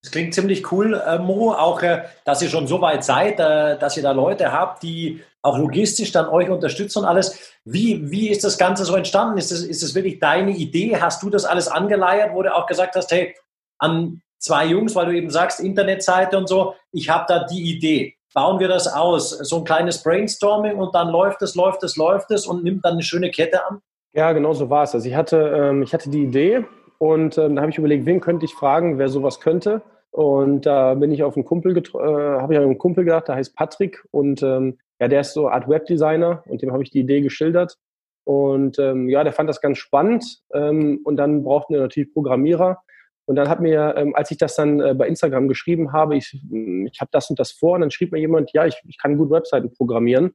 Das 0.04 0.12
klingt 0.12 0.34
ziemlich 0.34 0.72
cool, 0.72 0.94
äh, 0.94 1.18
Mo, 1.18 1.52
auch, 1.52 1.82
äh, 1.82 2.04
dass 2.24 2.42
ihr 2.42 2.50
schon 2.50 2.68
so 2.68 2.80
weit 2.82 3.04
seid, 3.04 3.40
äh, 3.40 3.78
dass 3.80 3.98
ihr 3.98 4.04
da 4.04 4.12
Leute 4.12 4.52
habt, 4.52 4.84
die 4.84 5.22
auch 5.42 5.58
logistisch 5.58 6.12
dann 6.12 6.30
euch 6.30 6.50
unterstützen 6.50 7.00
und 7.00 7.06
alles. 7.06 7.56
Wie, 7.66 8.12
wie 8.12 8.30
ist 8.30 8.44
das 8.44 8.58
Ganze 8.58 8.86
so 8.86 8.96
entstanden? 8.96 9.38
Ist 9.38 9.52
das, 9.52 9.64
ist 9.64 9.82
das 9.82 9.96
wirklich 9.96 10.20
deine 10.20 10.52
Idee? 10.52 10.98
Hast 10.98 11.24
du 11.24 11.30
das 11.30 11.46
alles 11.46 11.68
angeleiert, 11.68 12.34
wo 12.34 12.44
du 12.44 12.56
auch 12.56 12.68
gesagt 12.68 12.96
hast, 12.96 13.12
hey, 13.12 13.36
an 13.80 14.22
zwei 14.40 14.66
Jungs, 14.66 14.96
weil 14.96 15.08
du 15.08 15.16
eben 15.16 15.30
sagst, 15.30 15.60
Internetseite 15.60 16.38
und 16.38 16.48
so, 16.48 16.76
ich 16.92 17.10
habe 17.10 17.26
da 17.28 17.46
die 17.46 17.76
Idee. 17.76 18.16
Bauen 18.34 18.60
wir 18.60 18.68
das 18.68 18.88
aus? 18.88 19.32
So 19.32 19.58
ein 19.58 19.64
kleines 19.64 20.04
Brainstorming 20.04 20.78
und 20.78 20.94
dann 20.94 21.10
läuft 21.10 21.42
es, 21.42 21.56
läuft 21.56 21.84
es, 21.84 21.96
läuft 21.96 22.30
es 22.32 22.46
und 22.46 22.64
nimmt 22.64 22.86
dann 22.86 22.94
eine 22.94 23.04
schöne 23.04 23.32
Kette 23.32 23.66
an? 23.66 23.82
Ja, 24.14 24.32
genau 24.34 24.54
so 24.54 24.70
war 24.70 24.84
es. 24.84 24.94
Also 24.94 25.08
ich 25.08 25.16
hatte, 25.16 25.38
ähm, 25.38 25.84
ich 25.84 25.94
hatte 25.94 26.10
die 26.10 26.24
Idee 26.24 26.66
und 26.98 27.38
ähm, 27.38 27.56
da 27.56 27.62
habe 27.62 27.72
ich 27.72 27.78
überlegt, 27.78 28.06
wen 28.06 28.20
könnte 28.20 28.46
ich 28.46 28.54
fragen, 28.54 28.98
wer 28.98 29.10
sowas 29.10 29.40
könnte. 29.40 29.82
Und 30.12 30.66
da 30.66 30.96
bin 30.96 31.12
ich 31.12 31.24
auf 31.24 31.36
einen 31.36 31.46
Kumpel, 31.46 31.78
äh, 31.78 31.82
habe 31.92 32.54
ich 32.54 32.60
an 32.60 32.66
einen 32.66 32.78
Kumpel 32.78 33.04
gedacht, 33.06 33.28
der 33.28 33.36
heißt 33.36 33.56
Patrick 33.56 34.04
und 34.12 34.42
ähm, 34.42 34.80
ja, 35.00 35.08
der 35.08 35.22
ist 35.22 35.34
so 35.34 35.48
Art 35.48 35.70
Webdesigner 35.70 36.44
und 36.48 36.62
dem 36.62 36.74
habe 36.74 36.84
ich 36.84 36.90
die 36.90 37.02
Idee 37.02 37.22
geschildert. 37.22 37.78
Und 38.24 38.78
ähm, 38.80 39.08
ja, 39.08 39.24
der 39.24 39.32
fand 39.32 39.50
das 39.50 39.62
ganz 39.62 39.78
spannend 39.78 40.42
ähm, 40.54 41.00
und 41.06 41.18
dann 41.18 41.44
brauchten 41.44 41.74
wir 41.74 41.82
natürlich 41.82 42.12
Programmierer. 42.12 42.82
Und 43.28 43.36
dann 43.36 43.50
hat 43.50 43.60
mir, 43.60 43.94
ähm, 43.98 44.16
als 44.16 44.32
ich 44.32 44.38
das 44.38 44.56
dann 44.56 44.80
äh, 44.80 44.94
bei 44.96 45.08
Instagram 45.08 45.48
geschrieben 45.50 45.92
habe, 45.92 46.16
ich, 46.16 46.34
ich 46.34 47.02
habe 47.02 47.10
das 47.12 47.30
und 47.30 47.38
das 47.40 47.52
vor, 47.52 47.76
und 47.76 47.82
dann 47.82 47.92
schrieb 47.92 48.14
mir 48.14 48.20
jemand, 48.20 48.54
ja, 48.54 48.66
ich, 48.66 48.82
ich 48.88 48.98
kann 48.98 49.18
gut 49.18 49.30
Webseiten 49.30 49.72
programmieren, 49.74 50.34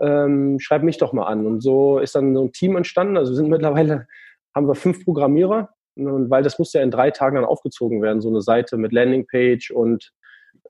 ähm, 0.00 0.58
schreib 0.60 0.84
mich 0.84 0.96
doch 0.96 1.12
mal 1.12 1.26
an. 1.26 1.44
Und 1.44 1.60
so 1.60 1.98
ist 1.98 2.14
dann 2.14 2.34
so 2.34 2.44
ein 2.44 2.52
Team 2.52 2.76
entstanden. 2.76 3.16
Also 3.16 3.34
sind 3.34 3.48
mittlerweile, 3.48 4.06
haben 4.54 4.68
wir 4.68 4.76
fünf 4.76 5.04
Programmierer, 5.04 5.70
und 5.96 6.30
weil 6.30 6.42
das 6.42 6.58
muss 6.58 6.72
ja 6.72 6.82
in 6.82 6.90
drei 6.90 7.10
Tagen 7.10 7.34
dann 7.34 7.44
aufgezogen 7.44 8.00
werden, 8.00 8.20
so 8.20 8.28
eine 8.28 8.40
Seite 8.40 8.76
mit 8.76 8.92
Landingpage 8.92 9.72
und 9.72 10.12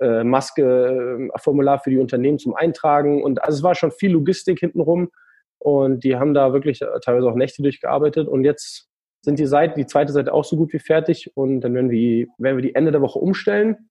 äh, 0.00 0.24
Maske, 0.24 1.28
äh, 1.34 1.38
Formular 1.38 1.78
für 1.78 1.90
die 1.90 1.98
Unternehmen 1.98 2.38
zum 2.38 2.54
Eintragen. 2.54 3.22
Und 3.22 3.44
also 3.44 3.58
es 3.58 3.62
war 3.62 3.74
schon 3.74 3.92
viel 3.92 4.12
Logistik 4.12 4.60
hintenrum. 4.60 5.10
Und 5.58 6.04
die 6.04 6.16
haben 6.16 6.32
da 6.32 6.54
wirklich 6.54 6.80
äh, 6.80 6.86
teilweise 7.04 7.28
auch 7.28 7.34
Nächte 7.34 7.62
durchgearbeitet. 7.62 8.26
Und 8.28 8.44
jetzt 8.44 8.89
sind 9.22 9.38
die 9.38 9.46
Seite, 9.46 9.74
die 9.76 9.86
zweite 9.86 10.12
Seite 10.12 10.32
auch 10.32 10.44
so 10.44 10.56
gut 10.56 10.72
wie 10.72 10.78
fertig. 10.78 11.30
Und 11.34 11.60
dann 11.60 11.74
werden 11.74 11.90
wir, 11.90 12.26
werden 12.38 12.56
wir 12.56 12.62
die 12.62 12.74
Ende 12.74 12.90
der 12.90 13.02
Woche 13.02 13.18
umstellen. 13.18 13.90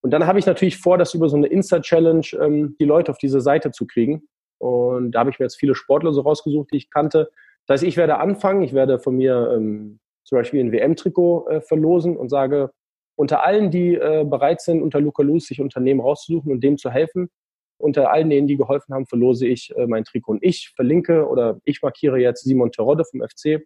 Und 0.00 0.10
dann 0.10 0.26
habe 0.26 0.38
ich 0.38 0.46
natürlich 0.46 0.76
vor, 0.76 0.98
das 0.98 1.14
über 1.14 1.28
so 1.28 1.36
eine 1.36 1.46
Insta-Challenge 1.46 2.26
ähm, 2.40 2.76
die 2.78 2.84
Leute 2.84 3.10
auf 3.10 3.18
diese 3.18 3.40
Seite 3.40 3.70
zu 3.70 3.86
kriegen. 3.86 4.28
Und 4.58 5.12
da 5.12 5.20
habe 5.20 5.30
ich 5.30 5.38
mir 5.38 5.46
jetzt 5.46 5.58
viele 5.58 5.74
Sportler 5.74 6.12
so 6.12 6.22
rausgesucht, 6.22 6.70
die 6.72 6.76
ich 6.76 6.90
kannte. 6.90 7.30
Das 7.66 7.76
heißt, 7.76 7.88
ich 7.88 7.96
werde 7.96 8.18
anfangen, 8.18 8.62
ich 8.62 8.74
werde 8.74 8.98
von 8.98 9.16
mir 9.16 9.52
ähm, 9.56 10.00
zum 10.24 10.36
Beispiel 10.36 10.60
ein 10.60 10.72
WM-Trikot 10.72 11.48
äh, 11.48 11.60
verlosen 11.60 12.16
und 12.16 12.28
sage, 12.28 12.70
unter 13.16 13.44
allen, 13.44 13.70
die 13.70 13.94
äh, 13.94 14.24
bereit 14.28 14.60
sind, 14.60 14.82
unter 14.82 15.00
Luca 15.00 15.22
Luz 15.22 15.46
sich 15.46 15.60
Unternehmen 15.60 16.00
rauszusuchen 16.00 16.50
und 16.50 16.62
dem 16.64 16.76
zu 16.76 16.90
helfen, 16.90 17.30
unter 17.78 18.10
allen 18.10 18.28
denen, 18.28 18.46
die 18.46 18.56
geholfen 18.56 18.94
haben, 18.94 19.06
verlose 19.06 19.46
ich 19.46 19.72
äh, 19.76 19.86
mein 19.86 20.04
Trikot. 20.04 20.32
Und 20.32 20.42
ich 20.42 20.72
verlinke 20.74 21.26
oder 21.28 21.60
ich 21.64 21.80
markiere 21.82 22.18
jetzt 22.18 22.44
Simon 22.44 22.72
Terodde 22.72 23.04
vom 23.04 23.22
FC 23.22 23.64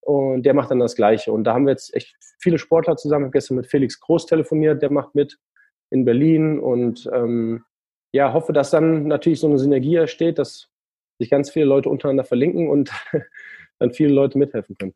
und 0.00 0.42
der 0.44 0.54
macht 0.54 0.70
dann 0.70 0.78
das 0.78 0.96
Gleiche. 0.96 1.32
Und 1.32 1.44
da 1.44 1.54
haben 1.54 1.66
wir 1.66 1.72
jetzt 1.72 1.94
echt 1.94 2.16
viele 2.38 2.58
Sportler 2.58 2.96
zusammen. 2.96 3.24
Ich 3.24 3.28
habe 3.28 3.38
gestern 3.38 3.56
mit 3.56 3.66
Felix 3.66 4.00
Groß 4.00 4.26
telefoniert, 4.26 4.82
der 4.82 4.90
macht 4.90 5.14
mit 5.14 5.38
in 5.90 6.04
Berlin 6.04 6.58
und 6.58 7.08
ähm, 7.12 7.64
ja, 8.12 8.32
hoffe, 8.32 8.52
dass 8.52 8.70
dann 8.70 9.06
natürlich 9.06 9.40
so 9.40 9.46
eine 9.46 9.58
Synergie 9.58 9.96
entsteht, 9.96 10.38
dass 10.38 10.68
sich 11.18 11.30
ganz 11.30 11.50
viele 11.50 11.66
Leute 11.66 11.88
untereinander 11.88 12.24
verlinken 12.24 12.68
und 12.68 12.90
dann 13.78 13.92
viele 13.92 14.12
Leute 14.12 14.38
mithelfen 14.38 14.76
können. 14.78 14.94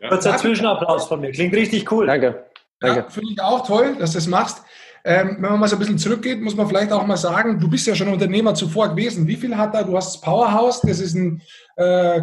Ja. 0.00 0.08
Kurzer 0.08 0.36
Zwischenapplaus 0.36 1.06
von 1.06 1.20
mir. 1.20 1.32
Klingt 1.32 1.54
richtig 1.54 1.90
cool. 1.90 2.06
Danke. 2.06 2.44
Danke. 2.80 3.00
Ja, 3.00 3.08
Finde 3.08 3.32
ich 3.32 3.40
auch 3.40 3.66
toll, 3.66 3.96
dass 3.98 4.12
du 4.12 4.18
das 4.18 4.28
machst. 4.28 4.62
Ähm, 5.04 5.36
wenn 5.40 5.50
man 5.50 5.60
mal 5.60 5.68
so 5.68 5.76
ein 5.76 5.78
bisschen 5.78 5.98
zurückgeht, 5.98 6.40
muss 6.40 6.56
man 6.56 6.68
vielleicht 6.68 6.92
auch 6.92 7.06
mal 7.06 7.16
sagen, 7.16 7.58
du 7.58 7.68
bist 7.68 7.86
ja 7.86 7.94
schon 7.94 8.08
Unternehmer 8.08 8.54
zuvor 8.54 8.90
gewesen. 8.90 9.26
Wie 9.26 9.36
viel 9.36 9.56
hat 9.56 9.74
da, 9.74 9.82
du 9.82 9.96
hast 9.96 10.14
das 10.14 10.20
Powerhouse, 10.20 10.80
das 10.82 11.00
ist 11.00 11.14
ein 11.14 11.40
äh, 11.76 12.20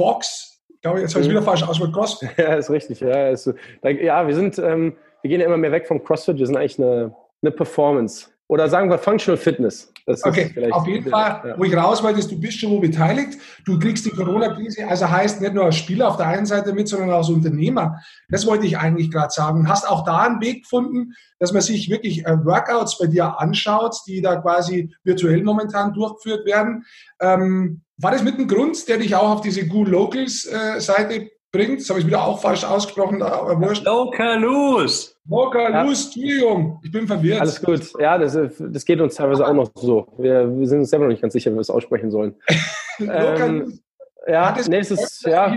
Cross-Fitness-Box. 0.00 0.60
Ich 0.68 0.80
glaube, 0.82 1.00
jetzt 1.00 1.14
habe 1.14 1.20
ich 1.20 1.26
es 1.26 1.32
mhm. 1.32 1.36
wieder 1.36 1.42
falsch 1.42 1.62
ausgedrückt. 1.62 1.94
Cross. 1.94 2.24
Ja, 2.36 2.54
ist 2.54 2.70
richtig. 2.70 3.00
Ja, 3.00 3.28
ist, 3.28 3.52
ja 3.82 4.26
wir 4.26 4.34
sind, 4.34 4.58
ähm, 4.58 4.96
wir 5.22 5.28
gehen 5.28 5.40
ja 5.40 5.46
immer 5.46 5.58
mehr 5.58 5.72
weg 5.72 5.86
vom 5.86 6.02
CrossFit. 6.02 6.38
Wir 6.38 6.46
sind 6.46 6.56
eigentlich 6.56 6.78
eine, 6.78 7.14
eine 7.42 7.50
Performance. 7.50 8.28
Oder 8.50 8.68
sagen 8.68 8.90
wir 8.90 8.98
Functional 8.98 9.38
Fitness. 9.38 9.92
Das 10.06 10.24
okay, 10.24 10.52
auf 10.72 10.84
jeden 10.84 11.08
Fall, 11.08 11.40
ja. 11.44 11.54
wo 11.56 11.62
ich 11.62 11.76
raus 11.76 12.02
wollte, 12.02 12.18
ist, 12.18 12.32
du 12.32 12.40
bist 12.40 12.58
schon 12.58 12.72
wo 12.72 12.80
beteiligt. 12.80 13.38
Du 13.64 13.78
kriegst 13.78 14.04
die 14.04 14.10
Corona-Krise, 14.10 14.88
also 14.88 15.08
heißt 15.08 15.40
nicht 15.40 15.54
nur 15.54 15.66
als 15.66 15.76
Spieler 15.76 16.08
auf 16.08 16.16
der 16.16 16.26
einen 16.26 16.46
Seite 16.46 16.72
mit, 16.72 16.88
sondern 16.88 17.10
auch 17.10 17.18
als 17.18 17.28
Unternehmer. 17.28 18.00
Das 18.28 18.48
wollte 18.48 18.66
ich 18.66 18.76
eigentlich 18.76 19.12
gerade 19.12 19.30
sagen. 19.30 19.68
Hast 19.68 19.88
auch 19.88 20.04
da 20.04 20.22
einen 20.22 20.40
Weg 20.40 20.64
gefunden, 20.64 21.12
dass 21.38 21.52
man 21.52 21.62
sich 21.62 21.90
wirklich 21.90 22.26
äh, 22.26 22.44
Workouts 22.44 22.98
bei 22.98 23.06
dir 23.06 23.38
anschaut, 23.38 23.94
die 24.08 24.20
da 24.20 24.34
quasi 24.40 24.92
virtuell 25.04 25.44
momentan 25.44 25.92
durchgeführt 25.92 26.44
werden. 26.44 26.84
Ähm, 27.20 27.82
war 27.98 28.10
das 28.10 28.24
mit 28.24 28.36
ein 28.36 28.48
Grund, 28.48 28.88
der 28.88 28.98
dich 28.98 29.14
auch 29.14 29.30
auf 29.30 29.42
diese 29.42 29.68
Good 29.68 29.86
Locals 29.86 30.46
äh, 30.46 30.80
Seite 30.80 31.30
bringt. 31.52 31.82
Das 31.82 31.90
habe 31.90 32.00
ich 32.00 32.06
wieder 32.06 32.24
auch 32.24 32.40
falsch 32.40 32.64
ausgesprochen, 32.64 33.22
aber 33.22 33.60
wurscht. 33.60 33.84
Localus. 33.84 35.16
Localus, 35.30 36.06
Entschuldigung, 36.06 36.80
ich 36.82 36.90
bin 36.90 37.06
verwirrt. 37.06 37.40
Alles 37.40 37.62
gut. 37.62 37.92
Ja, 37.98 38.18
das, 38.18 38.38
das 38.58 38.84
geht 38.84 39.00
uns 39.00 39.14
teilweise 39.14 39.46
auch 39.46 39.54
noch 39.54 39.70
so. 39.74 40.12
Wir, 40.18 40.58
wir 40.58 40.66
sind 40.66 40.80
uns 40.80 40.90
selber 40.90 41.06
noch 41.06 41.12
nicht 41.12 41.22
ganz 41.22 41.32
sicher, 41.32 41.50
wie 41.50 41.56
wir 41.56 41.60
es 41.60 41.70
aussprechen 41.70 42.10
sollen. 42.10 42.34
ähm, 42.98 43.78
ja, 44.26 44.56
nächstes, 44.68 45.22
ja. 45.22 45.56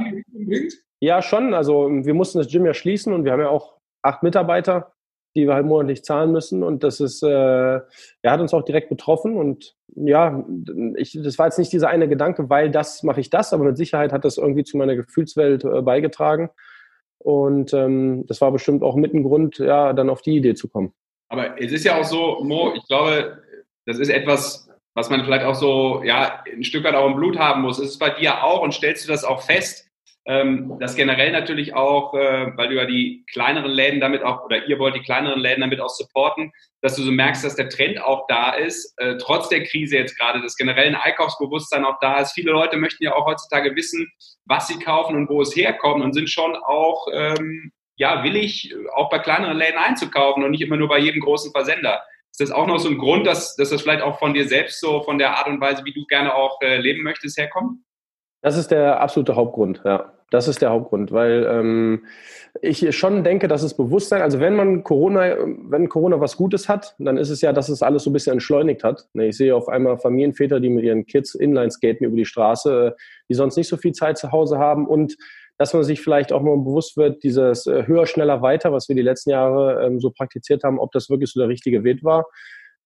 Ja, 1.00 1.22
schon. 1.22 1.54
Also 1.54 1.90
wir 1.90 2.14
mussten 2.14 2.38
das 2.38 2.48
Gym 2.48 2.66
ja 2.66 2.74
schließen 2.74 3.12
und 3.12 3.26
wir 3.26 3.34
haben 3.34 3.42
ja 3.42 3.50
auch 3.50 3.78
acht 4.04 4.24
Mitarbeiter 4.24 4.94
die 5.36 5.48
wir 5.48 5.56
halt 5.56 5.66
monatlich 5.66 6.04
zahlen 6.04 6.32
müssen. 6.32 6.64
Und 6.64 6.84
das 6.84 7.00
ist, 7.00 7.24
äh, 7.24 7.28
er 7.28 8.32
hat 8.32 8.40
uns 8.40 8.54
auch 8.54 8.64
direkt 8.64 8.90
betroffen. 8.90 9.36
Und 9.36 9.76
ja, 9.96 10.46
ich, 10.96 11.20
das 11.22 11.40
war 11.40 11.48
jetzt 11.48 11.60
nicht 11.60 11.74
dieser 11.74 11.90
eine 11.90 12.08
Gedanke, 12.08 12.50
weil 12.50 12.70
das 12.70 13.04
mache 13.04 13.20
ich 13.20 13.30
das, 13.30 13.54
aber 13.54 13.64
mit 13.64 13.78
Sicherheit 13.78 14.14
hat 14.14 14.26
das 14.26 14.38
irgendwie 14.38 14.64
zu 14.64 14.78
meiner 14.78 14.96
Gefühlswelt 14.96 15.64
äh, 15.64 15.82
beigetragen. 15.82 16.50
Und 17.24 17.74
ähm, 17.74 18.26
das 18.28 18.42
war 18.42 18.52
bestimmt 18.52 18.84
auch 18.84 18.96
mit 18.96 19.14
ein 19.14 19.24
Grund, 19.24 19.58
ja, 19.58 19.94
dann 19.94 20.10
auf 20.10 20.22
die 20.22 20.36
Idee 20.36 20.56
zu 20.56 20.68
kommen. 20.68 20.94
Aber 21.30 21.60
es 21.60 21.72
ist 21.72 21.86
ja 21.86 22.00
auch 22.00 22.04
so, 22.04 22.44
Mo, 22.44 22.74
ich 22.76 22.86
glaube, 22.88 23.42
das 23.86 23.98
ist 23.98 24.10
etwas, 24.10 24.70
was 24.94 25.10
man 25.10 25.24
vielleicht 25.24 25.46
auch 25.46 25.56
so, 25.56 26.04
ja, 26.04 26.44
ein 26.52 26.64
Stück 26.64 26.84
weit 26.84 26.96
auch 26.96 27.08
im 27.08 27.16
Blut 27.16 27.40
haben 27.40 27.62
muss. 27.62 27.80
Ist 27.80 27.92
es 27.92 27.98
bei 27.98 28.10
dir 28.10 28.44
auch 28.44 28.62
und 28.62 28.74
stellst 28.74 29.06
du 29.06 29.12
das 29.12 29.24
auch 29.24 29.42
fest, 29.42 29.90
ähm, 30.26 30.78
das 30.80 30.96
generell 30.96 31.32
natürlich 31.32 31.74
auch, 31.74 32.14
äh, 32.14 32.56
weil 32.56 32.70
du 32.70 32.76
ja 32.76 32.86
die 32.86 33.26
kleineren 33.32 33.72
Läden 33.72 34.00
damit 34.00 34.24
auch, 34.24 34.46
oder 34.46 34.66
ihr 34.68 34.80
wollt 34.80 34.96
die 34.96 35.02
kleineren 35.02 35.40
Läden 35.40 35.62
damit 35.62 35.82
auch 35.82 35.90
supporten, 35.90 36.54
dass 36.82 36.96
du 36.96 37.04
so 37.04 37.12
merkst, 37.12 37.44
dass 37.44 37.58
der 37.58 37.70
Trend 37.70 38.02
auch 38.02 38.26
da 38.28 38.52
ist, 38.52 38.94
äh, 38.98 39.18
trotz 39.18 39.50
der 39.50 39.64
Krise 39.64 39.98
jetzt 39.98 40.18
gerade, 40.18 40.42
das 40.42 40.56
generelle 40.56 41.02
Einkaufsbewusstsein 41.02 41.84
auch 41.84 42.00
da 42.00 42.20
ist. 42.20 42.32
Viele 42.32 42.52
Leute 42.52 42.78
möchten 42.78 43.04
ja 43.04 43.14
auch 43.16 43.26
heutzutage 43.26 43.76
wissen, 43.76 44.10
was 44.46 44.68
sie 44.68 44.80
kaufen 44.80 45.18
und 45.18 45.30
wo 45.30 45.42
es 45.42 45.56
herkommt 45.56 46.02
und 46.02 46.14
sind 46.14 46.30
schon 46.30 46.56
auch, 46.56 47.08
ähm, 47.14 47.72
ja, 47.98 48.24
willig, 48.24 48.74
auch 48.96 49.10
bei 49.10 49.20
kleineren 49.20 49.58
Läden 49.58 49.78
einzukaufen 49.78 50.44
und 50.44 50.52
nicht 50.52 50.62
immer 50.62 50.78
nur 50.78 50.88
bei 50.88 51.00
jedem 51.00 51.22
großen 51.22 51.52
Versender. 51.52 52.02
Ist 52.32 52.40
das 52.40 52.52
auch 52.52 52.66
noch 52.66 52.80
so 52.80 52.90
ein 52.90 52.98
Grund, 52.98 53.28
dass, 53.28 53.56
dass 53.56 53.70
das 53.70 53.84
vielleicht 53.84 54.02
auch 54.02 54.18
von 54.18 54.34
dir 54.34 54.48
selbst 54.48 54.80
so, 54.80 55.04
von 55.04 55.20
der 55.20 55.38
Art 55.38 55.48
und 55.48 55.62
Weise, 55.62 55.86
wie 55.86 55.94
du 55.94 56.06
gerne 56.06 56.34
auch 56.34 56.60
äh, 56.62 56.78
leben 56.78 57.04
möchtest, 57.04 57.38
herkommt? 57.38 57.78
Das 58.44 58.58
ist 58.58 58.72
der 58.72 59.00
absolute 59.00 59.36
Hauptgrund, 59.36 59.82
ja. 59.86 60.12
Das 60.30 60.48
ist 60.48 60.62
der 60.62 60.72
Hauptgrund, 60.72 61.12
weil 61.12 61.48
ähm, 61.48 62.06
ich 62.62 62.96
schon 62.98 63.24
denke, 63.24 63.48
dass 63.48 63.62
es 63.62 63.78
Bewusstsein, 63.78 64.24
also 64.24 64.40
wenn 64.40 64.56
man 64.56 64.84
Corona, 64.84 65.36
wenn 65.70 65.90
Corona 65.90 66.20
was 66.20 66.38
Gutes 66.38 66.68
hat, 66.68 66.96
dann 66.98 67.18
ist 67.18 67.30
es 67.30 67.42
ja, 67.42 67.54
dass 67.54 67.70
es 67.70 67.84
alles 67.84 68.04
so 68.04 68.10
ein 68.10 68.14
bisschen 68.14 68.34
entschleunigt 68.34 68.84
hat. 68.84 69.08
Ne, 69.14 69.28
ich 69.28 69.38
sehe 69.38 69.56
auf 69.56 69.70
einmal 69.70 69.98
Familienväter, 70.00 70.60
die 70.60 70.70
mit 70.70 70.84
ihren 70.84 71.06
Kids 71.06 71.36
Inline 71.36 71.70
skaten 71.70 72.06
über 72.06 72.18
die 72.18 72.26
Straße, 72.26 72.96
die 73.30 73.34
sonst 73.36 73.58
nicht 73.58 73.68
so 73.68 73.78
viel 73.78 73.94
Zeit 73.94 74.18
zu 74.18 74.32
Hause 74.32 74.58
haben 74.58 74.88
und 74.88 75.16
dass 75.58 75.74
man 75.74 75.84
sich 75.84 76.02
vielleicht 76.02 76.34
auch 76.34 76.42
mal 76.42 76.58
bewusst 76.58 76.98
wird, 76.98 77.24
dieses 77.24 77.68
äh, 77.68 77.86
höher, 77.86 78.08
schneller, 78.08 78.42
weiter, 78.42 78.74
was 78.74 78.90
wir 78.90 78.96
die 78.96 79.04
letzten 79.04 79.30
Jahre 79.30 79.86
ähm, 79.86 80.00
so 80.00 80.10
praktiziert 80.10 80.64
haben, 80.64 80.80
ob 80.80 80.92
das 80.92 81.12
wirklich 81.12 81.32
so 81.32 81.40
der 81.40 81.48
richtige 81.48 81.84
Weg 81.84 82.04
war 82.04 82.26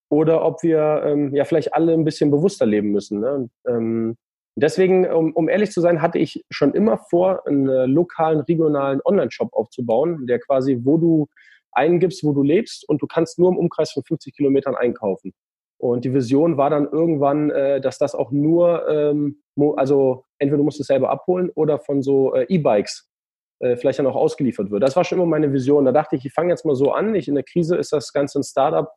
oder 0.09 0.45
ob 0.45 0.61
wir 0.63 1.01
ähm, 1.05 1.33
ja 1.33 1.45
vielleicht 1.45 1.73
alle 1.73 1.93
ein 1.93 2.03
bisschen 2.03 2.29
bewusster 2.29 2.65
leben 2.65 2.91
müssen. 2.91 3.21
Ne? 3.21 3.49
Ähm, 3.67 4.17
Deswegen, 4.59 5.05
um, 5.05 5.33
um, 5.33 5.49
ehrlich 5.49 5.71
zu 5.71 5.81
sein, 5.81 6.01
hatte 6.01 6.17
ich 6.17 6.43
schon 6.49 6.73
immer 6.73 6.97
vor, 6.97 7.45
einen 7.45 7.69
äh, 7.69 7.85
lokalen, 7.85 8.39
regionalen 8.39 9.01
Online-Shop 9.05 9.53
aufzubauen, 9.53 10.25
der 10.25 10.39
quasi, 10.39 10.79
wo 10.83 10.97
du 10.97 11.27
eingibst, 11.71 12.23
wo 12.23 12.33
du 12.33 12.41
lebst 12.41 12.87
und 12.89 12.99
du 13.01 13.05
kannst 13.05 13.37
nur 13.37 13.51
im 13.51 13.57
Umkreis 13.57 13.91
von 13.91 14.03
50 14.03 14.35
Kilometern 14.35 14.73
einkaufen. 14.73 15.33
Und 15.77 16.05
die 16.05 16.13
Vision 16.13 16.57
war 16.57 16.71
dann 16.71 16.87
irgendwann, 16.87 17.51
äh, 17.51 17.79
dass 17.79 17.99
das 17.99 18.15
auch 18.15 18.31
nur, 18.31 18.89
ähm, 18.89 19.43
also 19.75 20.25
entweder 20.39 20.57
du 20.57 20.63
musst 20.63 20.79
es 20.79 20.87
selber 20.87 21.11
abholen 21.11 21.51
oder 21.53 21.77
von 21.77 22.01
so 22.01 22.33
äh, 22.33 22.47
E-Bikes 22.49 23.07
äh, 23.59 23.75
vielleicht 23.75 23.99
dann 23.99 24.07
auch 24.07 24.15
ausgeliefert 24.15 24.71
wird. 24.71 24.81
Das 24.81 24.95
war 24.95 25.03
schon 25.03 25.19
immer 25.19 25.27
meine 25.27 25.53
Vision. 25.53 25.85
Da 25.85 25.91
dachte 25.91 26.15
ich, 26.15 26.25
ich 26.25 26.33
fange 26.33 26.49
jetzt 26.49 26.65
mal 26.65 26.75
so 26.75 26.93
an. 26.93 27.13
Ich, 27.13 27.27
in 27.27 27.35
der 27.35 27.43
Krise 27.43 27.75
ist 27.75 27.93
das 27.93 28.11
Ganze 28.11 28.39
ein 28.39 28.43
Startup, 28.43 28.89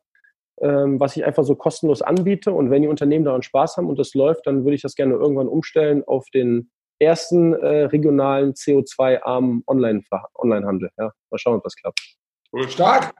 was 0.99 1.17
ich 1.17 1.25
einfach 1.25 1.43
so 1.43 1.55
kostenlos 1.55 2.01
anbiete. 2.01 2.51
Und 2.51 2.69
wenn 2.69 2.81
die 2.81 2.87
Unternehmen 2.87 3.25
daran 3.25 3.43
Spaß 3.43 3.77
haben 3.77 3.87
und 3.87 3.99
das 3.99 4.13
läuft, 4.13 4.47
dann 4.47 4.63
würde 4.63 4.75
ich 4.75 4.81
das 4.81 4.95
gerne 4.95 5.15
irgendwann 5.15 5.47
umstellen 5.47 6.03
auf 6.05 6.25
den 6.33 6.69
ersten 6.99 7.53
äh, 7.53 7.85
regionalen 7.85 8.53
CO2-armen 8.53 9.63
Online-Handel. 9.67 10.29
Online 10.35 10.89
ja, 10.97 11.11
mal 11.31 11.37
schauen, 11.37 11.57
ob 11.57 11.63
das 11.63 11.75
klappt. 11.75 11.99
Stark. 12.67 13.13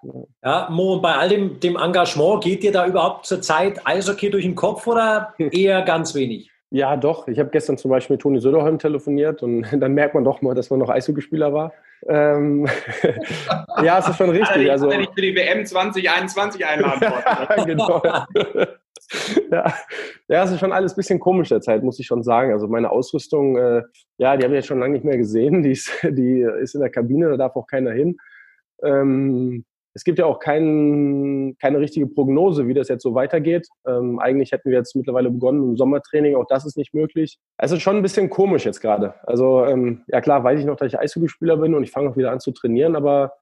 Ja, 0.44 0.68
Mo, 0.70 1.00
bei 1.00 1.16
all 1.16 1.30
dem, 1.30 1.60
dem 1.60 1.78
Engagement, 1.78 2.44
geht 2.44 2.64
dir 2.64 2.72
da 2.74 2.86
überhaupt 2.86 3.26
zur 3.26 3.42
Zeit 3.42 3.80
Eishockey 3.86 4.30
durch 4.30 4.44
den 4.44 4.56
Kopf 4.56 4.86
oder 4.88 5.34
eher 5.38 5.82
ganz 5.84 6.14
wenig? 6.14 6.51
Ja, 6.74 6.96
doch. 6.96 7.28
Ich 7.28 7.38
habe 7.38 7.50
gestern 7.50 7.78
zum 7.78 7.92
Beispiel 7.92 8.14
mit 8.14 8.22
Toni 8.22 8.40
Söderholm 8.40 8.80
telefoniert 8.80 9.44
und 9.44 9.64
dann 9.80 9.94
merkt 9.94 10.16
man 10.16 10.24
doch 10.24 10.42
mal, 10.42 10.56
dass 10.56 10.70
man 10.70 10.80
noch 10.80 10.90
Eishockeyspieler 10.90 11.54
war. 11.54 11.74
Ähm, 12.08 12.68
ja, 13.84 14.00
es 14.00 14.08
ist 14.08 14.18
schon 14.18 14.30
richtig. 14.30 14.72
Also, 14.72 14.90
wenn 14.90 15.02
ich 15.02 15.10
für 15.10 15.22
die 15.22 15.36
WM 15.36 15.66
2021 15.66 16.66
einladen 16.66 17.02
wollte. 17.12 17.24
ja, 17.58 17.66
genau. 17.66 18.02
ja. 19.52 19.74
ja, 20.30 20.44
es 20.44 20.52
ist 20.52 20.60
schon 20.62 20.72
alles 20.72 20.94
ein 20.94 20.96
bisschen 20.96 21.20
komisch 21.20 21.50
derzeit, 21.50 21.84
muss 21.84 22.00
ich 22.00 22.08
schon 22.08 22.24
sagen. 22.24 22.54
Also 22.54 22.70
meine 22.70 22.90
Ausrüstung, 22.90 23.58
äh, 23.58 23.84
ja, 24.18 24.38
die 24.38 24.46
habe 24.46 24.54
ich 24.54 24.60
jetzt 24.60 24.68
schon 24.68 24.80
lange 24.80 24.94
nicht 24.94 25.04
mehr 25.04 25.18
gesehen. 25.18 25.64
Die 25.64 25.72
ist, 25.72 25.92
die 26.04 26.48
ist 26.62 26.74
in 26.74 26.82
der 26.82 26.90
Kabine, 26.90 27.30
da 27.30 27.38
darf 27.38 27.56
auch 27.58 27.68
keiner 27.68 27.92
hin. 27.92 28.18
Ähm, 28.82 29.66
es 29.94 30.04
gibt 30.04 30.20
ja 30.20 30.26
auch 30.26 30.40
kein, 30.40 31.56
keine 31.60 31.80
richtige 31.80 32.08
Prognose, 32.08 32.68
wie 32.68 32.74
das 32.74 32.88
jetzt 32.88 33.04
so 33.04 33.14
weitergeht. 33.14 33.68
Ähm, 33.86 34.20
eigentlich 34.20 34.52
hätten 34.52 34.70
wir 34.70 34.78
jetzt 34.78 34.96
mittlerweile 34.96 35.30
begonnen 35.30 35.72
im 35.72 35.78
Sommertraining, 35.78 36.36
auch 36.36 36.48
das 36.48 36.66
ist 36.66 36.78
nicht 36.78 36.94
möglich. 36.94 37.38
Es 37.58 37.72
ist 37.72 37.82
schon 37.82 37.98
ein 37.98 38.02
bisschen 38.02 38.30
komisch 38.30 38.66
jetzt 38.66 38.80
gerade. 38.80 39.16
Also 39.24 39.66
ähm, 39.66 40.04
ja 40.08 40.22
klar, 40.22 40.44
weiß 40.44 40.60
ich 40.60 40.66
noch, 40.66 40.78
dass 40.78 40.88
ich 40.88 41.00
Eishockeyspieler 41.00 41.58
bin 41.58 41.74
und 41.74 41.84
ich 41.84 41.92
fange 41.92 42.10
auch 42.10 42.18
wieder 42.18 42.32
an 42.32 42.40
zu 42.40 42.52
trainieren, 42.52 42.96
aber 42.96 43.34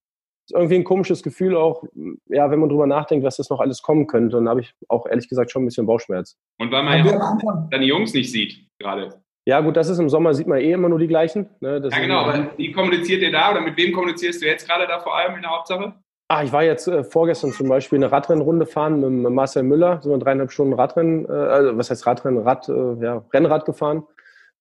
es 0.46 0.54
ist 0.54 0.58
irgendwie 0.58 0.76
ein 0.76 0.84
komisches 0.84 1.22
Gefühl 1.22 1.56
auch, 1.56 1.84
ja, 2.28 2.50
wenn 2.50 2.60
man 2.60 2.70
drüber 2.70 2.88
nachdenkt, 2.88 3.24
was 3.24 3.38
das 3.38 3.52
noch 3.52 3.60
alles 3.60 3.84
kommen 3.84 4.08
könnte. 4.08 4.38
Und 4.38 4.46
da 4.46 4.52
habe 4.52 4.62
ich 4.62 4.74
auch 4.88 5.06
ehrlich 5.06 5.30
gesagt 5.30 5.52
schon 5.52 5.62
ein 5.62 5.66
bisschen 5.66 5.86
Bauchschmerz. 5.86 6.38
Und 6.58 6.72
weil 6.72 6.84
man 6.84 7.06
ja 7.06 7.68
deine 7.70 7.86
Jungs 7.86 8.14
nicht 8.16 8.32
sieht 8.32 8.66
gerade. 8.80 9.22
Ja, 9.46 9.62
gut, 9.62 9.78
das 9.78 9.90
ist 9.90 10.00
im 10.00 10.10
Sommer, 10.10 10.34
sieht 10.34 10.48
man 10.48 10.60
eh 10.60 10.72
immer 10.72 10.90
nur 10.90 11.00
die 11.00 11.08
gleichen. 11.08 11.50
Ne? 11.60 11.82
ja, 11.92 12.00
genau, 12.00 12.20
aber 12.20 12.52
wie 12.58 12.72
kommuniziert 12.72 13.22
ihr 13.22 13.32
da 13.32 13.52
oder 13.52 13.62
mit 13.62 13.78
wem 13.78 13.94
kommunizierst 13.94 14.42
du 14.42 14.46
jetzt 14.46 14.68
gerade 14.68 14.86
da 14.88 15.00
vor 15.00 15.16
allem 15.16 15.36
in 15.36 15.42
der 15.42 15.52
Hauptsache? 15.52 15.94
Ah, 16.32 16.44
ich 16.44 16.54
war 16.54 16.64
jetzt 16.64 16.88
äh, 16.88 17.04
vorgestern 17.04 17.52
zum 17.52 17.68
Beispiel 17.70 17.98
eine 17.98 18.12
Radrennrunde 18.12 18.68
fahren 18.68 19.00
mit, 19.00 19.32
Marcel 19.34 19.64
Müller, 19.64 20.00
sind 20.04 20.12
wir 20.12 20.20
dreieinhalb 20.20 20.52
Stunden 20.52 20.74
Radrennen, 20.74 21.26
äh, 21.26 21.32
also 21.32 21.76
was 21.76 21.90
heißt 21.90 22.06
Radrennen, 22.06 22.44
Rad, 22.44 22.70
äh, 22.70 23.04
ja, 23.04 23.26
Rennrad 23.34 23.66
gefahren. 23.66 24.04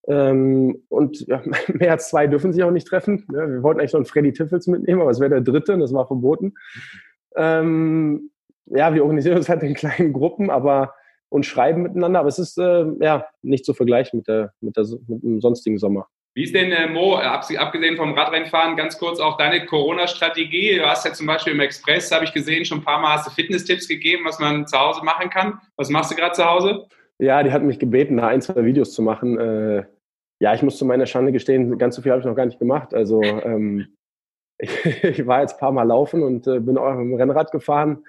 Ähm, 0.06 0.82
und 0.88 1.26
ja, 1.26 1.42
mehr 1.68 1.92
als 1.92 2.08
zwei 2.08 2.26
dürfen 2.26 2.54
sich 2.54 2.62
auch 2.62 2.70
nicht 2.70 2.88
treffen. 2.88 3.26
Ja, 3.30 3.46
wir 3.46 3.62
wollten 3.62 3.80
eigentlich 3.80 3.92
noch 3.92 3.98
einen 3.98 4.06
Freddy 4.06 4.32
Tiffels 4.32 4.66
mitnehmen, 4.66 5.02
aber 5.02 5.10
es 5.10 5.20
wäre 5.20 5.28
der 5.28 5.40
dritte 5.42 5.74
und 5.74 5.80
das 5.80 5.92
war 5.92 6.06
verboten. 6.06 6.54
Ähm, 7.36 8.30
ja, 8.64 8.94
wir 8.94 9.02
organisieren 9.02 9.36
uns 9.36 9.50
halt 9.50 9.62
in 9.62 9.74
kleinen 9.74 10.14
Gruppen, 10.14 10.48
aber 10.48 10.94
und 11.28 11.44
schreiben 11.44 11.82
miteinander, 11.82 12.20
aber 12.20 12.30
es 12.30 12.38
ist 12.38 12.56
äh, 12.56 12.86
ja 13.00 13.26
nicht 13.42 13.66
zu 13.66 13.74
vergleichen 13.74 14.20
mit, 14.20 14.28
der, 14.28 14.54
mit, 14.62 14.78
der, 14.78 14.86
mit 15.06 15.22
dem 15.22 15.42
sonstigen 15.42 15.76
Sommer. 15.76 16.06
Wie 16.38 16.44
ist 16.44 16.54
denn, 16.54 16.70
äh, 16.70 16.88
Mo, 16.88 17.16
abgesehen 17.16 17.96
vom 17.96 18.12
Radrennfahren, 18.12 18.76
ganz 18.76 18.96
kurz 18.96 19.18
auch 19.18 19.36
deine 19.38 19.66
Corona-Strategie? 19.66 20.76
Du 20.76 20.86
hast 20.86 21.04
ja 21.04 21.12
zum 21.12 21.26
Beispiel 21.26 21.52
im 21.52 21.58
Express, 21.58 22.12
habe 22.12 22.26
ich 22.26 22.32
gesehen, 22.32 22.64
schon 22.64 22.78
ein 22.78 22.84
paar 22.84 23.00
Mal 23.00 23.14
hast 23.14 23.26
du 23.26 23.32
Fitness-Tipps 23.32 23.88
gegeben, 23.88 24.24
was 24.24 24.38
man 24.38 24.64
zu 24.64 24.78
Hause 24.78 25.04
machen 25.04 25.30
kann. 25.30 25.60
Was 25.74 25.90
machst 25.90 26.12
du 26.12 26.14
gerade 26.14 26.34
zu 26.34 26.44
Hause? 26.44 26.86
Ja, 27.18 27.42
die 27.42 27.50
hat 27.50 27.64
mich 27.64 27.80
gebeten, 27.80 28.18
da 28.18 28.28
ein, 28.28 28.40
zwei 28.40 28.64
Videos 28.64 28.92
zu 28.92 29.02
machen. 29.02 29.36
Äh, 29.36 29.86
ja, 30.38 30.54
ich 30.54 30.62
muss 30.62 30.78
zu 30.78 30.84
meiner 30.84 31.06
Schande 31.06 31.32
gestehen, 31.32 31.76
ganz 31.76 31.96
so 31.96 32.02
viel 32.02 32.12
habe 32.12 32.20
ich 32.20 32.26
noch 32.26 32.36
gar 32.36 32.46
nicht 32.46 32.60
gemacht. 32.60 32.94
Also 32.94 33.20
ähm, 33.20 33.88
ich, 34.58 35.26
war 35.26 35.40
jetzt 35.40 35.54
ein 35.54 35.58
paar 35.58 35.72
Mal 35.72 35.88
laufen 35.88 36.22
und 36.22 36.46
äh, 36.46 36.60
bin 36.60 36.78
auch 36.78 36.94
mit 36.94 37.00
dem 37.00 37.14
Rennrad 37.14 37.50
gefahren 37.50 38.04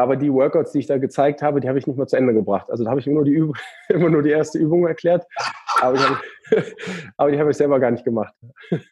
aber 0.00 0.16
die 0.16 0.32
Workouts, 0.32 0.72
die 0.72 0.78
ich 0.78 0.86
da 0.86 0.96
gezeigt 0.98 1.42
habe, 1.42 1.60
die 1.60 1.68
habe 1.68 1.78
ich 1.78 1.86
nicht 1.86 1.98
mal 1.98 2.06
zu 2.06 2.16
Ende 2.16 2.32
gebracht. 2.32 2.70
Also 2.70 2.84
da 2.84 2.90
habe 2.90 3.00
ich 3.00 3.06
immer 3.06 3.16
nur 3.16 3.24
die, 3.24 3.32
Übung, 3.32 3.56
immer 3.88 4.08
nur 4.08 4.22
die 4.22 4.30
erste 4.30 4.58
Übung 4.58 4.86
erklärt, 4.86 5.26
aber, 5.80 5.94
ich 5.94 6.02
habe, 6.02 6.18
aber 7.16 7.30
die 7.30 7.38
habe 7.38 7.50
ich 7.50 7.56
selber 7.56 7.78
gar 7.78 7.90
nicht 7.90 8.04
gemacht. 8.04 8.34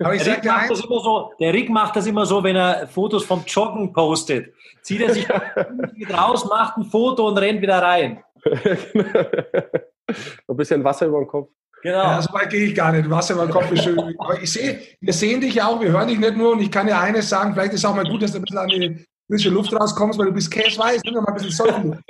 Aber 0.00 0.14
ich 0.14 0.22
der, 0.22 0.36
Rick 0.36 0.44
macht 0.44 0.70
das 0.70 0.84
immer 0.84 1.00
so, 1.00 1.32
der 1.40 1.54
Rick 1.54 1.70
macht 1.70 1.96
das 1.96 2.06
immer 2.06 2.26
so, 2.26 2.44
wenn 2.44 2.56
er 2.56 2.86
Fotos 2.88 3.24
vom 3.24 3.42
Joggen 3.46 3.92
postet. 3.92 4.52
Zieht 4.82 5.00
er 5.00 5.12
sich 5.12 5.26
raus, 6.10 6.46
macht 6.46 6.76
ein 6.76 6.84
Foto 6.84 7.28
und 7.28 7.38
rennt 7.38 7.62
wieder 7.62 7.82
rein. 7.82 8.22
ein 8.44 10.56
bisschen 10.56 10.84
Wasser 10.84 11.06
über 11.06 11.18
den 11.18 11.26
Kopf. 11.26 11.50
Genau. 11.82 11.96
Ja, 11.96 12.22
so 12.22 12.32
weit 12.32 12.50
gehe 12.50 12.66
ich 12.66 12.74
gar 12.74 12.92
nicht. 12.92 13.08
Wasser 13.08 13.34
über 13.34 13.46
den 13.46 13.52
Kopf 13.52 13.70
ist 13.70 13.84
schön. 13.84 13.98
Aber 14.18 14.42
ich 14.42 14.52
sehe, 14.52 14.80
wir 15.00 15.12
sehen 15.12 15.40
dich 15.40 15.54
ja 15.54 15.68
auch, 15.68 15.80
wir 15.80 15.92
hören 15.92 16.08
dich 16.08 16.18
nicht 16.18 16.36
nur 16.36 16.52
und 16.52 16.60
ich 16.60 16.70
kann 16.70 16.86
dir 16.86 16.98
eines 16.98 17.28
sagen, 17.28 17.54
vielleicht 17.54 17.72
ist 17.72 17.80
es 17.80 17.84
auch 17.84 17.94
mal 17.94 18.04
gut, 18.04 18.22
dass 18.22 18.32
du 18.32 18.38
ein 18.38 18.42
bisschen 18.42 18.58
an 18.58 18.68
die 18.68 19.06
frische 19.28 19.50
Luft 19.50 19.72
rauskommst, 19.72 20.18
weil 20.18 20.26
du 20.26 20.32
bist 20.32 20.50
käseweiß, 20.50 21.02
nimm 21.04 21.14
doch 21.14 21.22
mal 21.22 21.28
ein 21.28 21.34
bisschen 21.34 21.50
Sonne. 21.50 22.02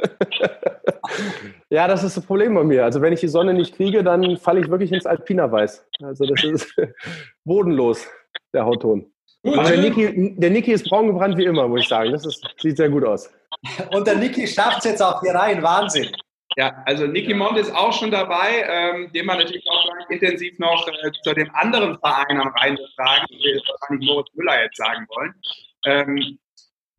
ja, 1.71 1.89
das 1.89 2.05
ist 2.05 2.17
das 2.17 2.25
Problem 2.25 2.55
bei 2.55 2.65
mir. 2.65 2.85
Also 2.85 3.01
wenn 3.03 3.13
ich 3.13 3.21
die 3.21 3.29
Sonne 3.29 3.53
nicht 3.53 3.75
kriege, 3.75 4.03
dann 4.03 4.37
falle 4.37 4.61
ich 4.61 4.71
wirklich 4.71 4.93
ins 4.93 5.07
Alpinerweiß. 5.07 5.87
Also 6.03 6.27
das 6.27 6.45
ist 6.45 6.75
bodenlos, 7.45 8.07
der 8.55 8.65
Hautton. 8.65 9.13
Aber 9.45 9.69
der 9.69 9.79
Niki, 9.79 10.35
der 10.37 10.51
Niki 10.51 10.73
ist 10.73 10.89
braun 10.89 11.09
gebrannt 11.09 11.37
wie 11.37 11.45
immer, 11.45 11.69
muss 11.69 11.83
ich 11.83 11.89
sagen. 11.89 12.13
Das 12.13 12.25
ist, 12.25 12.45
sieht 12.59 12.77
sehr 12.77 12.89
gut 12.89 13.05
aus. 13.05 13.31
Und 13.93 14.07
der 14.07 14.17
Niki 14.17 14.47
schafft 14.47 14.79
es 14.79 14.85
jetzt 14.85 15.03
auch 15.03 15.21
hier 15.21 15.35
rein. 15.35 15.63
Wahnsinn. 15.63 16.09
Ja, 16.57 16.83
also 16.87 17.07
Niki 17.07 17.35
Mond 17.35 17.57
ist 17.59 17.73
auch 17.75 17.93
schon 17.93 18.11
dabei, 18.11 18.65
ähm, 18.67 19.13
den 19.13 19.27
wir 19.27 19.37
natürlich 19.37 19.65
auch 19.71 20.11
intensiv 20.11 20.59
noch 20.59 20.89
äh, 20.89 21.13
zu 21.23 21.33
dem 21.35 21.49
anderen 21.55 21.99
Verein 22.01 22.41
am 22.41 22.49
Rhein 22.49 22.77
fragen, 22.97 23.27
den 23.31 23.61
wahrscheinlich 23.69 24.09
Moritz 24.09 24.29
Müller 24.35 24.63
jetzt 24.63 24.77
sagen 24.77 25.07
wollen. 25.09 25.35
Ähm, 25.85 26.39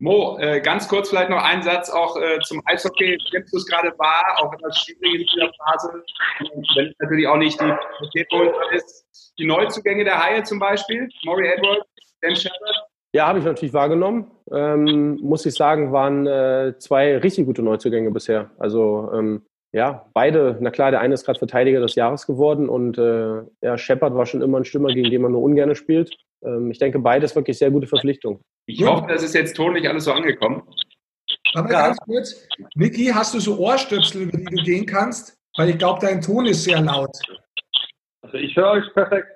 Mo, 0.02 0.38
äh, 0.40 0.62
ganz 0.62 0.88
kurz 0.88 1.10
vielleicht 1.10 1.28
noch 1.28 1.42
ein 1.42 1.62
Satz 1.62 1.90
auch 1.90 2.16
äh, 2.16 2.40
zum 2.40 2.62
Eishockey. 2.64 3.18
Nimmst 3.34 3.52
du 3.52 3.58
es 3.58 3.66
gerade 3.66 3.92
wahr, 3.98 4.24
auch 4.38 4.50
in 4.50 5.18
dieser 5.18 5.50
Phase, 5.58 6.02
wenn 6.38 6.88
es 6.88 6.94
natürlich 6.98 7.28
auch 7.28 7.36
nicht 7.36 7.60
die 7.60 8.24
Priorität 8.24 8.72
ist. 8.72 9.34
Die 9.38 9.44
Neuzugänge 9.44 10.04
der 10.04 10.24
Haie 10.24 10.42
zum 10.42 10.58
Beispiel, 10.58 11.06
Maury 11.26 11.48
Edwards, 11.48 11.86
Dan 12.22 12.34
Shepard. 12.34 12.86
Ja, 13.12 13.26
habe 13.26 13.40
ich 13.40 13.44
natürlich 13.44 13.74
wahrgenommen. 13.74 14.30
Ähm, 14.50 15.18
muss 15.20 15.44
ich 15.44 15.54
sagen, 15.54 15.92
waren 15.92 16.26
äh, 16.26 16.78
zwei 16.78 17.18
richtig 17.18 17.44
gute 17.44 17.60
Neuzugänge 17.60 18.10
bisher. 18.10 18.50
Also 18.58 19.10
ähm, 19.12 19.42
ja, 19.72 20.06
beide, 20.14 20.56
na 20.60 20.70
klar, 20.70 20.90
der 20.90 21.00
eine 21.00 21.14
ist 21.14 21.24
gerade 21.24 21.38
Verteidiger 21.38 21.80
des 21.80 21.94
Jahres 21.94 22.26
geworden 22.26 22.68
und 22.68 22.98
äh, 22.98 23.42
ja, 23.62 23.78
Shepard 23.78 24.14
war 24.14 24.26
schon 24.26 24.42
immer 24.42 24.58
ein 24.58 24.64
Stürmer, 24.64 24.88
gegen 24.88 25.10
den 25.10 25.22
man 25.22 25.30
nur 25.32 25.42
ungern 25.42 25.74
spielt. 25.76 26.16
Ähm, 26.44 26.70
ich 26.70 26.78
denke, 26.78 26.98
beides 26.98 27.36
wirklich 27.36 27.58
sehr 27.58 27.70
gute 27.70 27.86
Verpflichtungen. 27.86 28.40
Ich 28.66 28.84
hoffe, 28.84 29.06
das 29.08 29.22
ist 29.22 29.34
jetzt 29.34 29.54
tonlich 29.54 29.88
alles 29.88 30.04
so 30.04 30.12
angekommen. 30.12 30.62
Aber 31.54 31.70
ja. 31.70 31.86
ganz 31.86 31.98
kurz, 31.98 32.48
Niki, 32.74 33.06
hast 33.06 33.34
du 33.34 33.40
so 33.40 33.58
Ohrstöpsel, 33.58 34.22
über 34.22 34.38
die 34.38 34.44
du 34.44 34.62
gehen 34.62 34.86
kannst? 34.86 35.36
Weil 35.56 35.70
ich 35.70 35.78
glaube, 35.78 36.00
dein 36.00 36.20
Ton 36.20 36.46
ist 36.46 36.64
sehr 36.64 36.80
laut. 36.80 37.16
Also 38.22 38.38
ich 38.38 38.56
höre 38.56 38.72
euch 38.72 38.94
perfekt. 38.94 39.28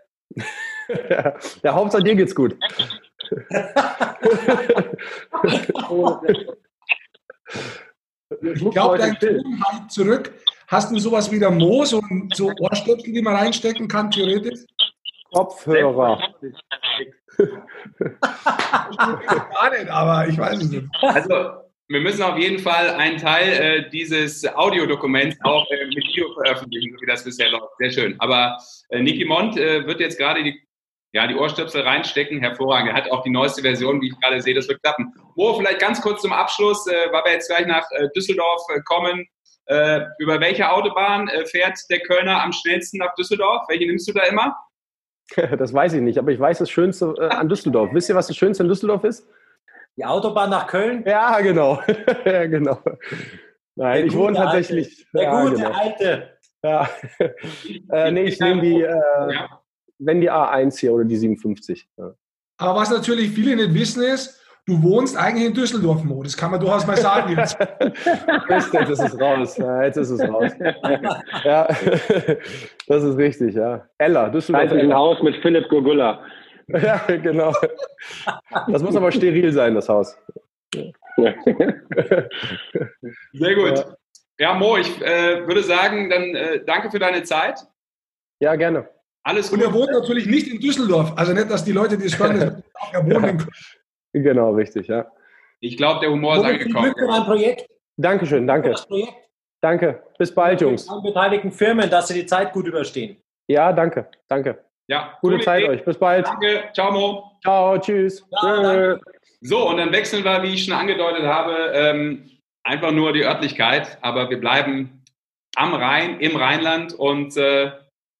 ja, 1.10 1.34
ja, 1.62 1.74
Hauptsache 1.74 2.02
dir 2.02 2.16
geht's 2.16 2.34
gut. 2.34 2.56
ich 8.42 8.70
glaube, 8.70 8.98
dein 8.98 9.18
Ton 9.18 9.62
halt 9.64 9.90
zurück. 9.90 10.32
Hast 10.68 10.90
du 10.90 10.98
sowas 10.98 11.30
wie 11.30 11.38
der 11.38 11.50
Moos 11.50 11.92
und 11.92 12.34
so 12.34 12.50
Ohrstöpsel, 12.58 13.12
die 13.12 13.22
man 13.22 13.36
reinstecken 13.36 13.86
kann, 13.86 14.10
theoretisch? 14.10 14.60
Kopfhörer. 15.32 16.18
Gar 18.08 19.70
nicht, 19.70 19.88
aber 19.88 20.28
ich 20.28 20.38
weiß 20.38 20.62
es 20.62 20.70
nicht. 20.70 20.86
Also, 21.02 21.64
wir 21.88 22.00
müssen 22.00 22.22
auf 22.22 22.38
jeden 22.38 22.60
Fall 22.60 22.90
einen 22.90 23.18
Teil 23.18 23.52
äh, 23.52 23.90
dieses 23.90 24.46
Audiodokuments 24.56 25.36
auch 25.42 25.70
äh, 25.70 25.86
mit 25.86 25.96
Video 25.96 26.32
veröffentlichen, 26.34 26.94
so 26.94 27.02
wie 27.02 27.06
das 27.06 27.24
bisher 27.24 27.50
läuft. 27.50 27.76
Sehr 27.78 27.90
schön. 27.90 28.14
Aber 28.20 28.56
äh, 28.88 29.02
Niki 29.02 29.24
Mont 29.24 29.58
äh, 29.58 29.86
wird 29.86 30.00
jetzt 30.00 30.18
gerade 30.18 30.42
die, 30.42 30.58
ja, 31.14 31.28
die 31.28 31.36
Ohrstöpsel 31.36 31.82
reinstecken. 31.82 32.40
Hervorragend. 32.40 32.90
Er 32.90 32.96
hat 32.96 33.10
auch 33.10 33.22
die 33.22 33.30
neueste 33.30 33.62
Version, 33.62 34.00
wie 34.00 34.08
ich 34.08 34.20
gerade 34.20 34.42
sehe. 34.42 34.54
Das 34.54 34.68
wird 34.68 34.82
klappen. 34.82 35.14
Mo, 35.36 35.54
vielleicht 35.54 35.78
ganz 35.78 36.02
kurz 36.02 36.20
zum 36.20 36.32
Abschluss, 36.32 36.86
äh, 36.88 37.12
weil 37.12 37.24
wir 37.24 37.32
jetzt 37.32 37.48
gleich 37.48 37.66
nach 37.66 37.86
äh, 37.92 38.08
Düsseldorf 38.16 38.62
äh, 38.74 38.80
kommen. 38.80 39.24
Äh, 39.66 40.00
über 40.18 40.40
welche 40.40 40.70
Autobahn 40.70 41.28
äh, 41.28 41.46
fährt 41.46 41.78
der 41.88 42.00
Kölner 42.00 42.42
am 42.42 42.52
schnellsten 42.52 42.98
nach 42.98 43.14
Düsseldorf? 43.14 43.62
Welche 43.68 43.86
nimmst 43.86 44.08
du 44.08 44.12
da 44.12 44.24
immer? 44.24 44.56
Das 45.56 45.72
weiß 45.72 45.94
ich 45.94 46.02
nicht, 46.02 46.18
aber 46.18 46.32
ich 46.32 46.38
weiß 46.38 46.58
das 46.58 46.68
Schönste 46.68 47.14
äh, 47.18 47.28
an 47.28 47.48
Düsseldorf. 47.48 47.88
Wisst 47.94 48.10
ihr, 48.10 48.14
was 48.14 48.26
das 48.26 48.36
Schönste 48.36 48.62
in 48.62 48.68
Düsseldorf 48.68 49.04
ist? 49.04 49.26
Die 49.96 50.04
Autobahn 50.04 50.50
nach 50.50 50.66
Köln? 50.66 51.02
Ja, 51.06 51.40
genau. 51.40 51.80
ja, 52.26 52.46
genau. 52.46 52.78
Nein, 53.74 53.96
der 53.96 54.04
ich 54.04 54.14
wohne 54.14 54.36
tatsächlich. 54.36 54.88
Alte. 54.88 55.06
Der 55.14 55.22
ja, 55.22 55.42
gute 55.42 55.54
genau. 55.54 55.70
Alte. 55.70 56.38
Ja. 56.62 56.90
äh, 58.06 58.10
nee, 58.10 58.24
ich 58.24 58.38
nehme 58.38 58.60
die, 58.60 58.82
äh, 58.82 59.34
ja. 59.34 59.63
Wenn 59.98 60.20
die 60.20 60.30
A1 60.30 60.78
hier 60.78 60.92
oder 60.92 61.04
die 61.04 61.16
57. 61.16 61.88
Ja. 61.96 62.14
Aber 62.58 62.80
was 62.80 62.90
natürlich 62.90 63.30
viele 63.30 63.56
nicht 63.56 63.74
wissen 63.74 64.02
ist, 64.02 64.40
du 64.66 64.82
wohnst 64.82 65.16
eigentlich 65.16 65.46
in 65.46 65.54
Düsseldorf, 65.54 66.04
Mo. 66.04 66.22
Das 66.22 66.36
kann 66.36 66.50
man 66.50 66.60
durchaus 66.60 66.86
mal 66.86 66.96
sagen 66.96 67.36
jetzt. 67.36 67.56
jetzt 68.48 68.74
ist 68.74 69.00
es 69.00 69.20
raus. 69.20 69.56
Ja, 69.56 69.84
jetzt 69.84 69.96
ist 69.96 70.10
es 70.10 70.20
raus. 70.28 70.52
ja, 71.44 71.68
das 72.86 73.02
ist 73.02 73.16
richtig, 73.16 73.54
ja. 73.54 73.86
Ella, 73.98 74.28
Düsseldorf. 74.28 74.70
Also 74.70 74.76
ein 74.76 74.94
Haus 74.94 75.22
mit 75.22 75.36
Philipp 75.42 75.68
Gurgulla. 75.68 76.22
Ja, 76.66 76.96
genau. 77.06 77.52
Das 78.68 78.82
muss 78.82 78.96
aber 78.96 79.12
steril 79.12 79.52
sein, 79.52 79.74
das 79.74 79.86
Haus. 79.86 80.16
Sehr 83.34 83.54
gut. 83.54 83.84
Ja, 84.38 84.54
Mo, 84.54 84.78
ich 84.78 85.00
äh, 85.02 85.46
würde 85.46 85.62
sagen, 85.62 86.08
dann 86.08 86.34
äh, 86.34 86.64
danke 86.64 86.90
für 86.90 86.98
deine 86.98 87.22
Zeit. 87.22 87.60
Ja, 88.40 88.56
gerne. 88.56 88.88
Alles 89.24 89.50
gut. 89.50 89.58
Und 89.58 89.64
er 89.64 89.72
wohnt 89.72 89.90
natürlich 89.90 90.26
nicht 90.26 90.48
in 90.48 90.60
Düsseldorf. 90.60 91.12
Also 91.16 91.32
nicht, 91.32 91.50
dass 91.50 91.64
die 91.64 91.72
Leute, 91.72 91.98
die 91.98 92.06
es 92.06 92.18
hören, 92.18 92.62
er 92.92 93.06
wohnt 93.06 93.46
in 94.12 94.22
Genau, 94.22 94.52
richtig, 94.52 94.86
ja. 94.86 95.10
Ich 95.60 95.76
glaube, 95.76 96.00
der 96.00 96.10
Humor 96.10 96.36
ist 96.36 96.44
angekommen. 96.44 96.92
Glück 96.92 96.98
für 96.98 97.06
dein 97.06 97.24
Projekt. 97.24 97.66
Dankeschön, 97.96 98.46
danke. 98.46 98.74
Danke. 99.60 100.02
Bis 100.18 100.32
bald, 100.32 100.60
Jungs. 100.60 100.88
An 100.88 101.02
beteiligten 101.02 101.50
Firmen, 101.50 101.88
dass 101.88 102.08
sie 102.08 102.14
die 102.14 102.26
Zeit 102.26 102.52
gut 102.52 102.66
überstehen. 102.66 103.16
Ja, 103.48 103.72
danke, 103.72 104.08
danke. 104.28 104.62
Ja, 104.86 105.16
gute 105.22 105.40
Zeit 105.40 105.62
Idee. 105.62 105.70
euch. 105.70 105.84
Bis 105.84 105.96
bald. 105.96 106.26
Danke. 106.26 106.64
Ciao, 106.74 106.92
Mo. 106.92 107.38
Ciao, 107.42 107.78
tschüss. 107.78 108.22
Ciao, 108.38 108.98
so, 109.40 109.68
und 109.68 109.76
dann 109.76 109.92
wechseln 109.92 110.24
wir, 110.24 110.42
wie 110.42 110.54
ich 110.54 110.64
schon 110.64 110.74
angedeutet 110.74 111.24
habe, 111.24 111.72
ähm, 111.74 112.30
einfach 112.62 112.92
nur 112.92 113.12
die 113.12 113.24
Örtlichkeit, 113.24 113.98
aber 114.00 114.30
wir 114.30 114.40
bleiben 114.40 115.02
am 115.56 115.74
Rhein, 115.74 116.18
im 116.20 116.36
Rheinland 116.36 116.94
und 116.94 117.36
äh, 117.36 117.70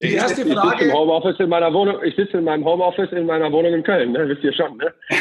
die 0.02 0.14
erste 0.14 0.44
Frage. 0.46 0.50
Ich 0.50 0.70
sitze 0.70 0.84
im 0.84 0.92
Homeoffice 0.92 1.40
in 1.40 1.48
meiner 1.48 1.72
Wohnung. 1.72 2.02
Ich 2.02 2.16
sitze 2.16 2.38
in 2.38 2.44
meinem 2.44 2.64
Homeoffice 2.64 3.12
in 3.12 3.26
meiner 3.26 3.50
Wohnung 3.52 3.72
in 3.74 3.82
Köln. 3.82 4.12
Ne? 4.12 4.28
Wisst 4.28 4.42
ihr 4.42 4.52
schon, 4.52 4.76
ne? 4.76 4.92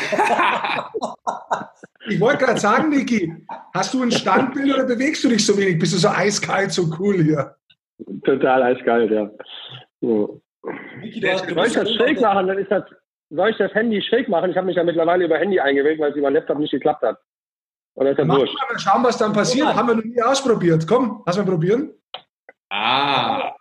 ich 2.08 2.20
wollte 2.20 2.46
gerade 2.46 2.60
sagen, 2.60 2.90
Niki, 2.90 3.34
hast 3.74 3.94
du 3.94 4.02
ein 4.02 4.12
Standbild 4.12 4.74
oder 4.74 4.86
bewegst 4.86 5.24
du 5.24 5.30
dich 5.30 5.46
so 5.46 5.58
wenig? 5.58 5.80
Bist 5.80 5.94
du 5.94 5.98
so 5.98 6.10
eiskalt, 6.10 6.72
so 6.72 6.90
cool 7.00 7.22
hier? 7.24 7.56
Total 8.26 8.64
eiskalt, 8.64 9.12
ja. 9.12 9.30
So. 10.02 10.42
Niki, 11.00 11.22
soll 11.22 11.68
ich 11.68 11.74
das 11.74 11.94
schräg 11.94 12.20
machen? 12.20 12.48
Dann 12.48 12.58
ist 12.58 12.72
das, 12.72 12.84
soll 13.30 13.50
ich 13.50 13.58
das 13.58 13.74
Handy 13.74 14.02
schräg 14.02 14.28
machen? 14.28 14.52
Ich 14.52 14.58
habe 14.58 14.68
mich 14.68 14.76
ja 14.76 14.84
mittlerweile 14.84 15.26
über 15.26 15.38
Handy 15.38 15.60
eingewählt, 15.60 16.00
weil 16.00 16.12
es 16.12 16.18
über 16.18 16.32
Laptop 16.32 16.58
nicht 16.58 16.72
geklappt 16.72 17.04
hat. 17.04 17.18
Oder 17.96 18.12
ist 18.12 18.20
das 18.20 18.28
Mach 18.28 18.38
wurscht? 18.38 18.56
Mal, 18.56 18.80
schauen, 18.80 19.04
was 19.04 19.18
dann 19.18 19.34
passiert. 19.34 19.68
Ja. 19.68 19.76
Haben 19.76 19.88
wir 19.88 19.96
noch 19.96 20.04
nie 20.04 20.22
ausprobiert. 20.22 20.88
Komm, 20.88 21.22
lass 21.26 21.38
mal 21.38 21.46
probieren. 21.46 21.94
Ah. 22.70 23.54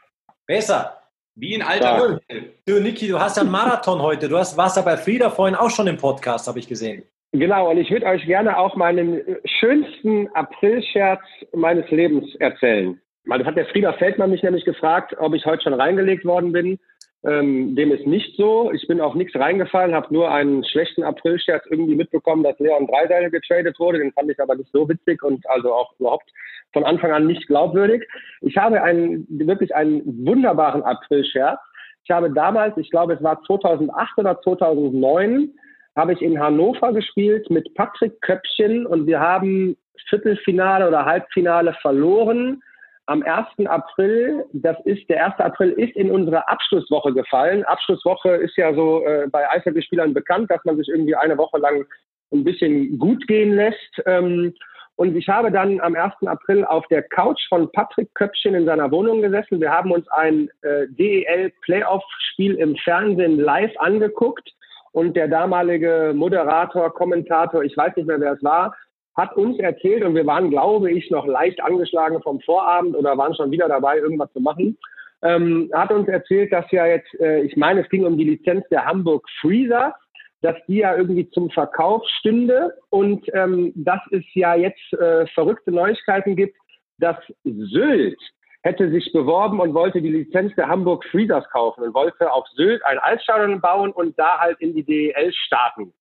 Besser. 0.47 1.02
Wie 1.35 1.55
ein 1.55 1.63
alter 1.63 2.21
Du, 2.67 2.81
Niki, 2.81 3.09
du 3.09 3.19
hast 3.19 3.37
ja 3.37 3.43
einen 3.43 3.51
Marathon 3.51 4.03
heute. 4.03 4.29
Du 4.29 4.37
hast, 4.37 4.57
warst 4.57 4.77
ja 4.77 4.83
bei 4.83 4.97
Frieda 4.97 5.31
vorhin 5.31 5.55
auch 5.55 5.71
schon 5.71 5.87
im 5.87 5.97
Podcast, 5.97 6.47
habe 6.47 6.59
ich 6.59 6.69
gesehen. 6.69 7.05
Genau, 7.33 7.71
und 7.71 7.79
ich 7.79 7.91
würde 7.91 8.05
euch 8.07 8.27
gerne 8.27 8.59
auch 8.59 8.77
meinen 8.77 9.23
schönsten 9.47 10.29
Aprilscherz 10.35 11.23
meines 11.55 11.91
Lebens 11.91 12.35
erzählen. 12.37 13.01
Das 13.25 13.47
hat 13.47 13.57
der 13.57 13.67
Frieda 13.67 13.95
Feldmann 13.95 14.31
mich 14.31 14.43
nämlich 14.43 14.65
gefragt, 14.65 15.15
ob 15.19 15.35
ich 15.35 15.47
heute 15.47 15.63
schon 15.63 15.75
reingelegt 15.75 16.27
worden 16.27 16.53
bin. 16.53 16.79
Ähm, 17.25 17.77
dem 17.77 17.93
ist 17.93 18.07
nicht 18.07 18.37
so. 18.37 18.73
Ich 18.73 18.87
bin 18.89 19.01
auch 19.01 19.15
nichts 19.15 19.39
reingefallen, 19.39 19.95
habe 19.95 20.13
nur 20.13 20.31
einen 20.31 20.65
schlechten 20.65 21.05
Aprilscherz 21.05 21.65
irgendwie 21.71 21.95
mitbekommen, 21.95 22.43
dass 22.43 22.59
Leon 22.59 22.89
Dreiseil 22.89 23.31
getradet 23.31 23.79
wurde. 23.79 23.99
Den 23.99 24.13
fand 24.13 24.31
ich 24.31 24.41
aber 24.41 24.57
nicht 24.57 24.71
so 24.73 24.89
witzig 24.89 25.23
und 25.23 25.49
also 25.49 25.73
auch 25.73 25.95
überhaupt 26.01 26.29
von 26.73 26.85
Anfang 26.85 27.13
an 27.13 27.27
nicht 27.27 27.47
glaubwürdig. 27.47 28.03
Ich 28.41 28.57
habe 28.57 28.83
einen, 28.83 29.27
wirklich 29.29 29.75
einen 29.75 30.27
wunderbaren 30.27 30.83
April-Scherz. 30.83 31.61
Ich 32.05 32.11
habe 32.11 32.33
damals, 32.33 32.77
ich 32.77 32.91
glaube, 32.91 33.13
es 33.13 33.23
war 33.23 33.41
2008 33.45 34.19
oder 34.19 34.41
2009, 34.41 35.53
habe 35.95 36.15
ich 36.15 36.23
in 36.23 36.41
Hannover 36.41 36.93
gespielt 36.93 37.49
mit 37.51 37.73
Patrick 37.75 38.21
Köpchen 38.23 38.87
und 38.87 39.07
wir 39.07 39.21
haben 39.21 39.77
Viertelfinale 40.09 40.89
oder 40.89 41.05
Halbfinale 41.05 41.75
verloren 41.81 42.63
am 43.07 43.23
1. 43.23 43.67
April. 43.67 44.45
Das 44.53 44.77
ist, 44.85 45.09
der 45.09 45.27
1. 45.27 45.39
April 45.39 45.71
ist 45.73 45.97
in 45.97 46.11
unsere 46.11 46.49
Abschlusswoche 46.49 47.13
gefallen. 47.13 47.65
Abschlusswoche 47.65 48.31
ist 48.31 48.57
ja 48.57 48.75
so 48.75 49.05
äh, 49.05 49.27
bei 49.31 49.49
Eishockeyspielern 49.51 50.15
bekannt, 50.15 50.51
dass 50.51 50.65
man 50.65 50.77
sich 50.77 50.89
irgendwie 50.89 51.17
eine 51.17 51.37
Woche 51.39 51.59
lang 51.59 51.87
ein 52.33 52.45
bisschen 52.45 52.99
gut 52.99 53.27
gehen 53.27 53.55
lässt. 53.55 54.03
Ähm, 54.07 54.55
und 54.97 55.17
ich 55.17 55.29
habe 55.29 55.51
dann 55.51 55.81
am 55.81 55.95
1. 55.95 56.13
April 56.27 56.65
auf 56.65 56.87
der 56.89 57.03
Couch 57.03 57.41
von 57.49 57.71
Patrick 57.73 58.15
Köpchen 58.15 58.55
in 58.55 58.67
seiner 58.67 58.91
Wohnung 58.91 59.23
gesessen. 59.23 59.61
Wir 59.61 59.71
haben 59.71 59.91
uns 59.91 60.07
ein 60.09 60.49
äh, 60.63 60.87
DEL-Playoff-Spiel 60.91 62.55
im 62.57 62.77
Fernsehen 62.77 63.39
live 63.39 63.73
angeguckt. 63.79 64.49
Und 64.93 65.17
der 65.17 65.27
damalige 65.27 66.13
Moderator, 66.15 66.93
Kommentator, 66.93 67.65
ich 67.65 67.75
weiß 67.77 67.97
nicht 67.97 68.07
mehr, 68.07 68.21
wer 68.21 68.33
es 68.33 68.45
war, 68.45 68.77
hat 69.15 69.37
uns 69.37 69.59
erzählt, 69.59 70.05
und 70.05 70.15
wir 70.15 70.27
waren, 70.27 70.51
glaube 70.51 70.91
ich, 70.91 71.11
noch 71.11 71.27
leicht 71.27 71.63
angeschlagen 71.63 72.23
vom 72.23 72.41
Vorabend 72.41 72.97
oder 72.97 73.17
waren 73.19 73.35
schon 73.35 73.51
wieder 73.51 73.69
dabei, 73.69 73.99
irgendwas 73.99 74.33
zu 74.33 74.41
machen, 74.41 74.79
ähm, 75.23 75.71
hat 75.73 75.93
uns 75.93 76.09
erzählt, 76.09 76.53
dass 76.53 76.71
ja 76.71 76.87
jetzt, 76.87 77.15
äh, 77.21 77.43
ich 77.43 77.57
meine, 77.57 77.83
es 77.83 77.89
ging 77.89 78.05
um 78.05 78.17
die 78.17 78.25
Lizenz 78.25 78.65
der 78.71 78.85
Hamburg 78.85 79.29
Freezer, 79.41 79.95
dass 80.41 80.57
die 80.67 80.79
ja 80.79 80.97
irgendwie 80.97 81.31
zum 81.31 81.51
Verkauf 81.51 82.03
stünde 82.19 82.75
und 82.91 83.25
ähm, 83.33 83.73
dass 83.77 84.01
es 84.11 84.25
ja 84.35 84.57
jetzt 84.57 84.93
äh, 84.95 85.27
verrückte 85.29 85.71
Neuigkeiten 85.71 86.35
gibt, 86.35 86.57
dass 86.99 87.17
Sylt 87.45 88.19
hätte 88.63 88.91
sich 88.91 89.13
beworben 89.13 89.61
und 89.61 89.75
wollte 89.75 90.01
die 90.01 90.11
Lizenz 90.11 90.55
der 90.55 90.69
Hamburg 90.69 91.05
Freezers 91.11 91.49
kaufen 91.51 91.83
und 91.83 91.95
wollte 91.95 92.33
auf 92.33 92.47
Sylt 92.55 92.85
ein 92.85 92.99
Eisstadion 92.99 93.61
bauen 93.61 93.91
und 93.91 94.19
da 94.19 94.39
halt 94.39 94.61
in 94.61 94.75
die 94.75 94.85
DEL 94.85 95.33
starten. 95.33 95.93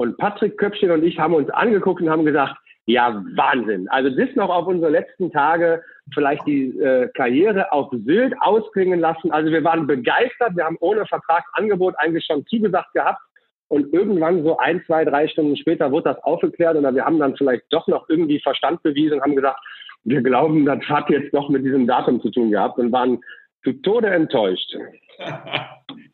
Und 0.00 0.16
Patrick 0.16 0.56
Köpfchen 0.56 0.90
und 0.92 1.04
ich 1.04 1.18
haben 1.18 1.34
uns 1.34 1.50
angeguckt 1.50 2.00
und 2.00 2.08
haben 2.08 2.24
gesagt, 2.24 2.56
ja, 2.86 3.22
Wahnsinn. 3.36 3.86
Also 3.90 4.08
das 4.08 4.34
noch 4.34 4.48
auf 4.48 4.66
unsere 4.66 4.90
letzten 4.90 5.30
Tage 5.30 5.82
vielleicht 6.14 6.46
die 6.46 6.70
äh, 6.78 7.10
Karriere 7.12 7.70
auf 7.70 7.92
Sylt 8.06 8.32
ausklingen 8.40 8.98
lassen. 8.98 9.30
Also 9.30 9.52
wir 9.52 9.62
waren 9.62 9.86
begeistert. 9.86 10.56
Wir 10.56 10.64
haben 10.64 10.78
ohne 10.80 11.04
Vertragsangebot 11.04 11.96
eigentlich 11.98 12.24
schon 12.24 12.46
zugesagt 12.46 12.94
gehabt. 12.94 13.20
Und 13.68 13.92
irgendwann 13.92 14.42
so 14.42 14.56
ein, 14.56 14.82
zwei, 14.86 15.04
drei 15.04 15.28
Stunden 15.28 15.58
später 15.58 15.92
wurde 15.92 16.14
das 16.14 16.24
aufgeklärt 16.24 16.78
oder 16.78 16.94
wir 16.94 17.04
haben 17.04 17.18
dann 17.18 17.36
vielleicht 17.36 17.64
doch 17.68 17.86
noch 17.86 18.08
irgendwie 18.08 18.40
Verstand 18.40 18.82
bewiesen 18.82 19.18
und 19.18 19.22
haben 19.22 19.36
gesagt, 19.36 19.60
wir 20.04 20.22
glauben, 20.22 20.64
das 20.64 20.80
hat 20.84 21.10
jetzt 21.10 21.34
doch 21.34 21.50
mit 21.50 21.62
diesem 21.62 21.86
Datum 21.86 22.22
zu 22.22 22.30
tun 22.30 22.50
gehabt 22.50 22.78
und 22.78 22.90
waren 22.90 23.20
zu 23.64 23.74
Tode 23.74 24.08
enttäuscht. 24.08 24.74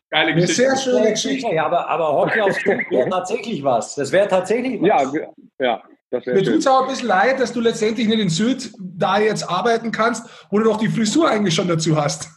Geile 0.09 0.33
Geschichte. 0.33 0.67
Eine 0.67 0.77
sehr 0.77 0.91
schöne 0.91 1.11
Geschichte. 1.11 1.53
Ja, 1.53 1.65
aber, 1.65 1.89
aber 1.89 2.13
Hockey 2.13 2.41
aufs 2.41 2.65
wäre 2.65 3.09
tatsächlich 3.09 3.63
was. 3.63 3.95
Das 3.95 4.11
wäre 4.11 4.27
tatsächlich 4.27 4.81
was. 4.81 4.87
Ja, 4.87 5.27
ja. 5.59 5.83
Das 6.09 6.25
Mir 6.25 6.41
tut 6.41 6.59
es 6.59 6.67
auch 6.67 6.83
ein 6.83 6.87
bisschen 6.87 7.09
leid, 7.09 7.39
dass 7.39 7.51
du 7.51 7.59
letztendlich 7.59 8.07
nicht 8.07 8.19
in 8.19 8.29
Süd 8.29 8.71
da 8.79 9.19
jetzt 9.19 9.49
arbeiten 9.49 9.91
kannst, 9.91 10.47
wo 10.49 10.57
du 10.57 10.63
doch 10.63 10.77
die 10.77 10.87
Frisur 10.87 11.29
eigentlich 11.29 11.53
schon 11.53 11.67
dazu 11.67 11.97
hast. 11.97 12.29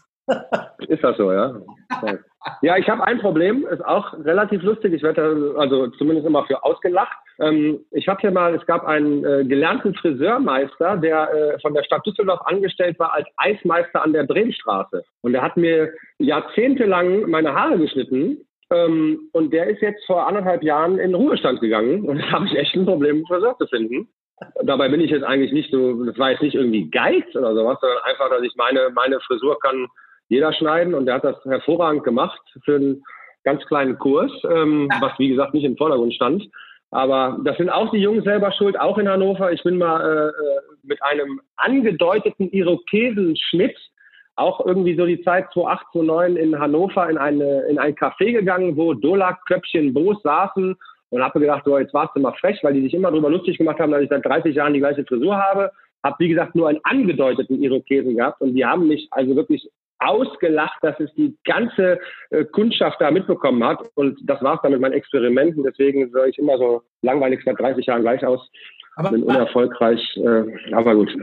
Ist 0.89 1.05
das 1.05 1.17
so, 1.17 1.33
ja? 1.33 1.55
Ja, 2.63 2.77
ich 2.79 2.89
habe 2.89 3.05
ein 3.05 3.21
Problem, 3.21 3.67
ist 3.67 3.85
auch 3.85 4.15
relativ 4.25 4.63
lustig. 4.63 4.95
Ich 4.95 5.03
werde 5.03 5.55
also 5.59 5.89
zumindest 5.89 6.27
immer 6.27 6.45
für 6.47 6.65
ausgelacht. 6.65 7.17
Ähm, 7.39 7.81
ich 7.91 8.09
habe 8.09 8.21
hier 8.21 8.31
mal, 8.31 8.55
es 8.55 8.65
gab 8.67 8.87
einen 8.87 9.25
äh, 9.25 9.45
gelernten 9.45 9.95
Friseurmeister, 9.95 10.97
der 10.97 11.33
äh, 11.33 11.61
von 11.61 11.75
der 11.75 11.85
Stadt 11.85 12.07
Düsseldorf 12.07 12.41
angestellt 12.47 12.99
war 12.99 13.13
als 13.13 13.29
Eismeister 13.37 14.03
an 14.03 14.15
der 14.15 14.25
Bremenstraße. 14.25 15.05
Und 15.21 15.33
der 15.33 15.43
hat 15.43 15.57
mir 15.57 15.93
jahrzehntelang 16.19 17.29
meine 17.29 17.55
Haare 17.55 17.79
geschnitten. 17.79 18.39
Ähm, 18.71 19.29
und 19.33 19.53
der 19.53 19.69
ist 19.69 19.83
jetzt 19.83 20.07
vor 20.07 20.27
anderthalb 20.27 20.63
Jahren 20.63 20.99
in 20.99 21.15
Ruhestand 21.15 21.61
gegangen. 21.61 22.05
Und 22.09 22.19
da 22.19 22.31
habe 22.31 22.47
ich 22.47 22.57
echt 22.57 22.75
ein 22.75 22.87
Problem, 22.87 23.17
einen 23.17 23.27
Friseur 23.27 23.57
zu 23.59 23.67
finden. 23.67 24.09
Dabei 24.63 24.89
bin 24.89 25.03
ich 25.03 25.11
jetzt 25.11 25.25
eigentlich 25.25 25.53
nicht 25.53 25.71
so, 25.71 26.05
das 26.05 26.19
war 26.19 26.31
jetzt 26.31 26.43
nicht 26.43 26.55
irgendwie 26.55 26.89
Geiz 26.89 27.27
oder 27.35 27.55
sowas, 27.55 27.79
sondern 27.81 27.99
einfach, 28.05 28.31
dass 28.31 28.43
ich 28.43 28.55
meine, 28.57 28.89
meine 28.95 29.21
Frisur 29.21 29.59
kann 29.61 29.87
jeder 30.31 30.53
schneiden 30.53 30.95
und 30.95 31.07
der 31.07 31.17
hat 31.17 31.25
das 31.25 31.45
hervorragend 31.45 32.05
gemacht 32.05 32.41
für 32.65 32.77
einen 32.77 33.03
ganz 33.45 33.65
kleinen 33.67 33.99
Kurs, 33.99 34.33
ähm, 34.45 34.89
was 35.01 35.19
wie 35.19 35.29
gesagt 35.29 35.53
nicht 35.53 35.65
im 35.65 35.77
Vordergrund 35.77 36.15
stand. 36.15 36.49
Aber 36.93 37.39
das 37.45 37.57
sind 37.57 37.69
auch 37.69 37.91
die 37.91 37.99
Jungs 37.99 38.25
selber 38.25 38.51
schuld, 38.53 38.79
auch 38.79 38.99
in 38.99 39.09
Hannover. 39.09 39.53
Ich 39.53 39.63
bin 39.63 39.79
mal 39.79 40.01
äh, 40.01 40.29
äh 40.29 40.61
mit 40.83 41.03
einem 41.03 41.41
angedeuteten 41.57 42.51
Irokesenschnitt 42.51 43.77
auch 44.37 44.65
irgendwie 44.65 44.97
so 44.97 45.05
die 45.05 45.23
Zeit 45.23 45.53
2008, 45.53 45.87
2009 45.93 46.37
in 46.37 46.59
Hannover 46.59 47.11
in, 47.11 47.19
eine, 47.19 47.63
in 47.69 47.79
ein 47.79 47.95
Café 47.95 48.33
gegangen, 48.33 48.77
wo 48.77 48.95
Dolak, 48.95 49.45
Köpfchen, 49.47 49.93
Boos 49.93 50.17
saßen 50.23 50.75
und 51.11 51.23
habe 51.23 51.41
gedacht, 51.41 51.63
so, 51.65 51.79
jetzt 51.79 51.93
warst 51.93 52.17
du 52.17 52.21
mal 52.21 52.33
frech, 52.33 52.59
weil 52.63 52.73
die 52.73 52.83
sich 52.83 52.95
immer 52.95 53.11
darüber 53.11 53.29
lustig 53.31 53.59
gemacht 53.59 53.79
haben, 53.79 53.93
dass 53.93 54.03
ich 54.03 54.09
seit 54.09 54.25
30 54.25 54.55
Jahren 54.55 54.73
die 54.73 54.81
gleiche 54.81 55.05
Frisur 55.05 55.37
habe. 55.37 55.71
Habe, 56.03 56.17
wie 56.19 56.29
gesagt, 56.29 56.55
nur 56.55 56.69
einen 56.69 56.81
angedeuteten 56.85 57.63
Irokesen 57.63 58.17
gehabt 58.17 58.41
und 58.41 58.55
die 58.55 58.65
haben 58.65 58.89
mich 58.89 59.09
also 59.11 59.37
wirklich 59.37 59.69
ausgelacht, 60.01 60.79
dass 60.83 60.99
es 60.99 61.13
die 61.15 61.37
ganze 61.45 61.99
äh, 62.31 62.45
Kundschaft 62.45 63.01
da 63.01 63.11
mitbekommen 63.11 63.63
hat. 63.65 63.81
Und 63.95 64.19
das 64.25 64.43
war's 64.43 64.61
dann 64.63 64.73
mit 64.73 64.81
meinen 64.81 64.95
Experimenten. 64.95 65.63
Deswegen 65.63 66.11
soll 66.11 66.29
ich 66.29 66.39
immer 66.39 66.59
so 66.59 66.83
langweilig 67.03 67.41
seit 67.45 67.59
30 67.59 67.87
Jahren 67.87 68.03
gleich 68.03 68.25
aus. 68.25 68.51
Aber, 68.97 69.11
bin 69.11 69.23
unerfolgreich, 69.23 70.01
äh, 70.17 70.75
aber 70.75 70.95
gut. 70.95 71.17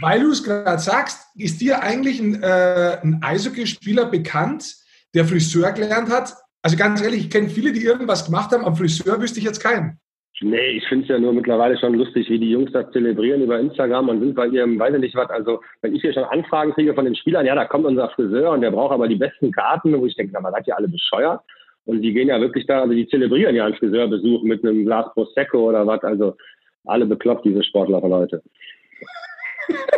Weil 0.00 0.20
du 0.20 0.30
es 0.30 0.42
gerade 0.42 0.78
sagst, 0.78 1.28
ist 1.36 1.60
dir 1.60 1.82
eigentlich 1.82 2.20
ein, 2.20 2.42
äh, 2.42 2.98
ein 3.02 3.20
Eishockeyspieler 3.22 4.06
bekannt, 4.06 4.74
der 5.14 5.24
Friseur 5.24 5.72
gelernt 5.72 6.10
hat? 6.10 6.34
Also 6.62 6.76
ganz 6.76 7.02
ehrlich, 7.02 7.20
ich 7.20 7.30
kenne 7.30 7.48
viele, 7.48 7.72
die 7.72 7.84
irgendwas 7.84 8.24
gemacht 8.24 8.50
haben. 8.52 8.64
Am 8.64 8.76
Friseur 8.76 9.20
wüsste 9.20 9.38
ich 9.38 9.44
jetzt 9.44 9.62
keinen. 9.62 10.00
Nee, 10.40 10.70
ich 10.70 10.86
finde 10.88 11.04
es 11.04 11.08
ja 11.10 11.18
nur 11.18 11.32
mittlerweile 11.32 11.78
schon 11.78 11.94
lustig, 11.94 12.28
wie 12.28 12.40
die 12.40 12.50
Jungs 12.50 12.72
das 12.72 12.90
zelebrieren 12.90 13.42
über 13.42 13.58
Instagram 13.58 14.08
und 14.08 14.20
sind 14.20 14.34
bei 14.34 14.48
ihrem, 14.48 14.78
weiß 14.78 14.94
ich 14.94 15.00
nicht 15.00 15.14
was, 15.14 15.30
also 15.30 15.60
wenn 15.80 15.94
ich 15.94 16.02
hier 16.02 16.12
schon 16.12 16.24
Anfragen 16.24 16.72
kriege 16.72 16.92
von 16.92 17.04
den 17.04 17.14
Spielern, 17.14 17.46
ja, 17.46 17.54
da 17.54 17.64
kommt 17.66 17.86
unser 17.86 18.08
Friseur 18.10 18.50
und 18.50 18.60
der 18.60 18.72
braucht 18.72 18.92
aber 18.92 19.06
die 19.06 19.14
besten 19.14 19.52
Karten, 19.52 19.98
wo 19.98 20.06
ich 20.06 20.16
denke, 20.16 20.32
na, 20.34 20.50
seid 20.50 20.66
ihr 20.66 20.76
alle 20.76 20.88
bescheuert? 20.88 21.40
Und 21.86 22.02
die 22.02 22.12
gehen 22.12 22.28
ja 22.28 22.40
wirklich 22.40 22.66
da, 22.66 22.80
also 22.80 22.94
die 22.94 23.06
zelebrieren 23.06 23.54
ja 23.54 23.66
einen 23.66 23.76
Friseurbesuch 23.76 24.42
mit 24.42 24.64
einem 24.64 24.84
Glas 24.84 25.06
Prosecco 25.14 25.68
oder 25.68 25.86
was, 25.86 26.02
also 26.02 26.34
alle 26.86 27.06
bekloppt, 27.06 27.44
diese 27.44 27.62
Sportler 27.62 28.00
von 28.00 28.12
heute. 28.12 28.42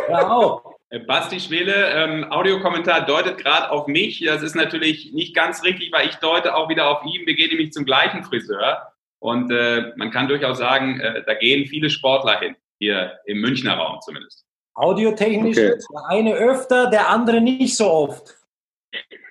Ja, 0.09 0.29
auch. 0.29 0.75
Äh, 0.89 0.99
Basti 0.99 1.39
Schwele, 1.39 1.73
ähm, 1.93 2.31
Audiokommentar 2.31 3.05
deutet 3.05 3.37
gerade 3.37 3.71
auf 3.71 3.87
mich. 3.87 4.23
Das 4.25 4.41
ist 4.41 4.55
natürlich 4.55 5.11
nicht 5.13 5.35
ganz 5.35 5.63
richtig, 5.63 5.91
weil 5.91 6.07
ich 6.07 6.15
deute 6.15 6.55
auch 6.55 6.69
wieder 6.69 6.89
auf 6.89 7.03
ihn. 7.05 7.25
Wir 7.25 7.35
gehen 7.35 7.49
nämlich 7.49 7.73
zum 7.73 7.85
gleichen 7.85 8.23
Friseur. 8.23 8.93
Und 9.19 9.51
äh, 9.51 9.93
man 9.95 10.11
kann 10.11 10.27
durchaus 10.27 10.57
sagen, 10.57 10.99
äh, 10.99 11.23
da 11.25 11.33
gehen 11.33 11.67
viele 11.67 11.89
Sportler 11.89 12.39
hin, 12.39 12.55
hier 12.79 13.19
im 13.25 13.41
Münchner 13.41 13.73
Raum 13.73 13.99
zumindest. 14.01 14.45
Audiotechnisch 14.75 15.57
okay. 15.57 15.73
der 15.91 16.05
eine 16.09 16.35
öfter, 16.35 16.89
der 16.89 17.09
andere 17.09 17.41
nicht 17.41 17.75
so 17.75 17.89
oft. 17.89 18.35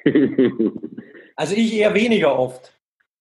also 1.37 1.55
ich 1.55 1.75
eher 1.75 1.94
weniger 1.94 2.37
oft. 2.37 2.72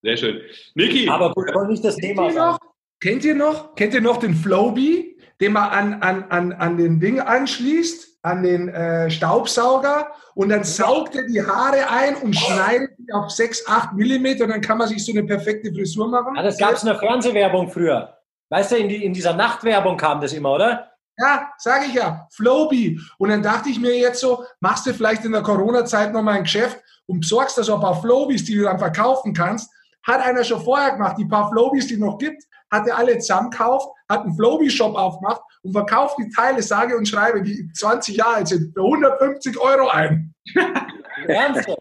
Sehr 0.02 0.18
schön. 0.18 0.42
Niki. 0.74 1.08
Aber 1.08 1.34
gut, 1.34 1.50
aber 1.50 1.68
nicht 1.68 1.84
das 1.84 1.96
Thema 1.98 2.32
sein. 2.32 2.58
Kennt 3.00 3.24
ihr 3.26 3.36
noch? 3.36 3.76
Kennt 3.76 3.94
ihr 3.94 4.02
noch 4.02 4.18
den 4.18 4.34
Flowbee, 4.34 5.18
den 5.40 5.54
man 5.54 5.70
an, 5.70 6.02
an, 6.02 6.24
an, 6.30 6.54
an 6.54 6.78
den 6.78 7.00
Ding 7.00 7.20
anschließt, 7.20 8.15
an 8.26 8.42
den 8.42 8.70
äh, 8.70 9.10
Staubsauger 9.10 10.08
und 10.34 10.50
dann 10.50 10.64
saugt 10.64 11.16
er 11.16 11.28
die 11.28 11.42
Haare 11.42 11.88
ein 11.90 12.16
und 12.16 12.36
schneidet 12.36 12.92
die 12.98 13.14
auf 13.14 13.30
6, 13.30 13.68
8 13.68 13.94
Millimeter 13.94 14.46
und 14.46 14.50
dann 14.50 14.62
kann 14.62 14.80
man 14.80 14.88
sich 14.88 15.06
so 15.06 15.12
eine 15.12 15.24
perfekte 15.24 15.72
Frisur 15.72 16.08
machen. 16.08 16.36
Ja, 16.36 16.42
das 16.42 16.58
gab 16.58 16.74
es 16.74 16.82
in 16.82 16.88
der 16.88 16.98
Fernsehwerbung 16.98 17.70
früher. 17.70 18.18
Weißt 18.50 18.72
du, 18.72 18.78
in, 18.78 18.90
die, 18.90 19.06
in 19.06 19.14
dieser 19.14 19.34
Nachtwerbung 19.34 19.96
kam 19.96 20.22
das 20.22 20.34
immer, 20.34 20.54
oder? 20.54 20.92
Ja, 21.18 21.52
sage 21.60 21.86
ich 21.86 21.94
ja, 21.94 22.28
Flowbee. 22.32 23.00
Und 23.20 23.30
dann 23.30 23.44
dachte 23.44 23.70
ich 23.70 23.80
mir 23.80 23.96
jetzt 23.96 24.20
so, 24.20 24.44
machst 24.60 24.88
du 24.88 24.94
vielleicht 24.94 25.24
in 25.24 25.32
der 25.32 25.44
Corona-Zeit 25.44 26.12
nochmal 26.12 26.38
ein 26.38 26.44
Geschäft 26.44 26.80
und 27.06 27.20
besorgst 27.20 27.58
da 27.60 27.64
so 27.64 27.76
ein 27.76 27.82
paar 27.82 28.02
Flowbees, 28.02 28.44
die 28.44 28.56
du 28.56 28.64
dann 28.64 28.80
verkaufen 28.80 29.34
kannst. 29.34 29.72
Hat 30.06 30.22
einer 30.22 30.44
schon 30.44 30.62
vorher 30.62 30.92
gemacht, 30.92 31.18
die 31.18 31.26
paar 31.26 31.50
Flowbees, 31.50 31.88
die 31.88 31.96
es 31.96 32.00
noch 32.00 32.18
gibt, 32.18 32.44
hat 32.72 32.88
er 32.88 32.98
alle 32.98 33.18
zusammengekauft, 33.18 33.90
hat 34.10 34.22
einen 34.22 34.36
Flowbee-Shop 34.36 34.96
aufgemacht 34.96 35.42
und 35.64 35.72
verkauft 35.74 36.18
die 36.20 36.30
Teile, 36.30 36.62
sage 36.62 36.98
und 36.98 37.08
schreibe, 37.08 37.42
die 37.42 37.72
20 37.74 38.18
Jahre 38.18 38.36
alt 38.36 38.48
sind, 38.48 38.74
für 38.74 38.84
150 38.84 39.58
Euro 39.60 39.88
ein. 39.90 40.34
Ernsthaft? 41.28 41.80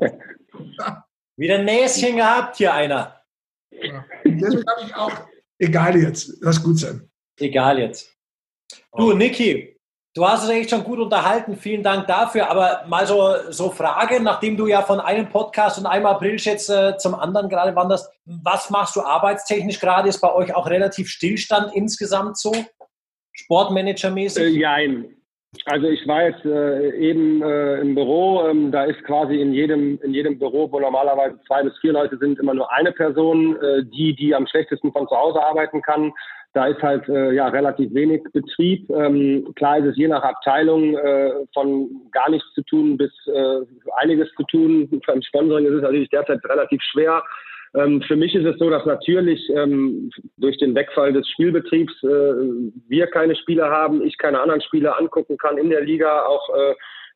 Wieder 1.37 1.59
ein 1.59 1.65
Näschen 1.65 2.17
gehabt 2.17 2.57
hier 2.57 2.73
einer. 2.73 3.21
Ja. 3.71 4.05
Deswegen 4.25 4.65
habe 4.69 4.87
ich 4.87 4.95
auch, 4.95 5.13
egal 5.59 5.97
jetzt, 5.97 6.33
lass 6.41 6.63
gut 6.63 6.79
sein. 6.79 7.11
Egal 7.39 7.79
jetzt. 7.79 8.17
Du, 8.97 9.13
Niki, 9.13 9.74
du 10.15 10.27
hast 10.27 10.45
es 10.45 10.51
echt 10.51 10.71
schon 10.71 10.85
gut 10.85 10.99
unterhalten. 10.99 11.57
Vielen 11.57 11.83
Dank 11.83 12.07
dafür. 12.07 12.51
Aber 12.51 12.85
mal 12.89 13.07
so, 13.07 13.35
so 13.51 13.71
Frage, 13.71 14.23
nachdem 14.23 14.57
du 14.57 14.67
ja 14.67 14.83
von 14.83 15.01
einem 15.01 15.29
Podcast 15.29 15.79
und 15.79 15.87
einem 15.87 16.07
April 16.07 16.37
jetzt 16.39 16.71
äh, 16.71 16.97
zum 16.97 17.15
anderen 17.15 17.49
gerade 17.49 17.75
wanderst, 17.77 18.11
was 18.25 18.71
machst 18.71 18.97
du 18.97 19.03
arbeitstechnisch 19.03 19.81
gerade? 19.81 20.09
Ist 20.09 20.21
bei 20.21 20.33
euch 20.33 20.55
auch 20.55 20.69
relativ 20.69 21.09
Stillstand 21.09 21.75
insgesamt 21.75 22.39
so? 22.39 22.53
Sportmanagermäßig? 23.33 24.43
Äh, 24.43 24.59
jein. 24.61 25.17
Also 25.67 25.87
ich 25.87 26.07
war 26.09 26.25
jetzt 26.25 26.45
äh, 26.45 26.97
eben 26.97 27.41
äh, 27.43 27.81
im 27.81 27.95
Büro, 27.95 28.45
ähm, 28.49 28.73
da 28.73 28.85
ist 28.85 29.03
quasi 29.05 29.41
in 29.41 29.53
jedem, 29.53 30.01
in 30.03 30.13
jedem 30.13 30.37
Büro, 30.37 30.71
wo 30.73 30.81
normalerweise 30.81 31.39
zwei 31.47 31.63
bis 31.63 31.79
vier 31.81 31.93
Leute 31.93 32.19
sind, 32.19 32.41
immer 32.41 32.55
nur 32.55 32.73
eine 32.73 32.91
Person, 32.91 33.57
äh, 33.63 33.85
die, 33.85 34.17
die 34.17 34.35
am 34.35 34.49
schlechtesten 34.49 34.91
von 34.91 35.07
zu 35.07 35.15
Hause 35.15 35.41
arbeiten 35.41 35.81
kann. 35.83 36.13
Da 36.55 36.67
ist 36.67 36.81
halt 36.83 37.09
äh, 37.09 37.33
ja 37.33 37.49
relativ 37.49 37.93
wenig 37.93 38.23
Betrieb. 38.33 38.89
Ähm, 38.91 39.53
klar 39.57 39.79
ist 39.79 39.87
es 39.87 39.97
je 39.97 40.09
nach 40.09 40.23
Abteilung 40.23 40.97
äh, 40.97 41.33
von 41.53 41.91
gar 42.13 42.31
nichts 42.31 42.47
zu 42.55 42.63
tun 42.63 42.97
bis 42.97 43.11
äh, 43.27 43.61
einiges 44.01 44.29
zu 44.37 44.45
tun. 44.45 44.89
Beim 45.07 45.21
Sponsoring 45.23 45.67
ist 45.67 45.75
es 45.75 45.83
natürlich 45.83 46.11
derzeit 46.11 46.45
relativ 46.45 46.81
schwer. 46.83 47.23
Ähm, 47.75 48.03
für 48.03 48.17
mich 48.17 48.35
ist 48.35 48.47
es 48.47 48.57
so, 48.59 48.71
dass 48.71 48.87
natürlich 48.87 49.51
ähm, 49.51 50.11
durch 50.37 50.57
den 50.59 50.75
Wegfall 50.75 51.13
des 51.13 51.29
Spielbetriebs 51.31 51.93
äh, 52.05 52.35
wir 52.89 53.09
keine 53.09 53.35
Spieler 53.35 53.69
haben, 53.69 54.03
ich 54.03 54.17
keine 54.19 54.41
anderen 54.41 54.61
Spieler 54.61 54.99
angucken 54.99 55.37
kann 55.39 55.59
in 55.59 55.71
der 55.71 55.81
Liga, 55.81 56.25
auch 56.25 56.49
äh, 56.55 56.75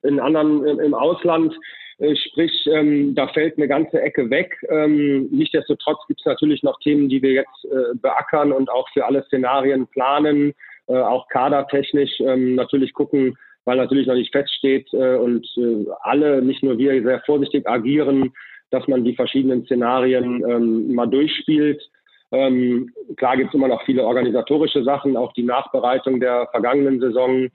in 0.08 0.18
anderen 0.18 0.66
im, 0.66 0.80
im 0.80 0.94
Ausland. 0.94 1.54
Äh, 1.98 2.14
sprich, 2.14 2.66
ähm, 2.72 3.14
da 3.14 3.26
fällt 3.28 3.56
eine 3.56 3.66
ganze 3.66 4.00
Ecke 4.00 4.30
weg. 4.30 4.56
Ähm, 4.68 5.28
Nichtsdestotrotz 5.30 5.98
gibt 6.06 6.20
es 6.20 6.26
natürlich 6.26 6.62
noch 6.62 6.78
Themen, 6.80 7.08
die 7.08 7.22
wir 7.22 7.32
jetzt 7.32 7.64
äh, 7.64 7.94
beackern 7.94 8.52
und 8.52 8.70
auch 8.70 8.88
für 8.90 9.04
alle 9.04 9.24
Szenarien 9.24 9.86
planen, 9.88 10.54
äh, 10.86 10.96
auch 10.96 11.28
kadertechnisch 11.28 12.20
ähm, 12.20 12.54
natürlich 12.54 12.92
gucken, 12.92 13.36
weil 13.64 13.76
natürlich 13.76 14.06
noch 14.06 14.14
nicht 14.14 14.32
feststeht 14.32 14.92
äh, 14.92 15.16
und 15.16 15.46
äh, 15.56 15.86
alle, 16.02 16.40
nicht 16.40 16.62
nur 16.62 16.78
wir, 16.78 17.02
sehr 17.02 17.20
vorsichtig 17.26 17.68
agieren, 17.68 18.32
dass 18.70 18.86
man 18.86 19.04
die 19.04 19.16
verschiedenen 19.16 19.64
Szenarien 19.64 20.44
ähm, 20.48 20.94
mal 20.94 21.06
durchspielt. 21.06 21.82
Ähm, 22.30 22.92
klar 23.16 23.36
gibt 23.36 23.48
es 23.48 23.54
immer 23.54 23.68
noch 23.68 23.82
viele 23.84 24.04
organisatorische 24.04 24.84
Sachen, 24.84 25.16
auch 25.16 25.32
die 25.32 25.42
Nachbereitung 25.42 26.20
der 26.20 26.46
vergangenen 26.52 27.00
Saison 27.00 27.48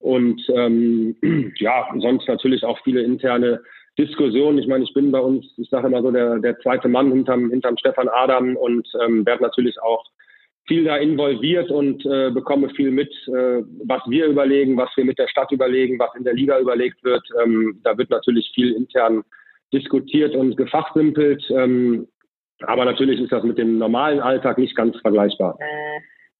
und 0.00 0.42
ähm, 0.48 1.16
ja, 1.58 1.86
sonst 1.98 2.26
natürlich 2.26 2.64
auch 2.64 2.78
viele 2.82 3.02
interne 3.02 3.60
Diskussionen. 3.98 4.58
Ich 4.58 4.66
meine, 4.66 4.84
ich 4.84 4.92
bin 4.92 5.12
bei 5.12 5.20
uns, 5.20 5.46
ich 5.56 5.68
sage 5.68 5.86
immer 5.86 6.02
so, 6.02 6.10
der, 6.10 6.38
der 6.38 6.58
zweite 6.60 6.88
Mann 6.88 7.12
hinterm, 7.12 7.50
hinterm 7.50 7.76
Stefan 7.78 8.08
Adam 8.08 8.56
und 8.56 8.88
ähm, 9.02 9.24
werde 9.24 9.42
natürlich 9.42 9.80
auch 9.80 10.04
viel 10.66 10.84
da 10.84 10.96
involviert 10.96 11.70
und 11.70 12.04
äh, 12.06 12.30
bekomme 12.30 12.70
viel 12.70 12.90
mit, 12.90 13.12
äh, 13.28 13.62
was 13.84 14.02
wir 14.08 14.26
überlegen, 14.26 14.76
was 14.76 14.90
wir 14.96 15.04
mit 15.04 15.18
der 15.18 15.28
Stadt 15.28 15.52
überlegen, 15.52 15.98
was 15.98 16.14
in 16.16 16.24
der 16.24 16.34
Liga 16.34 16.58
überlegt 16.58 17.04
wird. 17.04 17.22
Ähm, 17.42 17.80
da 17.84 17.96
wird 17.98 18.10
natürlich 18.10 18.50
viel 18.54 18.72
intern 18.72 19.22
diskutiert 19.72 20.34
und 20.34 20.56
gefachsimpelt. 20.56 21.44
Ähm, 21.50 22.08
aber 22.62 22.84
natürlich 22.84 23.20
ist 23.20 23.32
das 23.32 23.44
mit 23.44 23.58
dem 23.58 23.78
normalen 23.78 24.20
Alltag 24.20 24.58
nicht 24.58 24.74
ganz 24.74 24.98
vergleichbar. 25.00 25.58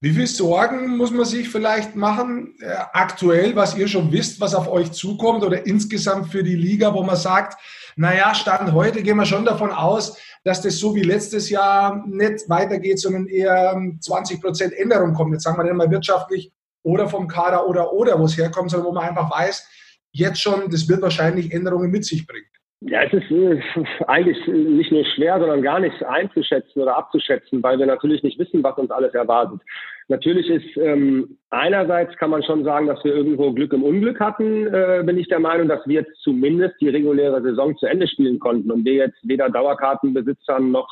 Wie 0.01 0.13
viel 0.13 0.27
Sorgen 0.27 0.97
muss 0.97 1.11
man 1.11 1.25
sich 1.25 1.49
vielleicht 1.49 1.97
machen, 1.97 2.57
äh, 2.61 2.75
aktuell, 2.93 3.57
was 3.57 3.77
ihr 3.77 3.89
schon 3.89 4.13
wisst, 4.13 4.41
was 4.41 4.55
auf 4.55 4.69
euch 4.69 4.93
zukommt 4.93 5.43
oder 5.43 5.67
insgesamt 5.67 6.31
für 6.31 6.43
die 6.43 6.57
Liga, 6.57 6.93
wo 6.93 7.03
man 7.03 7.17
sagt, 7.17 7.59
naja, 7.97 8.35
Stand 8.35 8.73
heute 8.73 9.03
gehen 9.03 9.17
wir 9.17 9.25
schon 9.25 9.45
davon 9.45 9.71
aus, 9.71 10.19
dass 10.43 10.61
das 10.61 10.79
so 10.79 10.95
wie 10.95 11.03
letztes 11.03 11.49
Jahr 11.49 12.05
nicht 12.07 12.49
weitergeht, 12.49 12.99
sondern 12.99 13.27
eher 13.27 13.81
20 14.01 14.43
Prozent 14.43 14.75
Änderung 14.75 15.15
kommt. 15.15 15.33
Jetzt 15.33 15.45
sagen 15.45 15.57
wir 15.57 15.65
nicht 15.65 15.75
mal 15.75 15.91
wirtschaftlich 15.91 16.53
oder 16.83 17.09
vom 17.09 17.27
Kader 17.27 17.67
oder 17.67 17.93
oder, 17.93 18.19
wo 18.19 18.25
es 18.25 18.37
herkommt, 18.37 18.71
sondern 18.71 18.89
wo 18.89 18.93
man 18.93 19.09
einfach 19.09 19.31
weiß, 19.31 19.67
jetzt 20.13 20.41
schon, 20.41 20.71
das 20.71 20.89
wird 20.89 21.03
wahrscheinlich 21.03 21.53
Änderungen 21.53 21.91
mit 21.91 22.05
sich 22.05 22.27
bringen. 22.27 22.47
Ja, 22.87 23.03
es 23.03 23.15
ist 23.15 23.31
äh, 23.31 23.61
eigentlich 24.09 24.47
nicht 24.47 24.93
nur 24.93 25.05
schwer, 25.07 25.39
sondern 25.39 25.63
gar 25.63 25.81
nicht 25.81 26.05
einzuschätzen 26.05 26.83
oder 26.83 26.97
abzuschätzen, 26.97 27.63
weil 27.63 27.79
wir 27.79 27.87
natürlich 27.87 28.23
nicht 28.23 28.39
wissen, 28.39 28.63
was 28.63 28.77
uns 28.77 28.91
alles 28.91 29.15
erwartet. 29.15 29.61
Natürlich 30.09 30.51
ist 30.51 30.77
ähm, 30.77 31.39
einerseits 31.49 32.15
kann 32.19 32.29
man 32.29 32.43
schon 32.43 32.63
sagen, 32.63 32.87
dass 32.87 33.03
wir 33.03 33.15
irgendwo 33.15 33.53
Glück 33.53 33.73
im 33.73 33.85
Unglück 33.85 34.21
hatten, 34.21 34.67
äh, 34.67 35.03
bin 35.03 35.17
ich 35.17 35.29
der 35.29 35.41
Meinung, 35.41 35.67
dass 35.67 35.87
wir 35.87 36.03
jetzt 36.03 36.15
zumindest 36.21 36.79
die 36.79 36.91
reguläre 36.91 37.41
Saison 37.41 37.75
zu 37.79 37.87
Ende 37.87 38.07
spielen 38.07 38.39
konnten 38.39 38.71
und 38.71 38.85
wir 38.85 38.95
jetzt 38.95 39.19
weder 39.23 39.49
Dauerkartenbesitzern 39.49 40.71
noch 40.71 40.89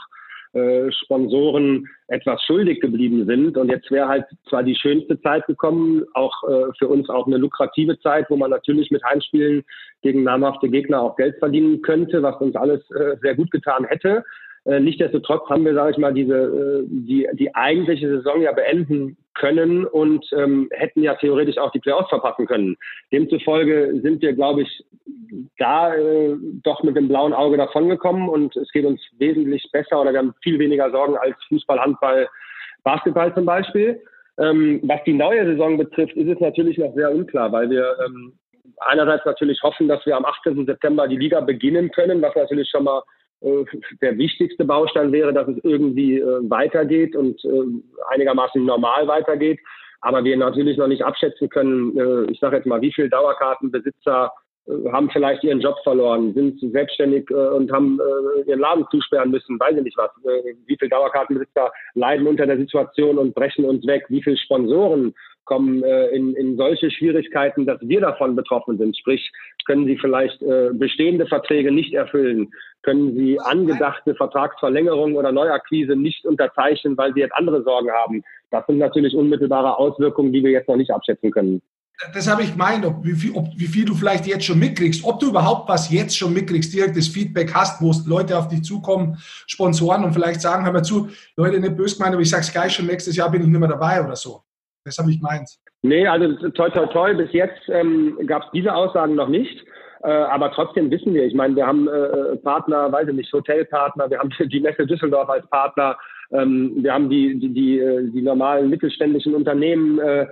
äh, 0.53 0.91
Sponsoren 0.93 1.89
etwas 2.09 2.43
schuldig 2.43 2.81
geblieben 2.81 3.27
sind. 3.27 3.57
Und 3.57 3.71
jetzt 3.71 3.91
wäre 3.91 4.09
halt 4.09 4.27
zwar 4.49 4.63
die 4.63 4.75
schönste 4.75 5.21
Zeit 5.23 5.47
gekommen, 5.47 6.05
auch 6.15 6.35
äh, 6.45 6.73
für 6.79 6.89
uns 6.89 7.09
auch 7.09 7.27
eine 7.27 7.39
lukrative 7.39 7.99
Zeit, 8.01 8.27
wo 8.29 8.37
man 8.37 8.51
natürlich 8.51 8.91
mit 8.91 9.03
Heimspielen 9.05 9.65
gegen 10.03 10.25
namhafte 10.25 10.69
Gegner 10.69 11.01
auch 11.01 11.17
Geld 11.17 11.39
verdienen 11.39 11.81
könnte, 11.83 12.23
was 12.23 12.41
uns 12.41 12.55
alles 12.57 12.83
äh, 12.91 13.17
sehr 13.23 13.35
gut 13.35 13.51
getan 13.51 13.85
hätte. 13.87 14.25
Äh, 14.65 14.81
Nichtsdestotrotz 14.81 15.49
haben 15.49 15.65
wir, 15.65 15.75
sage 15.75 15.93
ich 15.93 15.99
mal, 15.99 16.15
diese 16.15 16.35
äh, 16.35 16.85
die 16.87 17.29
die 17.33 17.55
eigentliche 17.55 18.09
Saison 18.09 18.43
ja 18.43 18.53
beenden 18.53 19.17
können 19.35 19.85
und 19.85 20.25
ähm, 20.37 20.69
hätten 20.73 21.03
ja 21.03 21.15
theoretisch 21.15 21.59
auch 21.59 21.71
die 21.73 21.81
Playoffs 21.81 22.09
verpassen 22.09 22.47
können. 22.47 22.77
Demzufolge 23.13 24.01
sind 24.03 24.23
wir, 24.23 24.33
glaube 24.33 24.63
ich, 24.63 24.85
da 25.59 25.95
äh, 25.95 26.37
doch 26.63 26.83
mit 26.83 26.97
dem 26.97 27.09
blauen 27.09 27.33
Auge 27.33 27.57
davongekommen 27.57 28.29
und 28.29 28.55
es 28.57 28.71
geht 28.73 28.85
uns 28.85 29.01
wesentlich 29.19 29.69
besser 29.73 30.01
oder 30.01 30.13
wir 30.13 30.19
haben 30.19 30.35
viel 30.43 30.59
weniger 30.59 30.91
Sorgen 30.91 31.17
als 31.17 31.37
Fußball, 31.49 31.81
Handball, 31.81 32.29
Basketball 32.85 33.35
zum 33.35 33.47
Beispiel. 33.47 34.01
Ähm, 34.39 34.81
was 34.85 35.03
die 35.05 35.13
neue 35.13 35.45
Saison 35.45 35.77
betrifft, 35.77 36.15
ist 36.15 36.29
es 36.29 36.41
natürlich 36.41 36.79
noch 36.79 36.95
sehr 36.95 37.11
unklar, 37.11 37.53
weil 37.53 37.69
wir 37.71 37.97
ähm, 38.05 38.33
einerseits 38.81 39.25
natürlich 39.25 39.63
hoffen, 39.63 39.89
dass 39.89 40.05
wir 40.07 40.17
am 40.17 40.25
18. 40.25 40.67
September 40.67 41.07
die 41.07 41.17
Liga 41.17 41.41
beginnen 41.41 41.91
können, 41.91 42.23
was 42.23 42.35
natürlich 42.35 42.69
schon 42.71 42.85
mal 42.85 43.03
der 44.01 44.19
wichtigste 44.19 44.65
Baustein 44.65 45.13
wäre, 45.13 45.33
dass 45.33 45.49
es 45.49 45.57
irgendwie 45.65 46.19
äh, 46.19 46.51
weitergeht 46.51 47.17
und 47.17 47.45
äh, 47.45 47.65
einigermaßen 48.11 48.65
normal 48.65 49.07
weitergeht. 49.09 49.59
Aber 50.03 50.25
wir 50.25 50.37
natürlich 50.37 50.77
noch 50.77 50.89
nicht 50.89 51.05
abschätzen 51.05 51.49
können, 51.49 51.97
äh, 51.97 52.31
ich 52.31 52.41
sage 52.41 52.57
jetzt 52.57 52.67
mal, 52.67 52.81
wie 52.81 52.93
viele 52.93 53.09
Dauerkartenbesitzer 53.09 54.33
äh, 54.67 54.91
haben 54.91 55.09
vielleicht 55.11 55.45
ihren 55.45 55.61
Job 55.61 55.77
verloren, 55.85 56.35
sind 56.35 56.61
selbstständig 56.73 57.31
äh, 57.31 57.35
und 57.35 57.73
haben 57.73 58.01
ihren 58.47 58.61
Laden 58.61 58.85
zusperren 58.91 59.31
müssen, 59.31 59.59
weiß 59.59 59.77
ich 59.77 59.85
nicht 59.85 59.97
was. 59.97 60.11
wie 60.67 60.77
viele 60.77 60.91
Dauerkartenbesitzer 60.91 61.73
leiden 61.95 62.27
unter 62.27 62.47
der 62.47 62.59
Situation 62.59 63.17
und 63.17 63.35
brechen 63.35 63.65
uns 63.65 63.87
weg, 63.87 64.05
wie 64.09 64.23
viele 64.23 64.37
Sponsoren 64.37 65.15
kommen 65.45 65.83
äh, 65.83 66.09
in, 66.09 66.35
in 66.35 66.57
solche 66.57 66.91
Schwierigkeiten, 66.91 67.67
dass 67.67 67.81
wir 67.81 68.01
davon 68.01 68.37
betroffen 68.37 68.79
sind. 68.79 68.97
Sprich, 68.97 69.31
können 69.67 69.87
sie 69.87 69.99
vielleicht 69.99 70.43
äh, 70.43 70.71
bestehende 70.73 71.27
Verträge 71.27 71.73
nicht 71.73 71.95
erfüllen? 71.95 72.51
Können 72.83 73.17
sie 73.17 73.39
angedachte 73.41 74.15
Vertragsverlängerungen 74.15 75.17
oder 75.17 75.33
Neuakquise 75.33 75.97
nicht 75.97 76.25
unterzeichnen, 76.25 76.97
weil 76.97 77.15
sie 77.15 77.21
jetzt 77.21 77.35
andere 77.35 77.63
Sorgen 77.63 77.91
haben? 77.91 78.23
Das 78.51 78.67
sind 78.67 78.79
natürlich 78.79 79.15
unmittelbare 79.15 79.79
Auswirkungen, 79.79 80.33
die 80.33 80.43
wir 80.43 80.51
jetzt 80.51 80.69
noch 80.69 80.77
nicht 80.77 80.91
abschätzen 80.91 81.31
können. 81.31 81.63
Das 82.15 82.29
habe 82.29 82.43
ich 82.43 82.53
gemeint, 82.53 82.85
ob, 82.85 83.05
wie, 83.05 83.13
viel, 83.13 83.33
ob, 83.35 83.47
wie 83.57 83.67
viel 83.67 83.85
du 83.85 83.95
vielleicht 83.95 84.27
jetzt 84.27 84.45
schon 84.45 84.59
mitkriegst, 84.59 85.05
ob 85.05 85.21
du 85.21 85.29
überhaupt 85.29 85.69
was 85.69 85.91
jetzt 85.91 86.17
schon 86.17 86.33
mitkriegst, 86.33 86.73
direktes 86.73 87.07
Feedback 87.09 87.55
hast, 87.55 87.81
wo 87.81 87.93
Leute 88.07 88.37
auf 88.37 88.49
dich 88.49 88.63
zukommen, 88.65 89.19
Sponsoren 89.47 90.05
und 90.05 90.13
vielleicht 90.13 90.41
sagen, 90.41 90.65
hör 90.65 90.73
mal 90.73 90.83
zu, 90.83 91.11
Leute, 91.37 91.61
nicht 91.61 91.77
böse 91.77 91.97
gemeint, 91.97 92.15
aber 92.15 92.23
ich 92.23 92.31
sage 92.31 92.43
es 92.43 92.53
gleich 92.53 92.73
schon, 92.73 92.87
nächstes 92.87 93.15
Jahr 93.15 93.31
bin 93.31 93.43
ich 93.43 93.49
nicht 93.49 93.59
mehr 93.59 93.69
dabei 93.69 94.03
oder 94.05 94.17
so. 94.17 94.43
Das 94.85 94.99
habe 94.99 95.11
ich 95.11 95.21
gemeint. 95.21 95.49
Nee, 95.83 96.07
also 96.07 96.49
toi 96.51 96.71
toi 96.71 96.87
toi, 96.87 97.15
bis 97.15 97.33
jetzt 97.33 97.69
ähm, 97.69 98.19
gab 98.27 98.45
es 98.45 98.51
diese 98.53 98.75
Aussagen 98.75 99.15
noch 99.15 99.29
nicht. 99.29 99.65
Äh, 100.03 100.11
aber 100.11 100.51
trotzdem 100.51 100.91
wissen 100.91 101.15
wir, 101.15 101.25
ich 101.25 101.35
meine, 101.35 101.55
wir 101.55 101.67
haben 101.67 101.87
äh, 101.87 102.37
Partner, 102.39 102.91
weiß 102.91 103.09
ich 103.09 103.15
nicht, 103.15 103.33
Hotelpartner, 103.33 104.11
wir 104.11 104.19
haben 104.19 104.31
die 104.49 104.61
Messe 104.61 104.87
Düsseldorf 104.87 105.29
als 105.29 105.47
Partner, 105.49 105.97
ähm, 106.33 106.73
wir 106.77 106.93
haben 106.93 107.09
die, 107.09 107.39
die, 107.39 107.53
die, 107.53 107.79
äh, 107.79 108.11
die 108.11 108.23
normalen 108.23 108.69
mittelständischen 108.69 109.35
Unternehmen. 109.35 110.01
Äh, 110.01 110.27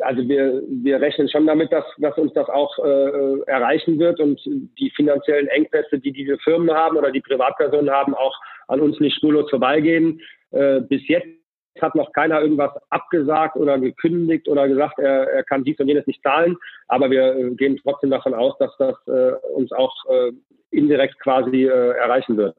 also 0.00 0.26
wir, 0.28 0.62
wir 0.68 1.00
rechnen 1.00 1.28
schon 1.28 1.46
damit, 1.46 1.72
dass, 1.72 1.84
dass 1.98 2.16
uns 2.18 2.32
das 2.34 2.48
auch 2.48 2.78
äh, 2.78 3.40
erreichen 3.46 3.98
wird 3.98 4.20
und 4.20 4.40
die 4.44 4.90
finanziellen 4.96 5.46
Engpässe, 5.48 5.98
die 5.98 6.12
diese 6.12 6.38
Firmen 6.38 6.74
haben 6.74 6.96
oder 6.96 7.10
die 7.10 7.20
Privatpersonen 7.20 7.90
haben, 7.90 8.14
auch 8.14 8.34
an 8.68 8.80
uns 8.80 8.98
nicht 9.00 9.16
spurlos 9.16 9.48
vorbeigehen. 9.50 10.20
Äh, 10.50 10.80
bis 10.80 11.06
jetzt 11.08 11.28
hat 11.82 11.94
noch 11.94 12.12
keiner 12.12 12.40
irgendwas 12.40 12.72
abgesagt 12.90 13.56
oder 13.56 13.78
gekündigt 13.78 14.48
oder 14.48 14.68
gesagt, 14.68 14.98
er, 14.98 15.30
er 15.30 15.44
kann 15.44 15.64
dies 15.64 15.78
und 15.78 15.88
jenes 15.88 16.06
nicht 16.06 16.22
zahlen. 16.22 16.56
Aber 16.88 17.10
wir 17.10 17.34
äh, 17.34 17.50
gehen 17.54 17.78
trotzdem 17.82 18.10
davon 18.10 18.34
aus, 18.34 18.56
dass 18.58 18.76
das 18.78 18.94
äh, 19.06 19.32
uns 19.54 19.72
auch 19.72 19.94
äh, 20.10 20.32
indirekt 20.70 21.18
quasi 21.20 21.64
äh, 21.64 21.90
erreichen 21.96 22.36
wird. 22.36 22.56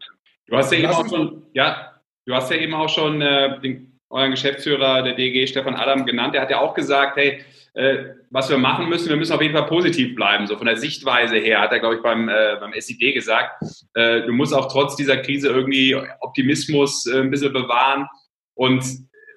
Du 0.48 0.56
hast 0.56 0.72
ja 0.72 0.80
eben 0.80 0.88
auch 0.88 1.08
schon, 1.08 1.44
ja, 1.54 1.94
du 2.26 2.34
hast 2.34 2.52
ja 2.52 2.58
eben 2.58 2.74
auch 2.74 2.90
schon 2.90 3.22
äh, 3.22 3.60
den, 3.62 4.00
euren 4.10 4.32
Geschäftsführer 4.32 5.02
der 5.04 5.14
DG 5.14 5.48
Stefan 5.48 5.76
Adam 5.76 6.06
genannt. 6.06 6.36
Der 6.36 6.42
hat 6.42 6.52
ja 6.52 6.60
auch 6.60 6.74
gesagt, 6.74 7.18
hey, 7.18 7.42
äh, 7.74 8.06
was 8.30 8.50
wir 8.50 8.58
machen 8.58 8.88
müssen, 8.88 9.10
wir 9.10 9.18
müssen 9.18 9.34
auf 9.34 9.42
jeden 9.42 9.54
Fall 9.54 9.66
positiv 9.66 10.16
bleiben. 10.16 10.48
So 10.48 10.56
von 10.56 10.68
der 10.68 10.78
Sichtweise 10.78 11.36
her 11.36 11.60
hat 11.60 11.72
er, 11.72 11.80
glaube 11.80 11.96
ich, 11.96 12.02
beim, 12.02 12.30
äh, 12.30 12.56
beim 12.60 12.72
SID 12.74 13.14
gesagt, 13.14 13.62
äh, 13.96 14.22
du 14.22 14.32
musst 14.32 14.54
auch 14.54 14.72
trotz 14.72 14.96
dieser 14.96 15.18
Krise 15.18 15.50
irgendwie 15.50 15.96
Optimismus 16.22 17.06
äh, 17.06 17.20
ein 17.20 17.32
bisschen 17.32 17.52
bewahren. 17.52 18.08
Und 18.56 18.84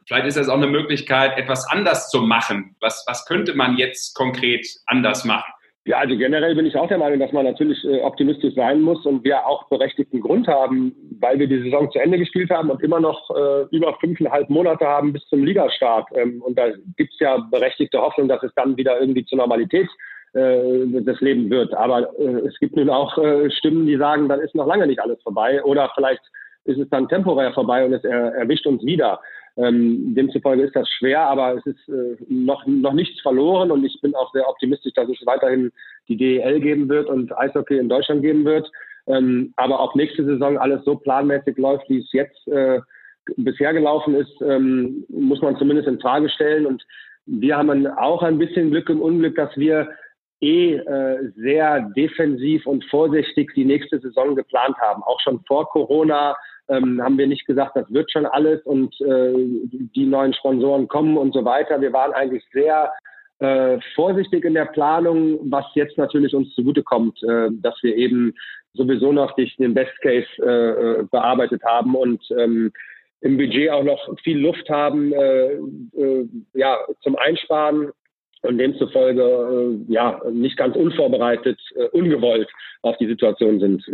vielleicht 0.06 0.26
ist 0.26 0.36
das 0.36 0.48
auch 0.48 0.56
eine 0.56 0.66
Möglichkeit, 0.66 1.36
etwas 1.36 1.68
anders 1.68 2.08
zu 2.10 2.22
machen. 2.22 2.76
Was, 2.80 3.04
was 3.06 3.26
könnte 3.26 3.54
man 3.54 3.76
jetzt 3.76 4.14
konkret 4.14 4.66
anders 4.86 5.24
machen? 5.24 5.52
Ja, 5.88 6.00
also 6.00 6.18
generell 6.18 6.54
bin 6.54 6.66
ich 6.66 6.76
auch 6.76 6.86
der 6.86 6.98
Meinung, 6.98 7.18
dass 7.18 7.32
man 7.32 7.46
natürlich 7.46 7.82
äh, 7.82 8.02
optimistisch 8.02 8.54
sein 8.54 8.82
muss 8.82 9.06
und 9.06 9.24
wir 9.24 9.46
auch 9.46 9.68
berechtigten 9.70 10.20
Grund 10.20 10.46
haben, 10.46 10.94
weil 11.18 11.38
wir 11.38 11.46
die 11.46 11.62
Saison 11.62 11.90
zu 11.90 11.98
Ende 11.98 12.18
gespielt 12.18 12.50
haben 12.50 12.68
und 12.68 12.82
immer 12.82 13.00
noch 13.00 13.30
äh, 13.30 13.74
über 13.74 13.94
fünfeinhalb 13.94 14.50
Monate 14.50 14.86
haben 14.86 15.14
bis 15.14 15.26
zum 15.28 15.44
Ligastart. 15.44 16.06
Ähm, 16.14 16.42
und 16.42 16.58
da 16.58 16.72
gibt 16.98 17.14
es 17.14 17.20
ja 17.20 17.38
berechtigte 17.38 17.98
Hoffnung, 17.98 18.28
dass 18.28 18.42
es 18.42 18.52
dann 18.54 18.76
wieder 18.76 19.00
irgendwie 19.00 19.24
zur 19.24 19.38
Normalität 19.38 19.88
äh, 20.34 21.00
das 21.04 21.22
Leben 21.22 21.48
wird. 21.48 21.72
Aber 21.72 22.10
äh, 22.18 22.46
es 22.46 22.58
gibt 22.58 22.76
nun 22.76 22.90
auch 22.90 23.16
äh, 23.16 23.50
Stimmen, 23.50 23.86
die 23.86 23.96
sagen, 23.96 24.28
dann 24.28 24.40
ist 24.40 24.54
noch 24.54 24.66
lange 24.66 24.86
nicht 24.86 25.00
alles 25.00 25.22
vorbei 25.22 25.64
oder 25.64 25.90
vielleicht 25.94 26.20
ist 26.68 26.78
es 26.78 26.88
dann 26.90 27.08
temporär 27.08 27.52
vorbei 27.52 27.84
und 27.84 27.92
es 27.92 28.04
er, 28.04 28.34
erwischt 28.34 28.66
uns 28.66 28.84
wieder. 28.84 29.20
Ähm, 29.56 30.14
demzufolge 30.14 30.62
ist 30.62 30.76
das 30.76 30.88
schwer, 30.88 31.22
aber 31.22 31.56
es 31.56 31.66
ist 31.66 31.88
äh, 31.88 32.16
noch, 32.28 32.64
noch 32.66 32.92
nichts 32.92 33.20
verloren 33.20 33.72
und 33.72 33.84
ich 33.84 34.00
bin 34.00 34.14
auch 34.14 34.32
sehr 34.32 34.48
optimistisch, 34.48 34.92
dass 34.94 35.08
es 35.08 35.26
weiterhin 35.26 35.72
die 36.06 36.16
DEL 36.16 36.60
geben 36.60 36.88
wird 36.88 37.08
und 37.08 37.36
Eishockey 37.36 37.78
in 37.78 37.88
Deutschland 37.88 38.22
geben 38.22 38.44
wird. 38.44 38.70
Ähm, 39.08 39.52
aber 39.56 39.80
auch 39.80 39.94
nächste 39.94 40.24
Saison 40.24 40.58
alles 40.58 40.84
so 40.84 40.94
planmäßig 40.94 41.56
läuft, 41.56 41.88
wie 41.88 41.98
es 41.98 42.12
jetzt 42.12 42.46
äh, 42.46 42.78
bisher 43.36 43.72
gelaufen 43.72 44.14
ist, 44.14 44.40
ähm, 44.42 45.04
muss 45.08 45.42
man 45.42 45.56
zumindest 45.56 45.88
in 45.88 46.00
Frage 46.00 46.28
stellen. 46.28 46.66
Und 46.66 46.84
wir 47.26 47.56
haben 47.56 47.86
auch 47.86 48.22
ein 48.22 48.38
bisschen 48.38 48.70
Glück 48.70 48.88
im 48.90 49.00
Unglück, 49.00 49.34
dass 49.36 49.56
wir 49.56 49.88
eh 50.40 50.74
äh, 50.74 51.32
sehr 51.36 51.80
defensiv 51.96 52.66
und 52.66 52.84
vorsichtig 52.84 53.52
die 53.54 53.64
nächste 53.64 53.98
Saison 53.98 54.36
geplant 54.36 54.76
haben. 54.78 55.02
Auch 55.02 55.20
schon 55.20 55.40
vor 55.46 55.68
Corona 55.68 56.36
ähm, 56.68 57.02
haben 57.02 57.18
wir 57.18 57.26
nicht 57.26 57.46
gesagt, 57.46 57.76
das 57.76 57.92
wird 57.92 58.10
schon 58.10 58.26
alles 58.26 58.62
und 58.62 58.94
äh, 59.00 59.32
die 59.94 60.06
neuen 60.06 60.34
Sponsoren 60.34 60.88
kommen 60.88 61.16
und 61.16 61.32
so 61.34 61.44
weiter. 61.44 61.80
Wir 61.80 61.92
waren 61.92 62.12
eigentlich 62.12 62.44
sehr 62.52 62.92
äh, 63.40 63.78
vorsichtig 63.94 64.44
in 64.44 64.54
der 64.54 64.66
Planung, 64.66 65.38
was 65.50 65.64
jetzt 65.74 65.96
natürlich 65.96 66.34
uns 66.34 66.54
zugutekommt, 66.54 67.22
äh, 67.22 67.48
dass 67.52 67.76
wir 67.82 67.96
eben 67.96 68.34
sowieso 68.74 69.12
noch 69.12 69.34
den 69.34 69.74
Best 69.74 69.98
Case 70.02 70.26
äh, 70.40 71.00
äh, 71.00 71.04
bearbeitet 71.10 71.62
haben 71.64 71.94
und 71.94 72.22
ähm, 72.36 72.72
im 73.20 73.36
Budget 73.36 73.70
auch 73.70 73.82
noch 73.82 74.08
viel 74.22 74.38
Luft 74.38 74.68
haben 74.70 75.12
äh, 75.12 75.52
äh, 75.52 76.28
ja, 76.54 76.78
zum 77.00 77.16
Einsparen 77.16 77.90
und 78.42 78.58
demzufolge 78.58 79.22
äh, 79.88 79.92
ja 79.92 80.20
nicht 80.30 80.56
ganz 80.56 80.76
unvorbereitet, 80.76 81.60
äh, 81.74 81.88
ungewollt 81.88 82.48
auf 82.82 82.96
die 82.98 83.08
Situation 83.08 83.58
sind. 83.58 83.84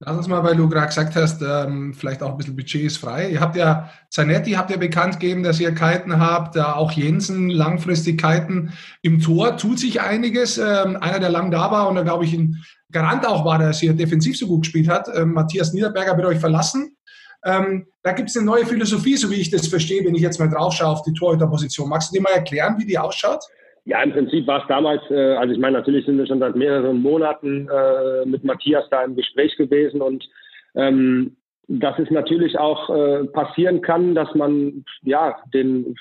Lass 0.00 0.16
uns 0.16 0.28
mal, 0.28 0.44
weil 0.44 0.54
du 0.54 0.68
gerade 0.68 0.86
gesagt 0.86 1.16
hast, 1.16 1.42
ähm, 1.42 1.92
vielleicht 1.92 2.22
auch 2.22 2.30
ein 2.30 2.36
bisschen 2.36 2.54
Budget 2.54 2.84
ist 2.84 2.98
frei. 2.98 3.30
Ihr 3.30 3.40
habt 3.40 3.56
ja, 3.56 3.90
Zanetti 4.10 4.52
habt 4.52 4.70
ihr 4.70 4.76
bekannt 4.76 5.18
gegeben, 5.18 5.42
dass 5.42 5.58
ihr 5.58 5.74
Kiten 5.74 6.20
habt, 6.20 6.54
äh, 6.54 6.60
auch 6.60 6.92
Jensen, 6.92 7.50
Langfristigkeiten 7.50 8.72
Im 9.02 9.20
Tor 9.20 9.56
tut 9.56 9.80
sich 9.80 10.00
einiges. 10.00 10.56
Ähm, 10.56 10.96
einer, 11.00 11.18
der 11.18 11.30
lang 11.30 11.50
da 11.50 11.72
war 11.72 11.88
und 11.88 11.96
da 11.96 12.02
glaube 12.02 12.24
ich 12.24 12.32
ein 12.32 12.62
Garant 12.92 13.26
auch 13.26 13.44
war, 13.44 13.58
dass 13.58 13.82
ihr 13.82 13.92
defensiv 13.92 14.38
so 14.38 14.46
gut 14.46 14.62
gespielt 14.62 14.88
hat, 14.88 15.08
ähm, 15.14 15.32
Matthias 15.32 15.72
Niederberger 15.72 16.16
wird 16.16 16.28
euch 16.28 16.38
verlassen. 16.38 16.96
Ähm, 17.44 17.86
da 18.02 18.12
gibt 18.12 18.30
es 18.30 18.36
eine 18.36 18.46
neue 18.46 18.66
Philosophie, 18.66 19.16
so 19.16 19.30
wie 19.30 19.34
ich 19.34 19.50
das 19.50 19.66
verstehe, 19.66 20.04
wenn 20.04 20.14
ich 20.14 20.22
jetzt 20.22 20.38
mal 20.38 20.48
drauf 20.48 20.74
schaue 20.74 20.88
auf 20.88 21.02
die 21.02 21.12
Torhüterposition. 21.12 21.88
Magst 21.88 22.10
du 22.10 22.16
dir 22.16 22.22
mal 22.22 22.32
erklären, 22.32 22.76
wie 22.78 22.86
die 22.86 22.98
ausschaut? 22.98 23.42
Ja, 23.88 24.02
im 24.02 24.12
Prinzip 24.12 24.46
war 24.46 24.60
es 24.60 24.68
damals, 24.68 25.00
äh, 25.10 25.36
also 25.36 25.54
ich 25.54 25.58
meine, 25.58 25.78
natürlich 25.78 26.04
sind 26.04 26.18
wir 26.18 26.26
schon 26.26 26.40
seit 26.40 26.54
mehreren 26.54 27.00
Monaten 27.00 27.66
äh, 27.70 28.26
mit 28.26 28.44
Matthias 28.44 28.84
da 28.90 29.02
im 29.02 29.16
Gespräch 29.16 29.56
gewesen 29.56 30.02
und 30.02 30.28
ähm, 30.74 31.38
dass 31.68 31.98
es 31.98 32.10
natürlich 32.10 32.58
auch 32.58 32.90
äh, 32.90 33.24
passieren 33.24 33.80
kann, 33.80 34.14
dass 34.14 34.34
man 34.34 34.84
ja 35.04 35.38
den, 35.54 35.94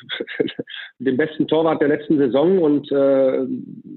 den 0.99 1.15
besten 1.15 1.47
Torwart 1.47 1.79
der 1.79 1.87
letzten 1.87 2.17
Saison 2.17 2.59
und 2.59 2.91
äh, 2.91 3.45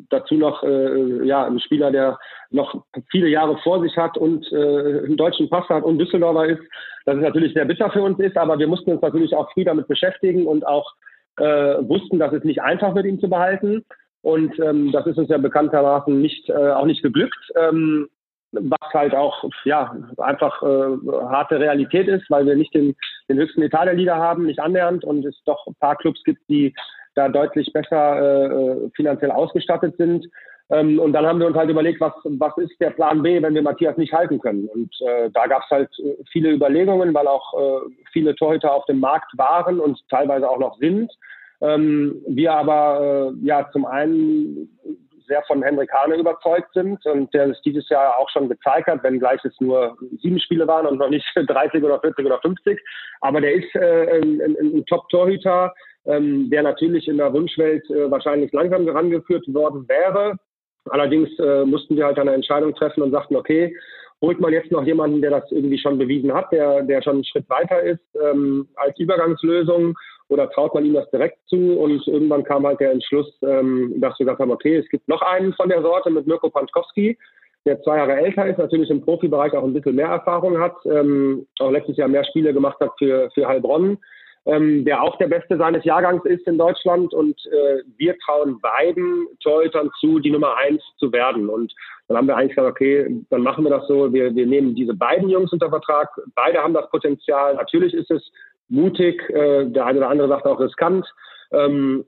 dazu 0.09 0.35
noch 0.35 0.63
äh, 0.63 1.27
ja 1.27 1.45
einen 1.45 1.59
Spieler, 1.59 1.91
der 1.91 2.17
noch 2.51 2.85
viele 3.11 3.27
Jahre 3.27 3.59
vor 3.59 3.83
sich 3.83 3.97
hat 3.97 4.17
und 4.17 4.53
äh, 4.53 5.05
einen 5.05 5.17
deutschen 5.17 5.51
Pass 5.51 5.69
hat 5.69 5.83
und 5.83 5.99
Düsseldorfer 5.99 6.47
ist, 6.47 6.63
dass 7.07 7.17
es 7.17 7.23
natürlich 7.23 7.55
sehr 7.55 7.65
bitter 7.65 7.91
für 7.91 8.03
uns 8.03 8.21
ist, 8.21 8.37
aber 8.37 8.57
wir 8.57 8.69
mussten 8.69 8.93
uns 8.93 9.03
natürlich 9.03 9.35
auch 9.35 9.51
früh 9.53 9.65
damit 9.65 9.89
beschäftigen 9.89 10.47
und 10.47 10.65
auch 10.65 10.95
äh, 11.41 11.89
wussten, 11.89 12.19
dass 12.19 12.33
es 12.33 12.45
nicht 12.45 12.63
einfach 12.63 12.95
wird, 12.95 13.07
ihn 13.07 13.21
zu 13.21 13.29
behalten. 13.29 13.85
Und 14.23 14.59
ähm, 14.61 14.93
das 14.93 15.07
ist 15.07 15.19
uns 15.19 15.31
ja 15.31 15.39
bekanntermaßen 15.39 16.21
nicht, 16.21 16.49
äh, 16.51 16.73
auch 16.73 16.85
nicht 16.85 17.03
geglückt, 17.03 17.39
ähm, 17.57 18.09
was 18.53 18.93
halt 18.93 19.15
auch 19.15 19.45
ja 19.65 19.97
einfach 20.19 20.63
äh, 20.63 20.97
harte 21.29 21.59
Realität 21.59 22.09
ist, 22.09 22.29
weil 22.31 22.47
wir 22.47 22.57
nicht 22.57 22.75
den, 22.75 22.95
den 23.29 23.39
höchsten 23.39 23.63
Etat 23.63 23.87
der 23.87 23.95
Liga 23.95 24.17
haben, 24.17 24.47
nicht 24.47 24.61
annähernd 24.61 25.05
und 25.05 25.25
es 25.25 25.41
doch 25.45 25.67
ein 25.67 25.75
paar 25.77 25.97
Clubs 25.97 26.23
gibt, 26.25 26.41
die 26.49 26.75
da 27.15 27.29
deutlich 27.29 27.73
besser 27.73 28.51
äh, 28.51 28.91
finanziell 28.95 29.31
ausgestattet 29.31 29.97
sind. 29.97 30.27
Ähm, 30.71 30.99
und 31.01 31.13
dann 31.13 31.27
haben 31.27 31.41
wir 31.41 31.47
uns 31.47 31.57
halt 31.57 31.71
überlegt, 31.71 32.01
was, 32.01 32.13
was 32.25 32.57
ist 32.59 32.81
der 32.81 32.91
Plan 32.91 33.23
B, 33.23 33.43
wenn 33.43 33.55
wir 33.55 33.63
Matthias 33.63 33.97
nicht 33.97 34.13
halten 34.13 34.39
können. 34.39 34.69
Und 34.69 34.95
äh, 35.01 35.31
da 35.33 35.47
gab 35.47 35.65
es 35.65 35.71
halt 35.71 35.91
äh, 35.99 36.17
viele 36.31 36.51
Überlegungen, 36.51 37.13
weil 37.13 37.27
auch 37.27 37.55
äh, 37.55 37.91
viele 38.13 38.35
Torhüter 38.37 38.73
auf 38.73 38.87
dem 38.87 39.01
Markt 39.01 39.37
waren 39.37 39.81
und 39.81 39.99
teilweise 40.09 40.49
auch 40.49 40.59
noch 40.59 40.79
sind. 40.79 41.11
Ähm, 41.61 42.23
wir 42.27 42.53
aber 42.53 43.33
äh, 43.35 43.47
ja 43.47 43.69
zum 43.73 43.85
einen 43.85 44.71
sehr 45.27 45.43
von 45.47 45.63
Henrik 45.63 45.93
Hane 45.93 46.17
überzeugt 46.17 46.73
sind 46.75 47.05
und 47.07 47.33
der 47.35 47.51
es 47.51 47.61
dieses 47.63 47.89
Jahr 47.89 48.19
auch 48.19 48.29
schon 48.31 48.49
gezeigt 48.49 48.89
hat, 48.89 49.03
wenngleich 49.03 49.43
es 49.45 49.55
nur 49.61 49.97
sieben 50.21 50.41
Spiele 50.41 50.67
waren 50.67 50.87
und 50.87 50.99
noch 50.99 51.09
nicht 51.09 51.27
30 51.35 51.83
oder 51.83 52.01
40 52.01 52.27
oder 52.27 52.41
50. 52.41 52.81
Aber 53.21 53.41
der 53.41 53.55
ist 53.55 53.75
äh, 53.75 54.21
ein, 54.21 54.41
ein 54.41 54.85
Top-Torhüter, 54.87 55.73
ähm, 56.07 56.51
der 56.51 56.63
natürlich 56.63 57.07
in 57.09 57.19
der 57.19 57.33
Wunschwelt 57.33 57.89
äh, 57.91 58.11
wahrscheinlich 58.11 58.53
langsam 58.53 58.85
herangeführt 58.85 59.45
worden 59.53 59.89
wäre. 59.89 60.37
Allerdings 60.89 61.29
äh, 61.39 61.65
mussten 61.65 61.97
wir 61.97 62.07
halt 62.07 62.19
eine 62.19 62.33
Entscheidung 62.33 62.75
treffen 62.75 63.03
und 63.03 63.11
sagten, 63.11 63.37
okay, 63.37 63.75
holt 64.23 64.41
man 64.41 64.53
jetzt 64.53 64.71
noch 64.71 64.85
jemanden, 64.85 65.21
der 65.21 65.31
das 65.31 65.51
irgendwie 65.51 65.79
schon 65.79 65.99
bewiesen 65.99 66.33
hat, 66.33 66.53
der, 66.53 66.83
der 66.83 67.03
schon 67.03 67.15
einen 67.15 67.25
Schritt 67.25 67.49
weiter 67.49 67.81
ist, 67.83 68.05
ähm, 68.23 68.69
als 68.77 68.99
Übergangslösung 68.99 69.97
oder 70.29 70.51
traut 70.51 70.75
man 70.75 70.85
ihm 70.85 70.95
das 70.95 71.11
direkt 71.11 71.39
zu? 71.47 71.79
Und 71.79 72.07
irgendwann 72.07 72.45
kam 72.45 72.67
halt 72.67 72.81
der 72.81 72.93
Entschluss, 72.93 73.33
ähm, 73.43 73.95
dass 73.99 74.19
wir 74.19 74.27
gesagt 74.27 74.41
haben, 74.41 74.51
okay, 74.51 74.77
es 74.77 74.89
gibt 74.89 75.09
noch 75.09 75.23
einen 75.23 75.53
von 75.55 75.69
der 75.69 75.83
Sorte 75.83 76.11
mit 76.11 76.27
Mirko 76.27 76.51
Pantkowski, 76.51 77.19
der 77.67 77.81
zwei 77.83 77.99
Jahre 77.99 78.17
älter 78.17 78.47
ist, 78.47 78.59
natürlich 78.59 78.91
im 78.91 79.03
Profibereich 79.03 79.53
auch 79.53 79.65
ein 79.65 79.75
bisschen 79.75 79.97
mehr 79.97 80.09
Erfahrung 80.09 80.59
hat, 80.59 80.77
ähm, 80.87 81.47
auch 81.59 81.71
letztes 81.71 81.97
Jahr 81.97 82.09
mehr 82.09 82.25
Spiele 82.25 82.55
gemacht 82.55 82.79
hat 82.81 82.93
für, 82.99 83.31
für 83.35 83.47
Heilbronn, 83.47 83.99
ähm, 84.47 84.85
der 84.85 85.03
auch 85.03 85.17
der 85.19 85.29
Beste 85.29 85.57
seines 85.57 85.85
Jahrgangs 85.85 86.25
ist 86.25 86.47
in 86.47 86.59
Deutschland. 86.59 87.13
Und 87.13 87.39
äh, 87.47 87.83
wir 87.97 88.17
trauen 88.19 88.61
beiden 88.61 89.27
Torhütern 89.43 89.91
zu, 90.01 90.19
die 90.19 90.31
Nummer 90.31 90.57
eins 90.57 90.83
zu 90.99 91.13
werden. 91.13 91.49
Und 91.49 91.73
dann 92.09 92.17
haben 92.17 92.27
wir 92.27 92.37
eigentlich 92.37 92.57
gesagt, 92.57 92.71
okay, 92.71 93.23
dann 93.31 93.43
machen 93.43 93.65
wir 93.65 93.71
das 93.71 93.87
so. 93.87 94.13
Wir, 94.13 94.35
wir 94.35 94.47
nehmen 94.47 94.75
diese 94.75 94.95
beiden 94.95 95.29
Jungs 95.29 95.53
unter 95.53 95.69
Vertrag. 95.69 96.09
Beide 96.35 96.59
haben 96.59 96.75
das 96.75 96.89
Potenzial. 96.91 97.55
Natürlich 97.55 97.95
ist 97.95 98.11
es 98.11 98.23
mutig, 98.69 99.23
äh, 99.31 99.67
der 99.67 99.87
eine 99.87 99.99
oder 99.99 100.09
andere 100.09 100.29
sagt 100.29 100.47
auch 100.47 100.61
riskant, 100.61 101.07
ähm, 101.53 102.05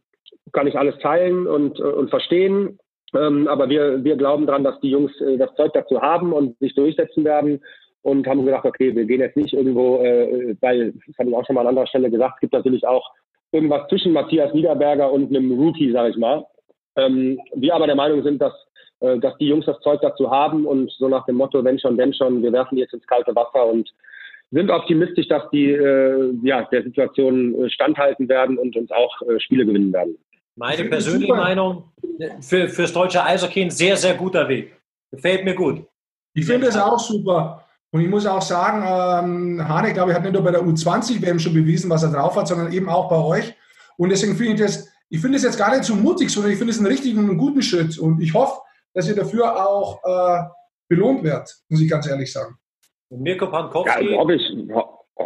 kann 0.53 0.67
ich 0.67 0.79
alles 0.79 0.99
teilen 0.99 1.47
und, 1.47 1.79
äh, 1.79 1.83
und 1.83 2.11
verstehen. 2.11 2.79
Ähm, 3.15 3.47
aber 3.47 3.69
wir, 3.69 4.05
wir 4.05 4.17
glauben 4.17 4.47
daran, 4.47 4.65
dass 4.65 4.81
die 4.81 4.91
Jungs 4.91 5.13
äh, 5.21 5.37
das 5.37 5.55
Zeug 5.55 5.73
dazu 5.75 6.01
haben 6.01 6.33
und 6.33 6.59
sich 6.61 6.75
durchsetzen 6.75 7.25
werden 7.25 7.61
und 8.03 8.27
haben 8.27 8.45
gedacht, 8.45 8.65
okay, 8.65 8.95
wir 8.95 9.05
gehen 9.05 9.21
jetzt 9.21 9.37
nicht 9.37 9.55
irgendwo, 9.55 10.03
äh, 10.03 10.57
weil, 10.61 10.93
das 11.07 11.19
habe 11.19 11.31
ich 11.31 11.37
auch 11.37 11.47
schon 11.47 11.55
mal 11.55 11.63
an 11.63 11.69
anderer 11.69 11.87
Stelle 11.87 12.11
gesagt, 12.11 12.35
es 12.37 12.41
gibt 12.41 12.53
natürlich 12.53 12.87
auch 12.87 13.11
irgendwas 13.53 13.89
zwischen 13.89 14.13
Matthias 14.13 14.53
Niederberger 14.55 15.11
und 15.11 15.29
einem 15.31 15.53
Rookie, 15.53 15.93
sage 15.93 16.11
ich 16.11 16.17
mal. 16.17 16.45
Ähm, 16.97 17.39
wir 17.55 17.75
aber 17.75 17.87
der 17.87 17.97
Meinung 17.97 18.23
sind, 18.23 18.41
dass, 18.41 18.53
äh, 19.01 19.19
dass 19.19 19.37
die 19.39 19.47
Jungs 19.47 19.67
das 19.67 19.79
Zeug 19.81 20.01
dazu 20.01 20.31
haben 20.31 20.67
und 20.67 20.91
so 20.99 21.09
nach 21.09 21.25
dem 21.27 21.37
Motto, 21.37 21.63
wenn 21.65 21.79
schon, 21.79 21.97
wenn 21.97 22.13
schon, 22.13 22.43
wir 22.43 22.53
werfen 22.53 22.77
die 22.77 22.83
jetzt 22.83 22.95
ins 22.95 23.07
kalte 23.07 23.35
Wasser 23.35 23.67
und 23.67 23.89
sind 24.51 24.71
optimistisch, 24.71 25.29
dass 25.29 25.49
die 25.51 25.71
äh, 25.71 26.35
ja, 26.43 26.63
der 26.65 26.83
Situation 26.83 27.55
äh, 27.65 27.71
standhalten 27.71 28.29
werden 28.29 28.59
und 28.59 28.77
uns 28.77 28.91
auch 28.91 29.23
äh, 29.23 29.41
Spiele 29.41 29.65
gewinnen 29.65 29.93
werden. 29.93 30.19
Meine 30.55 30.85
persönliche 30.85 31.35
Meinung, 31.35 31.85
für, 32.41 32.69
fürs 32.69 32.93
deutsche 32.93 33.25
Eishockey 33.25 33.63
ein 33.63 33.71
sehr, 33.71 33.97
sehr 33.97 34.15
guter 34.15 34.47
Weg. 34.49 34.77
Gefällt 35.11 35.45
mir 35.45 35.55
gut. 35.55 35.87
Ich 36.35 36.45
finde 36.45 36.67
es 36.67 36.77
auch 36.77 36.99
super. 36.99 37.65
Und 37.93 38.01
ich 38.01 38.09
muss 38.09 38.25
auch 38.25 38.41
sagen, 38.41 38.83
ähm, 38.87 39.69
Hane, 39.69 39.93
glaube 39.93 40.11
ich, 40.11 40.17
hat 40.17 40.23
nicht 40.23 40.33
nur 40.33 40.43
bei 40.43 40.51
der 40.51 40.63
U20-WM 40.63 41.39
schon 41.39 41.53
bewiesen, 41.53 41.91
was 41.91 42.03
er 42.03 42.11
drauf 42.11 42.35
hat, 42.37 42.49
sondern 42.49 42.73
eben 42.73 42.89
auch 42.89 43.09
bei 43.11 43.17
euch. 43.17 43.55
Und 43.99 44.09
deswegen 44.09 44.35
finde 44.35 44.55
ich 44.55 44.61
das, 44.61 44.89
ich 45.11 45.21
finde 45.21 45.37
es 45.37 45.45
jetzt 45.45 45.59
gar 45.59 45.71
nicht 45.71 45.85
so 45.85 45.95
mutig, 45.95 46.31
sondern 46.31 46.53
ich 46.53 46.59
finde 46.59 46.73
es 46.73 46.79
einen 46.79 46.87
richtigen 46.87 47.19
und 47.19 47.29
einen 47.29 47.39
guten 47.39 47.61
Schritt. 47.61 47.99
Und 47.99 48.23
ich 48.23 48.33
hoffe, 48.33 48.63
dass 48.95 49.09
ihr 49.09 49.15
dafür 49.15 49.69
auch 49.69 50.03
äh, 50.05 50.43
belohnt 50.89 51.23
werdet, 51.23 51.55
muss 51.69 51.83
ich 51.83 51.91
ganz 51.91 52.07
ehrlich 52.09 52.33
sagen. 52.33 52.57
Mirko 53.11 53.49
Pankowski. 53.49 54.11
Ja, 54.11 54.19
hoffe 54.19 54.35
ich, 54.35 54.43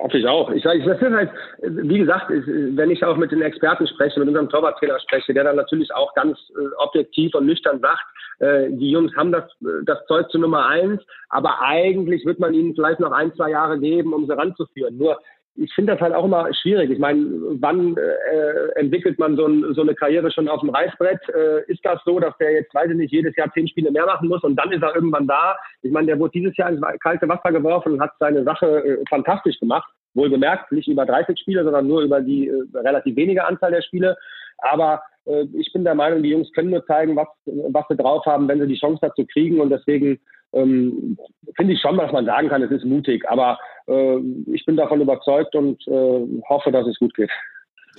hoffe 0.07 0.19
ich 0.19 0.27
auch. 0.27 0.51
Ich 0.51 0.63
sage, 0.63 0.85
das 0.85 1.03
ist 1.03 1.11
halt, 1.11 1.31
wie 1.63 1.99
gesagt, 1.99 2.31
wenn 2.31 2.91
ich 2.91 3.05
auch 3.05 3.17
mit 3.17 3.33
den 3.33 3.43
Experten 3.43 3.89
spreche, 3.89 4.21
mit 4.21 4.29
unserem 4.29 4.49
Torwarttrainer 4.49 5.01
spreche, 5.01 5.35
der 5.35 5.45
dann 5.45 5.57
natürlich 5.57 5.93
auch 5.93 6.15
ganz 6.15 6.39
äh, 6.51 6.75
objektiv 6.79 7.35
und 7.35 7.47
nüchtern 7.47 7.81
sagt, 7.81 8.05
äh, 8.39 8.71
die 8.71 8.91
Jungs 8.91 9.15
haben 9.17 9.33
das, 9.33 9.45
das 9.85 9.99
Zeug 10.07 10.31
zu 10.31 10.39
Nummer 10.39 10.67
eins, 10.67 11.03
aber 11.29 11.61
eigentlich 11.61 12.25
wird 12.25 12.39
man 12.39 12.55
ihnen 12.55 12.75
vielleicht 12.75 13.01
noch 13.01 13.11
ein, 13.11 13.35
zwei 13.35 13.51
Jahre 13.51 13.81
geben, 13.81 14.13
um 14.13 14.27
sie 14.27 14.37
ranzuführen. 14.37 14.97
Nur 14.97 15.19
ich 15.57 15.73
finde 15.75 15.93
das 15.93 16.01
halt 16.01 16.15
auch 16.15 16.25
immer 16.25 16.53
schwierig. 16.55 16.91
Ich 16.91 16.99
meine, 16.99 17.27
wann 17.61 17.97
äh, 17.97 18.79
entwickelt 18.79 19.19
man 19.19 19.37
so, 19.37 19.47
ein, 19.47 19.75
so, 19.75 19.83
eine 19.83 19.95
Karriere 19.95 20.31
schon 20.31 20.49
auf 20.49 20.61
dem 20.61 20.71
Reißbrett? 20.71 21.21
Äh, 21.31 21.73
ist 21.73 21.85
das 21.85 22.01
so, 22.05 22.21
dass 22.21 22.37
der 22.39 22.53
jetzt, 22.53 22.75
weiß 22.75 22.91
ich 22.91 22.97
nicht, 22.97 23.13
jedes 23.13 23.35
Jahr 23.37 23.51
zehn 23.53 23.69
Spiele 23.69 23.91
mehr 23.91 24.07
machen 24.07 24.29
muss 24.29 24.43
und 24.43 24.57
dann 24.57 24.73
ist 24.73 24.83
er 24.83 24.95
irgendwann 24.95 25.27
da? 25.27 25.57
Ich 25.83 25.91
meine, 25.91 26.09
der 26.09 26.19
wurde 26.19 26.33
dieses 26.33 26.57
Jahr 26.57 26.71
ins 26.71 26.81
kalte 27.01 27.29
Wasser 27.29 27.53
geworfen 27.53 27.95
und 27.95 28.01
hat 28.01 28.13
seine 28.21 28.45
Sache 28.45 28.85
äh, 28.85 29.05
fantastisch 29.09 29.59
gemacht. 29.59 29.91
Wohlgemerkt, 30.17 30.73
nicht 30.73 30.89
über 30.89 31.07
30 31.07 31.39
Spiele, 31.39 31.65
sondern 31.65 31.87
nur 31.87 32.03
über 32.03 32.21
die 32.21 32.49
äh, 32.49 32.65
relativ 32.75 33.17
wenige 33.17 33.45
Anzahl 33.45 33.71
der 33.71 33.83
Spiele. 33.83 34.17
Aber 34.59 35.03
äh, 35.27 35.45
ich 35.55 35.73
bin 35.73 35.85
der 35.85 35.95
Meinung, 35.95 36.23
die 36.23 36.31
Jungs 36.31 36.51
können 36.53 36.71
nur 36.71 36.85
zeigen, 36.87 37.17
was, 37.17 37.29
was 37.45 37.85
sie 37.89 37.97
drauf 37.97 38.25
haben, 38.27 38.49
wenn 38.49 38.61
sie 38.61 38.67
die 38.67 38.79
Chance 38.79 39.01
dazu 39.03 39.27
kriegen. 39.27 39.61
Und 39.61 39.71
deswegen 39.71 40.19
ähm, 40.53 41.19
finde 41.57 41.75
ich 41.75 41.81
schon, 41.81 41.99
dass 41.99 42.13
man 42.13 42.27
sagen 42.27 42.49
kann, 42.49 42.63
es 42.63 42.71
ist 42.71 42.85
mutig. 42.85 43.29
Aber 43.29 43.59
äh, 43.87 44.19
ich 44.53 44.65
bin 44.65 44.77
davon 44.77 45.01
überzeugt 45.01 45.55
und 45.55 45.87
äh, 45.87 46.43
hoffe, 46.49 46.73
dass 46.73 46.87
es 46.87 46.99
gut 46.99 47.15
geht. 47.15 47.31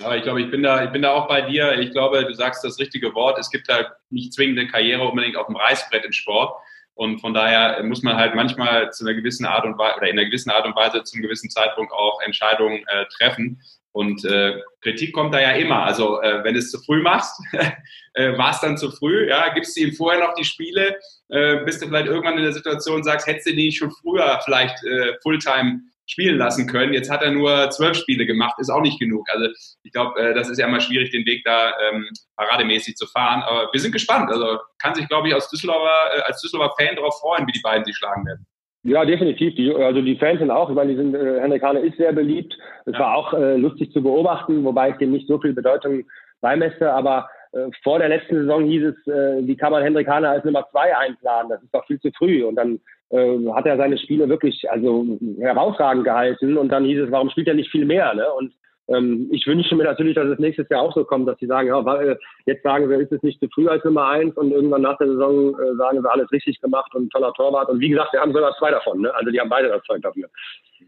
Ja, 0.00 0.14
ich 0.14 0.22
glaube, 0.22 0.40
ich 0.40 0.50
bin 0.50 0.62
da, 0.62 0.84
ich 0.84 0.90
bin 0.90 1.02
da 1.02 1.12
auch 1.12 1.26
bei 1.26 1.42
dir. 1.42 1.76
Ich 1.78 1.90
glaube, 1.90 2.24
du 2.24 2.32
sagst 2.32 2.64
das 2.64 2.78
richtige 2.78 3.14
Wort. 3.14 3.38
Es 3.38 3.50
gibt 3.50 3.68
halt 3.68 3.88
nicht 4.10 4.32
zwingende 4.32 4.66
Karriere 4.66 5.04
unbedingt 5.04 5.36
auf 5.36 5.46
dem 5.46 5.56
Reißbrett 5.56 6.04
im 6.04 6.12
Sport. 6.12 6.54
Und 6.98 7.20
von 7.20 7.32
daher 7.32 7.80
muss 7.84 8.02
man 8.02 8.16
halt 8.16 8.34
manchmal 8.34 8.90
zu 8.90 9.04
einer 9.04 9.14
gewissen 9.14 9.46
Art 9.46 9.64
und 9.64 9.78
Weise 9.78 9.98
oder 9.98 10.08
in 10.08 10.18
einer 10.18 10.26
gewissen 10.26 10.50
Art 10.50 10.66
und 10.66 10.74
Weise 10.74 11.04
zum 11.04 11.22
gewissen 11.22 11.48
Zeitpunkt 11.48 11.92
auch 11.92 12.20
Entscheidungen 12.22 12.84
äh, 12.88 13.04
treffen. 13.16 13.62
Und 13.92 14.24
äh, 14.24 14.60
Kritik 14.80 15.14
kommt 15.14 15.32
da 15.32 15.40
ja 15.40 15.52
immer. 15.52 15.84
Also 15.84 16.20
äh, 16.22 16.42
wenn 16.42 16.54
du 16.54 16.58
es 16.58 16.72
zu 16.72 16.80
früh 16.80 17.00
machst, 17.00 17.40
äh, 18.14 18.36
war 18.36 18.50
es 18.50 18.58
dann 18.58 18.76
zu 18.76 18.90
früh. 18.90 19.28
Ja, 19.28 19.54
gibst 19.54 19.76
du 19.76 19.82
ihm 19.82 19.92
vorher 19.92 20.26
noch 20.26 20.34
die 20.34 20.44
Spiele, 20.44 20.98
äh, 21.28 21.58
bist 21.58 21.80
du 21.80 21.86
vielleicht 21.86 22.08
irgendwann 22.08 22.36
in 22.36 22.42
der 22.42 22.52
Situation, 22.52 23.04
sagst, 23.04 23.28
hättest 23.28 23.46
du 23.46 23.54
die 23.54 23.70
schon 23.70 23.92
früher 23.92 24.40
vielleicht 24.44 24.82
äh, 24.82 25.14
Fulltime 25.22 25.82
spielen 26.08 26.38
lassen 26.38 26.66
können. 26.66 26.92
Jetzt 26.92 27.10
hat 27.10 27.22
er 27.22 27.30
nur 27.30 27.70
zwölf 27.70 27.96
Spiele 27.96 28.26
gemacht, 28.26 28.58
ist 28.58 28.70
auch 28.70 28.80
nicht 28.80 28.98
genug. 28.98 29.26
Also 29.30 29.48
ich 29.82 29.92
glaube, 29.92 30.18
äh, 30.18 30.34
das 30.34 30.48
ist 30.48 30.58
ja 30.58 30.66
immer 30.66 30.80
schwierig, 30.80 31.10
den 31.10 31.26
Weg 31.26 31.44
da 31.44 31.72
ähm, 31.88 32.08
parademäßig 32.36 32.96
zu 32.96 33.06
fahren. 33.06 33.42
Aber 33.42 33.68
wir 33.72 33.80
sind 33.80 33.92
gespannt. 33.92 34.30
Also 34.30 34.58
kann 34.82 34.94
sich, 34.94 35.06
glaube 35.08 35.28
ich, 35.28 35.34
als 35.34 35.48
Düsseldorfer, 35.50 36.16
äh, 36.16 36.20
als 36.22 36.40
Düsseldorfer 36.40 36.74
Fan 36.78 36.96
darauf 36.96 37.18
freuen, 37.20 37.46
wie 37.46 37.52
die 37.52 37.62
beiden 37.62 37.84
sich 37.84 37.96
schlagen 37.96 38.26
werden. 38.26 38.46
Ja, 38.84 39.04
definitiv. 39.04 39.54
Die, 39.56 39.74
also 39.74 40.00
die 40.00 40.16
Fans 40.16 40.38
sind 40.38 40.50
auch, 40.50 40.70
ich 40.70 40.76
meine, 40.76 40.92
die 40.92 40.96
sind, 40.96 41.14
äh, 41.14 41.40
Henrik 41.40 41.62
Hane 41.62 41.80
ist 41.80 41.98
sehr 41.98 42.12
beliebt. 42.12 42.56
Es 42.86 42.94
ja. 42.94 43.00
war 43.00 43.16
auch 43.16 43.34
äh, 43.34 43.56
lustig 43.56 43.92
zu 43.92 44.02
beobachten, 44.02 44.64
wobei 44.64 44.90
ich 44.90 44.96
dem 44.96 45.12
nicht 45.12 45.28
so 45.28 45.38
viel 45.38 45.52
Bedeutung 45.52 46.04
beimesse, 46.40 46.90
aber 46.92 47.28
äh, 47.52 47.68
vor 47.82 47.98
der 47.98 48.08
letzten 48.08 48.36
Saison 48.36 48.64
hieß 48.64 48.84
es, 48.84 49.06
äh, 49.06 49.46
wie 49.46 49.56
kann 49.56 49.72
man 49.72 49.82
Hendrik 49.82 50.08
Hane 50.08 50.28
als 50.28 50.44
Nummer 50.44 50.66
zwei 50.70 50.96
einplanen? 50.96 51.50
Das 51.50 51.62
ist 51.62 51.74
doch 51.74 51.86
viel 51.86 52.00
zu 52.00 52.10
früh. 52.16 52.44
Und 52.44 52.56
dann 52.56 52.80
äh, 53.10 53.38
hat 53.52 53.66
er 53.66 53.76
seine 53.76 53.98
Spiele 53.98 54.28
wirklich 54.28 54.68
also 54.70 55.18
herausragend 55.38 56.04
gehalten. 56.04 56.56
Und 56.56 56.68
dann 56.70 56.84
hieß 56.84 57.00
es, 57.00 57.10
warum 57.10 57.30
spielt 57.30 57.48
er 57.48 57.54
nicht 57.54 57.70
viel 57.70 57.84
mehr? 57.84 58.14
Ne? 58.14 58.26
Und 58.32 58.52
ähm, 58.88 59.28
ich 59.30 59.46
wünsche 59.46 59.74
mir 59.76 59.84
natürlich, 59.84 60.14
dass 60.14 60.28
es 60.28 60.38
nächstes 60.38 60.68
Jahr 60.70 60.82
auch 60.82 60.94
so 60.94 61.04
kommt, 61.04 61.28
dass 61.28 61.38
sie 61.38 61.46
sagen, 61.46 61.68
ja, 61.68 61.84
weil, 61.84 62.18
jetzt 62.46 62.62
sagen 62.62 62.88
wir, 62.88 62.98
ist 62.98 63.12
es 63.12 63.22
nicht 63.22 63.38
zu 63.40 63.48
früh 63.48 63.68
als 63.68 63.84
Nummer 63.84 64.08
eins 64.08 64.34
und 64.36 64.50
irgendwann 64.50 64.82
nach 64.82 64.96
der 64.98 65.08
Saison 65.08 65.58
äh, 65.58 65.76
sagen 65.76 66.02
wir, 66.02 66.10
alles 66.10 66.30
richtig 66.32 66.60
gemacht 66.60 66.94
und 66.94 67.10
toller 67.10 67.32
Torwart. 67.34 67.68
Und 67.68 67.80
wie 67.80 67.90
gesagt, 67.90 68.12
wir 68.12 68.20
haben 68.20 68.32
sogar 68.32 68.56
zwei 68.58 68.70
davon. 68.70 69.02
Ne? 69.02 69.14
Also 69.14 69.30
die 69.30 69.40
haben 69.40 69.50
beide 69.50 69.68
das 69.68 69.82
Zeug 69.82 70.00
dafür. 70.02 70.28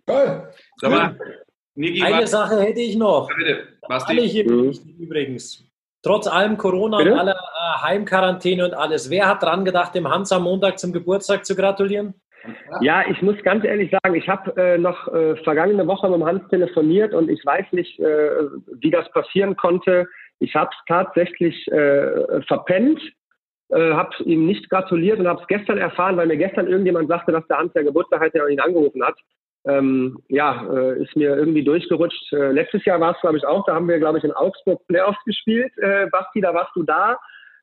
Toll. 0.06 0.48
Sag 0.76 0.90
mal, 0.90 1.18
Niki, 1.74 2.02
Eine 2.02 2.22
was? 2.22 2.30
Sache 2.30 2.60
hätte 2.60 2.80
ich 2.80 2.96
noch. 2.96 3.28
Ja, 3.30 3.36
bitte. 3.36 3.58
Was 3.88 4.06
Alle 4.06 4.22
hier 4.22 4.50
mhm. 4.50 4.72
übrigens. 4.98 5.69
Trotz 6.02 6.26
allem 6.26 6.56
Corona 6.56 6.98
bitte? 6.98 7.12
und 7.12 7.18
aller 7.18 7.32
äh, 7.34 7.82
Heimquarantäne 7.82 8.64
und 8.64 8.74
alles. 8.74 9.10
Wer 9.10 9.28
hat 9.28 9.42
dran 9.42 9.64
gedacht, 9.64 9.94
dem 9.94 10.08
Hans 10.08 10.32
am 10.32 10.44
Montag 10.44 10.78
zum 10.78 10.92
Geburtstag 10.92 11.44
zu 11.44 11.54
gratulieren? 11.54 12.14
Ja, 12.80 13.04
ich 13.06 13.20
muss 13.20 13.36
ganz 13.42 13.64
ehrlich 13.64 13.90
sagen, 13.90 14.14
ich 14.14 14.28
habe 14.28 14.56
äh, 14.56 14.78
noch 14.78 15.08
äh, 15.08 15.36
vergangene 15.44 15.86
Woche 15.86 16.08
mit 16.08 16.20
dem 16.20 16.26
Hans 16.26 16.48
telefoniert 16.48 17.12
und 17.12 17.28
ich 17.28 17.44
weiß 17.44 17.66
nicht, 17.72 17.98
äh, 18.00 18.30
wie 18.80 18.90
das 18.90 19.10
passieren 19.12 19.56
konnte. 19.56 20.08
Ich 20.38 20.54
habe 20.54 20.70
es 20.72 20.84
tatsächlich 20.88 21.70
äh, 21.70 22.40
verpennt, 22.48 23.00
äh, 23.68 23.92
habe 23.92 24.10
ihm 24.24 24.46
nicht 24.46 24.70
gratuliert 24.70 25.18
und 25.18 25.28
habe 25.28 25.42
es 25.42 25.46
gestern 25.48 25.76
erfahren, 25.76 26.16
weil 26.16 26.28
mir 26.28 26.38
gestern 26.38 26.66
irgendjemand 26.66 27.08
sagte, 27.08 27.32
dass 27.32 27.46
der 27.46 27.58
Hans 27.58 27.72
ja 27.74 27.82
Geburtstag 27.82 28.22
hat, 28.22 28.34
der 28.34 28.48
ihn 28.48 28.60
angerufen 28.60 29.04
hat. 29.04 29.16
Ähm, 29.66 30.18
ja, 30.28 30.66
äh, 30.72 31.02
ist 31.02 31.16
mir 31.16 31.36
irgendwie 31.36 31.64
durchgerutscht. 31.64 32.32
letztes 32.32 32.84
Jahr 32.84 33.00
war 33.00 33.14
es, 33.14 33.20
glaube 33.20 33.36
ich, 33.36 33.46
auch, 33.46 33.64
da 33.66 33.74
haben 33.74 33.88
wir, 33.88 33.98
glaube 33.98 34.18
ich, 34.18 34.24
in 34.24 34.32
Augsburg 34.32 34.86
Playoffs 34.86 35.22
gespielt. 35.24 35.72
Basti, 36.10 36.40
da 36.40 36.54
warst 36.54 36.74
du 36.74 36.82
da. 36.82 37.18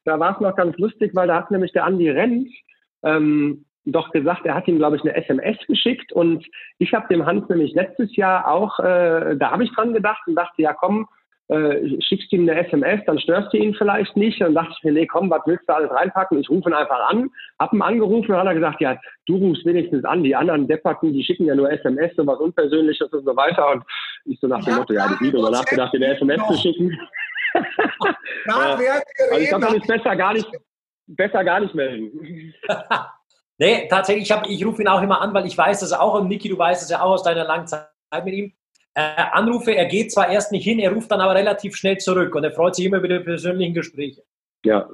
Da 0.05 0.19
war 0.19 0.35
es 0.35 0.39
noch 0.39 0.55
ganz 0.55 0.77
lustig, 0.77 1.11
weil 1.15 1.27
da 1.27 1.35
hat 1.35 1.51
nämlich 1.51 1.73
der 1.73 1.85
Andi 1.85 2.09
Renz 2.09 2.49
ähm, 3.03 3.65
doch 3.85 4.11
gesagt, 4.11 4.45
er 4.45 4.55
hat 4.55 4.67
ihm, 4.67 4.77
glaube 4.77 4.97
ich, 4.97 5.01
eine 5.01 5.15
SMS 5.15 5.57
geschickt 5.67 6.11
und 6.11 6.45
ich 6.77 6.93
habe 6.93 7.07
dem 7.07 7.25
Hans 7.25 7.47
nämlich 7.49 7.73
letztes 7.73 8.15
Jahr 8.15 8.47
auch, 8.47 8.79
äh, 8.79 9.35
da 9.37 9.51
habe 9.51 9.63
ich 9.63 9.73
dran 9.73 9.93
gedacht 9.93 10.21
und 10.27 10.35
dachte, 10.35 10.61
ja 10.61 10.73
komm, 10.73 11.07
äh, 11.49 12.01
schickst 12.01 12.31
ihm 12.33 12.41
eine 12.41 12.65
SMS, 12.65 13.01
dann 13.05 13.19
störst 13.19 13.53
du 13.53 13.57
ihn 13.57 13.73
vielleicht 13.73 14.15
nicht. 14.17 14.41
Dann 14.41 14.53
dachte 14.53 14.73
ich 14.77 14.83
mir, 14.83 14.91
nee, 14.91 15.07
komm, 15.07 15.29
was 15.29 15.41
willst 15.45 15.67
du 15.67 15.73
alles 15.73 15.91
reinpacken? 15.91 16.39
Ich 16.39 16.49
rufe 16.49 16.69
ihn 16.69 16.73
einfach 16.73 17.09
an, 17.09 17.29
hab 17.57 17.73
ihn 17.73 17.81
angerufen 17.81 18.31
und 18.31 18.37
hat 18.37 18.47
er 18.47 18.55
gesagt, 18.55 18.81
ja, 18.81 18.99
du 19.27 19.37
rufst 19.37 19.65
wenigstens 19.65 20.03
an, 20.03 20.23
die 20.23 20.35
anderen 20.35 20.67
Depperten, 20.67 21.13
die 21.13 21.23
schicken 21.23 21.45
ja 21.45 21.55
nur 21.55 21.71
SMS, 21.71 22.11
so 22.15 22.27
was 22.27 22.39
Unpersönliches 22.39 23.11
und 23.13 23.25
so 23.25 23.35
weiter. 23.35 23.71
Und 23.71 23.83
ich 24.25 24.39
so 24.39 24.47
nach 24.47 24.63
dem 24.63 24.75
Motto, 24.75 24.93
ja, 24.93 25.09
ich 25.11 25.21
nie 25.21 25.31
drüber 25.31 25.51
nachgedacht, 25.51 25.93
dir 25.93 25.97
eine 25.97 26.15
SMS 26.15 26.47
zu 26.47 26.57
schicken. 26.57 26.99
ja, 28.47 28.55
also 28.55 28.83
ich 29.39 29.49
glaube, 29.49 29.65
dann 29.65 29.75
ist 29.75 29.87
besser 29.87 30.15
gar 30.15 30.33
nicht, 30.33 30.47
besser 31.07 31.43
gar 31.43 31.59
nicht 31.59 31.73
melden. 31.73 32.53
Nee, 33.59 33.87
tatsächlich, 33.89 34.25
ich, 34.25 34.31
hab, 34.31 34.47
ich 34.47 34.63
rufe 34.63 34.83
ihn 34.83 34.87
auch 34.87 35.01
immer 35.01 35.19
an, 35.19 35.33
weil 35.33 35.47
ich 35.47 35.57
weiß 35.57 35.79
das 35.79 35.91
auch, 35.91 36.13
und 36.13 36.27
Niki, 36.27 36.47
du 36.47 36.59
weißt 36.59 36.83
es 36.83 36.89
ja 36.89 37.01
auch 37.01 37.13
aus 37.13 37.23
deiner 37.23 37.43
langen 37.43 37.65
Zeit 37.65 37.89
mit 38.23 38.33
ihm. 38.35 38.53
Äh, 38.97 39.25
Anrufe, 39.31 39.75
er 39.75 39.85
geht 39.85 40.11
zwar 40.11 40.27
erst 40.31 40.51
nicht 40.51 40.63
hin, 40.63 40.79
er 40.79 40.91
ruft 40.91 41.11
dann 41.11 41.21
aber 41.21 41.35
relativ 41.35 41.75
schnell 41.75 41.99
zurück 41.99 42.33
und 42.33 42.43
er 42.43 42.51
freut 42.51 42.73
sich 42.73 42.85
immer 42.85 42.97
über 42.97 43.07
die 43.07 43.19
persönlichen 43.19 43.75
Gespräche. 43.75 44.23
Ja. 44.65 44.89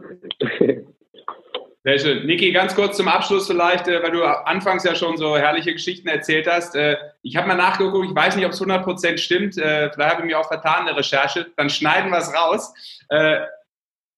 Sehr 1.85 1.99
schön. 1.99 2.25
Niki, 2.25 2.51
ganz 2.51 2.75
kurz 2.75 2.97
zum 2.97 3.07
Abschluss 3.07 3.47
vielleicht, 3.47 3.87
äh, 3.87 4.03
weil 4.03 4.11
du 4.11 4.23
anfangs 4.23 4.83
ja 4.83 4.93
schon 4.93 5.15
so 5.15 5.37
herrliche 5.37 5.71
Geschichten 5.71 6.09
erzählt 6.09 6.47
hast. 6.51 6.75
Äh, 6.75 6.97
ich 7.21 7.37
habe 7.37 7.47
mal 7.47 7.55
nachgeguckt, 7.55 8.09
ich 8.09 8.15
weiß 8.15 8.35
nicht, 8.35 8.45
ob 8.45 8.51
es 8.51 8.61
100% 8.61 9.17
stimmt, 9.17 9.57
äh, 9.57 9.89
vielleicht 9.93 10.11
habe 10.11 10.21
ich 10.23 10.27
mir 10.27 10.37
auch 10.37 10.49
vertan 10.49 10.81
in 10.81 10.87
der 10.87 10.97
Recherche, 10.97 11.47
dann 11.55 11.69
schneiden 11.69 12.11
wir 12.11 12.17
es 12.17 12.33
raus. 12.35 12.73
Äh, 13.07 13.39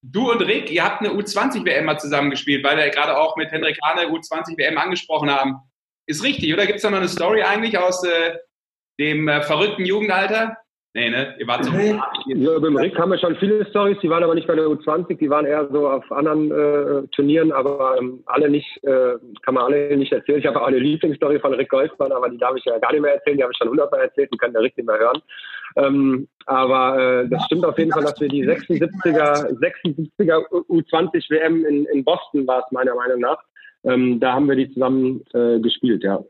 Du 0.08 0.32
und 0.32 0.42
Rick, 0.42 0.70
ihr 0.70 0.84
habt 0.84 1.02
eine 1.02 1.10
U20-WM 1.10 1.86
mal 1.86 1.98
zusammengespielt, 1.98 2.64
weil 2.64 2.78
wir 2.78 2.88
gerade 2.92 3.18
auch 3.18 3.36
mit 3.38 3.52
Henrik 3.52 3.80
Hane 3.84 4.08
U20-WM 4.08 4.78
angesprochen 4.78 5.32
haben. 5.32 5.58
Ist 6.06 6.24
richtig, 6.24 6.54
oder? 6.54 6.68
Gibt 6.68 6.78
es 6.78 6.84
da 6.84 6.92
noch 6.92 7.00
eine 7.00 7.08
Story 7.08 7.42
eigentlich 7.42 7.80
aus 7.80 8.04
äh, 8.04 8.38
dem 9.00 9.28
äh, 9.28 9.42
verrückten 9.42 9.86
Jugendalter? 9.86 10.58
Nee, 10.96 11.10
ne? 11.10 11.36
Ihr 11.38 11.46
wart 11.46 11.66
so. 11.66 11.72
Nee. 11.74 12.00
Ja, 12.28 12.58
beim 12.58 12.78
Rick 12.78 12.98
haben 12.98 13.12
wir 13.12 13.20
schon 13.20 13.36
viele 13.36 13.66
Stories, 13.66 13.98
die 14.02 14.10
waren 14.10 14.24
aber 14.24 14.34
nicht 14.34 14.48
bei 14.48 14.56
der 14.56 14.64
U20, 14.64 15.18
die 15.18 15.30
waren 15.30 15.46
eher 15.46 15.68
so 15.70 15.90
auf 15.90 16.10
anderen 16.10 16.50
äh, 16.52 17.06
Turnieren, 17.10 17.52
aber 17.52 17.98
ähm, 18.00 18.24
alle 18.28 18.50
nicht, 18.50 18.82
äh, 18.84 19.16
kann 19.42 19.56
man 19.56 19.66
alle 19.66 19.98
nicht 19.98 20.14
erzählen. 20.14 20.40
Ich 20.40 20.46
habe 20.46 20.62
auch 20.62 20.68
eine 20.68 20.80
Lieblingsstory 20.80 21.38
von 21.42 21.54
Rick 21.54 21.68
Golfmann, 21.68 22.14
aber 22.14 22.30
die 22.30 22.38
darf 22.38 22.56
ich 22.56 22.64
ja 22.64 22.80
gar 22.80 22.94
nicht 22.94 23.02
mehr 23.02 23.16
erzählen, 23.16 23.36
die 23.36 23.44
habe 23.44 23.52
ich 23.52 23.58
schon 23.58 23.68
hundertmal 23.68 24.04
erzählt, 24.04 24.30
die 24.34 24.38
kann 24.38 24.54
der 24.54 24.62
Rick 24.62 24.78
nicht 24.78 24.88
mehr 24.88 24.98
hören. 24.98 25.22
Ähm, 25.76 26.30
aber 26.46 26.98
äh, 26.98 27.28
das 27.28 27.44
stimmt 27.44 27.66
auf 27.66 27.78
jeden 27.78 27.92
Fall, 27.92 28.04
dass 28.04 28.22
wir 28.22 28.30
die 28.30 28.46
76er, 28.46 29.52
76er 29.60 30.48
U20 30.70 31.30
WM 31.30 31.66
in, 31.66 31.86
in 31.88 32.06
Boston 32.06 32.48
war 32.48 32.60
es 32.60 32.72
meiner 32.72 32.96
Meinung 32.96 33.20
nach. 33.20 33.44
Ähm, 33.84 34.22
da 34.22 34.32
haben 34.32 34.48
wir 34.48 34.56
die 34.56 34.72
zusammen 34.72 35.26
äh, 35.34 35.60
gespielt, 35.60 36.06
ja. 36.06 36.24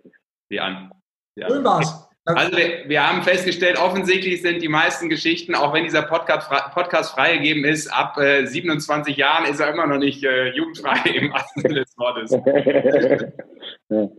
Wie 0.50 0.60
an. 0.60 0.90
Ja. 1.36 1.50
Schön 1.50 1.64
war's. 1.64 2.10
Also 2.26 2.58
wir, 2.58 2.90
wir, 2.90 3.08
haben 3.08 3.22
festgestellt, 3.22 3.78
offensichtlich 3.78 4.42
sind 4.42 4.62
die 4.62 4.68
meisten 4.68 5.10
Geschichten, 5.10 5.54
auch 5.54 5.74
wenn 5.74 5.84
dieser 5.84 6.02
Podcast, 6.02 6.50
Podcast 6.74 7.14
freigegeben 7.14 7.64
ist, 7.66 7.88
ab 7.88 8.18
äh, 8.18 8.46
27 8.48 9.16
Jahren 9.16 9.46
ist 9.46 9.60
er 9.60 9.72
immer 9.72 9.86
noch 9.86 10.00
nicht 10.00 10.24
äh, 10.24 10.50
jugendfrei 10.56 11.08
im 11.14 11.32
wahrsten 11.32 11.62
Sinne 11.62 11.82
des 11.82 11.96
Wortes. 11.98 12.32
ja. 13.90 14.10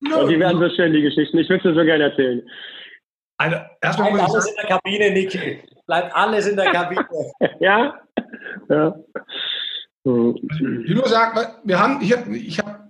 Die 0.00 0.38
werden 0.38 0.60
so 0.60 0.68
schön, 0.76 0.92
die 0.92 1.02
Geschichten. 1.02 1.38
Ich 1.38 1.48
würde 1.48 1.68
sie 1.68 1.74
so 1.74 1.84
gerne 1.84 2.04
erzählen. 2.04 2.42
Also, 3.38 3.56
erstmal 3.82 4.12
Bleibt 4.12 4.30
alles 4.30 4.48
in 4.48 4.54
der 4.56 4.66
Kabine, 4.66 5.10
Niki. 5.10 5.62
Bleibt 5.86 6.14
alles 6.14 6.46
in 6.46 6.56
der 6.56 6.70
Kabine. 6.70 7.06
ja. 7.60 7.94
ja. 8.68 8.96
Ich 10.04 10.94
nur 10.94 11.08
sagen, 11.08 11.40
wir 11.64 11.80
haben, 11.80 12.00
ich 12.00 12.16
habe 12.16 12.36
ich 12.36 12.58
hab 12.60 12.85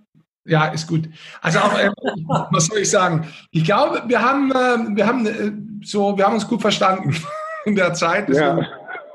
ja, 0.46 0.66
ist 0.66 0.86
gut. 0.86 1.08
Also 1.42 1.58
auch, 1.58 1.78
äh, 1.78 1.90
was 2.50 2.66
soll 2.66 2.78
ich 2.78 2.90
sagen? 2.90 3.26
Ich 3.50 3.64
glaube, 3.64 4.02
wir 4.06 4.22
haben, 4.22 4.50
äh, 4.50 4.96
wir 4.96 5.06
haben 5.06 5.26
äh, 5.26 5.52
so, 5.84 6.16
wir 6.16 6.24
haben 6.24 6.34
uns 6.34 6.46
gut 6.46 6.60
verstanden 6.60 7.14
in 7.64 7.74
der 7.74 7.94
Zeit. 7.94 8.28
Ja. 8.28 8.58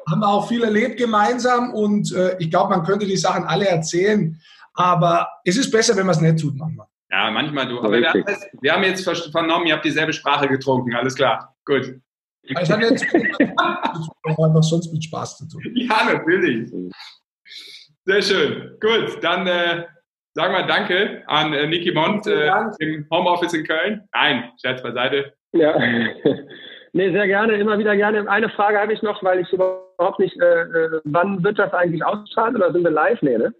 Haben 0.10 0.20
wir 0.20 0.28
auch 0.28 0.48
viel 0.48 0.64
erlebt 0.64 0.98
gemeinsam 0.98 1.74
und 1.74 2.14
äh, 2.14 2.36
ich 2.40 2.50
glaube, 2.50 2.76
man 2.76 2.84
könnte 2.84 3.06
die 3.06 3.18
Sachen 3.18 3.46
alle 3.46 3.68
erzählen. 3.68 4.40
Aber 4.74 5.28
es 5.46 5.58
ist 5.58 5.72
besser, 5.72 5.96
wenn 5.96 6.06
man 6.06 6.16
es 6.16 6.22
nicht 6.22 6.40
tut 6.40 6.56
manchmal. 6.56 6.88
Ja, 7.12 7.30
manchmal 7.30 7.68
du. 7.68 7.80
Aber 7.80 7.92
wir 7.92 8.10
haben, 8.10 8.24
wir 8.62 8.74
haben, 8.74 8.84
jetzt 8.84 9.04
vernommen, 9.32 9.68
ihr 9.68 9.74
habt 9.74 9.86
dieselbe 9.86 10.14
Sprache 10.14 10.48
getrunken. 10.48 10.94
Alles 10.96 11.14
klar. 11.16 11.56
Gut. 11.66 12.00
Es 12.44 12.70
hat 12.70 12.82
jetzt 12.82 13.06
einfach 13.14 14.64
sonst 14.64 14.92
mit 14.92 15.04
Spaß 15.04 15.38
zu 15.40 15.50
tun. 15.50 15.62
Ja, 15.76 16.06
natürlich. 16.06 16.72
Sehr 18.06 18.22
schön. 18.22 18.78
Gut, 18.80 19.22
dann 19.22 19.86
sagen 20.34 20.54
wir 20.54 20.64
Danke 20.64 21.24
an 21.28 21.54
äh, 21.54 21.68
Niki 21.68 21.92
Mond 21.92 22.28
äh, 22.28 22.52
im 22.80 23.08
Homeoffice 23.12 23.54
in 23.54 23.66
Köln. 23.66 24.08
Nein, 24.14 24.52
Scherz 24.62 24.82
beiseite. 24.82 25.34
Ja. 25.54 25.78
nee, 26.94 27.12
sehr 27.12 27.28
gerne, 27.28 27.54
immer 27.58 27.78
wieder 27.78 27.96
gerne. 27.96 28.30
Eine 28.30 28.50
Frage 28.50 28.80
habe 28.80 28.94
ich 28.94 29.02
noch, 29.02 29.24
weil 29.24 29.40
ich 29.40 29.52
überhaupt 29.52 30.20
nicht, 30.20 30.40
äh, 30.40 30.62
äh, 30.62 31.02
wann 31.04 31.44
wird 31.44 31.60
das 31.60 31.74
eigentlich 31.74 32.04
ausstrahlen 32.04 32.56
oder 32.56 32.72
sind 32.72 32.84
wir 32.84 32.92
live? 32.92 33.22
Nee, 33.22 33.38
ne? 33.38 33.54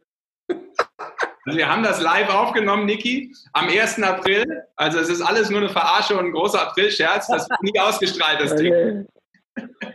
Also 1.46 1.58
wir 1.58 1.68
haben 1.68 1.84
das 1.84 2.02
live 2.02 2.34
aufgenommen, 2.34 2.86
Niki, 2.86 3.34
am 3.54 3.68
1. 3.68 4.04
April. 4.04 4.64
Also 4.76 5.00
es 5.00 5.10
ist 5.10 5.22
alles 5.22 5.50
nur 5.50 5.60
eine 5.60 5.70
Verarsche 5.70 6.18
und 6.18 6.26
ein 6.26 6.32
großer 6.32 6.62
April-Scherz. 6.62 7.28
Das 7.28 7.50
wird 7.50 7.64
nie 7.64 7.80
ausgestrahlt, 7.80 8.40
das 8.40 8.56
Ding. 8.56 9.08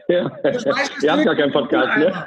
Ja. 0.08 0.30
Ihr 1.02 1.12
habt 1.12 1.24
gar 1.24 1.34
keinen 1.34 1.52
Podcast, 1.52 1.96
ne? 1.98 2.26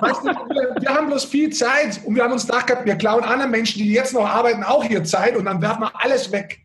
Weißt 0.00 0.24
du, 0.24 0.28
wir, 0.28 0.74
wir, 0.80 0.88
haben 0.88 1.08
bloß 1.08 1.24
viel 1.26 1.50
Zeit 1.50 2.00
und 2.04 2.16
wir 2.16 2.24
haben 2.24 2.32
uns 2.32 2.46
gedacht, 2.46 2.72
wir 2.84 2.96
klauen 2.96 3.22
anderen 3.22 3.50
Menschen, 3.50 3.78
die 3.78 3.92
jetzt 3.92 4.14
noch 4.14 4.26
arbeiten, 4.26 4.64
auch 4.64 4.82
hier 4.82 5.04
Zeit 5.04 5.36
und 5.36 5.44
dann 5.44 5.60
werfen 5.62 5.82
wir 5.82 5.92
alles 5.94 6.32
weg. 6.32 6.58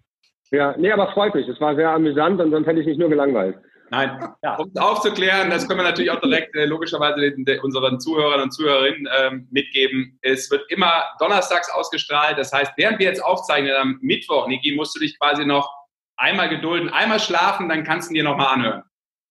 Ja, 0.51 0.75
nee, 0.77 0.91
aber 0.91 1.11
freut 1.11 1.35
mich. 1.35 1.47
Es 1.47 1.59
war 1.61 1.75
sehr 1.75 1.89
amüsant 1.89 2.41
und 2.41 2.51
sonst 2.51 2.65
hätte 2.65 2.79
ich 2.79 2.87
mich 2.87 2.97
nur 2.97 3.09
gelangweilt. 3.09 3.57
Nein, 3.91 4.33
ja. 4.43 4.55
um 4.57 4.71
es 4.73 4.79
aufzuklären, 4.79 5.49
das 5.49 5.67
können 5.67 5.79
wir 5.79 5.83
natürlich 5.83 6.11
auch 6.11 6.21
direkt 6.21 6.55
äh, 6.55 6.65
logischerweise 6.65 7.21
den, 7.21 7.43
den, 7.43 7.59
unseren 7.61 7.99
Zuhörern 7.99 8.41
und 8.41 8.51
Zuhörerinnen 8.51 9.07
ähm, 9.19 9.47
mitgeben. 9.51 10.19
Es 10.21 10.49
wird 10.51 10.63
immer 10.69 11.05
donnerstags 11.19 11.71
ausgestrahlt. 11.71 12.37
Das 12.37 12.53
heißt, 12.53 12.73
während 12.77 12.99
wir 12.99 13.07
jetzt 13.07 13.23
aufzeichnen 13.23 13.73
am 13.75 13.97
Mittwoch, 14.01 14.47
Niki, 14.47 14.75
musst 14.75 14.95
du 14.95 14.99
dich 14.99 15.17
quasi 15.19 15.45
noch 15.45 15.71
einmal 16.17 16.49
gedulden, 16.49 16.89
einmal 16.89 17.19
schlafen, 17.19 17.67
dann 17.69 17.83
kannst 17.83 18.09
du 18.09 18.13
dir 18.13 18.23
nochmal 18.23 18.53
anhören. 18.53 18.83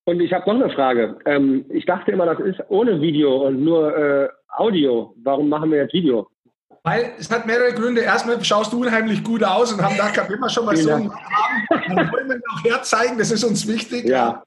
Und 0.09 0.21
ich 0.21 0.33
habe 0.33 0.51
noch 0.51 0.65
eine 0.65 0.73
Frage. 0.73 1.19
Ähm, 1.27 1.67
ich 1.69 1.85
dachte 1.85 2.13
immer, 2.13 2.25
das 2.25 2.41
ist 2.41 2.59
ohne 2.71 2.99
Video 2.99 3.47
und 3.47 3.63
nur 3.63 3.95
äh, 3.95 4.31
Audio. 4.57 5.15
Warum 5.23 5.51
machen 5.51 5.71
wir 5.71 5.83
jetzt 5.83 5.93
Video? 5.93 6.27
Weil 6.83 7.13
es 7.19 7.31
hat 7.31 7.45
mehrere 7.45 7.75
Gründe. 7.75 8.01
Erstmal 8.01 8.43
schaust 8.43 8.73
du 8.73 8.81
unheimlich 8.81 9.23
gut 9.23 9.45
aus 9.45 9.71
und 9.71 9.83
haben 9.83 9.99
da 9.99 10.11
wenn 10.27 10.41
wir 10.41 10.49
schon 10.49 10.65
mal 10.65 10.75
so 10.79 10.91
einen 10.93 11.13
haben, 11.13 11.67
dann 11.95 12.11
wollen 12.11 12.27
wir 12.27 12.41
auch 12.55 12.65
herzeigen, 12.65 13.19
das 13.19 13.31
ist 13.31 13.45
uns 13.45 13.69
wichtig. 13.69 14.07
Ja. 14.07 14.43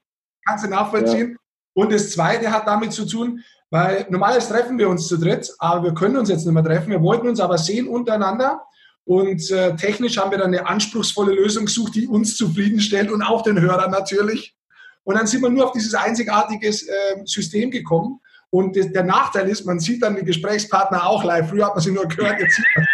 Kannst 0.48 0.66
du 0.66 0.70
nachvollziehen. 0.72 1.30
Ja. 1.30 1.38
Und 1.76 1.94
das 1.94 2.10
Zweite 2.10 2.52
hat 2.52 2.66
damit 2.66 2.92
zu 2.92 3.06
tun, 3.06 3.44
weil 3.70 4.08
normalerweise 4.10 4.52
treffen 4.52 4.80
wir 4.80 4.90
uns 4.90 5.08
zu 5.08 5.20
dritt, 5.20 5.48
aber 5.60 5.84
wir 5.84 5.94
können 5.94 6.18
uns 6.18 6.30
jetzt 6.30 6.44
nicht 6.44 6.56
mehr 6.56 6.64
treffen. 6.64 6.90
Wir 6.90 7.04
wollten 7.04 7.28
uns 7.28 7.40
aber 7.40 7.60
sehen 7.60 7.88
untereinander. 7.88 8.64
Und 9.04 9.52
äh, 9.52 9.76
technisch 9.76 10.18
haben 10.18 10.32
wir 10.32 10.40
dann 10.40 10.56
eine 10.56 10.66
anspruchsvolle 10.66 11.36
Lösung 11.36 11.66
gesucht, 11.66 11.94
die 11.94 12.08
uns 12.08 12.36
zufriedenstellt 12.36 13.12
und 13.12 13.22
auch 13.22 13.44
den 13.44 13.62
Hörern 13.62 13.92
natürlich. 13.92 14.56
Und 15.04 15.18
dann 15.18 15.28
sind 15.28 15.42
wir 15.42 15.50
nur 15.50 15.66
auf 15.66 15.72
dieses 15.72 15.94
einzigartige 15.94 16.68
äh, 16.68 17.26
System 17.26 17.72
gekommen. 17.72 18.20
Und 18.50 18.76
der 18.76 19.04
Nachteil 19.04 19.48
ist, 19.48 19.66
man 19.66 19.80
sieht 19.80 20.04
dann 20.04 20.16
die 20.16 20.26
Gesprächspartner 20.26 21.08
auch 21.08 21.24
live. 21.24 21.50
Früher 21.50 21.68
hat 21.68 21.76
man 21.76 21.82
sie 21.82 21.92
nur 21.92 22.06
gehört, 22.06 22.40
jetzt 22.40 22.58
sieht 22.58 22.66
man 22.76 22.86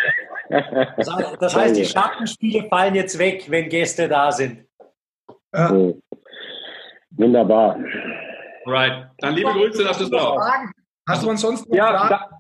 das, 0.50 1.10
das 1.40 1.56
heißt, 1.56 1.76
die 1.76 1.86
Schattenspiele 1.86 2.68
fallen 2.70 2.96
jetzt 2.96 3.18
weg, 3.18 3.46
wenn 3.50 3.70
Gäste 3.70 4.08
da 4.08 4.32
sind. 4.32 4.66
Ja. 5.54 5.94
Wunderbar. 7.12 7.78
Right. 8.66 9.10
Dann 9.20 9.34
liebe 9.36 9.52
Grüße 9.52 9.84
nach 9.84 9.98
Düsseldorf. 9.98 10.42
Hast 11.08 11.24
du 11.24 11.30
ansonsten 11.30 11.70
noch 11.70 11.78
ja, 11.78 12.08
Fragen, 12.08 12.37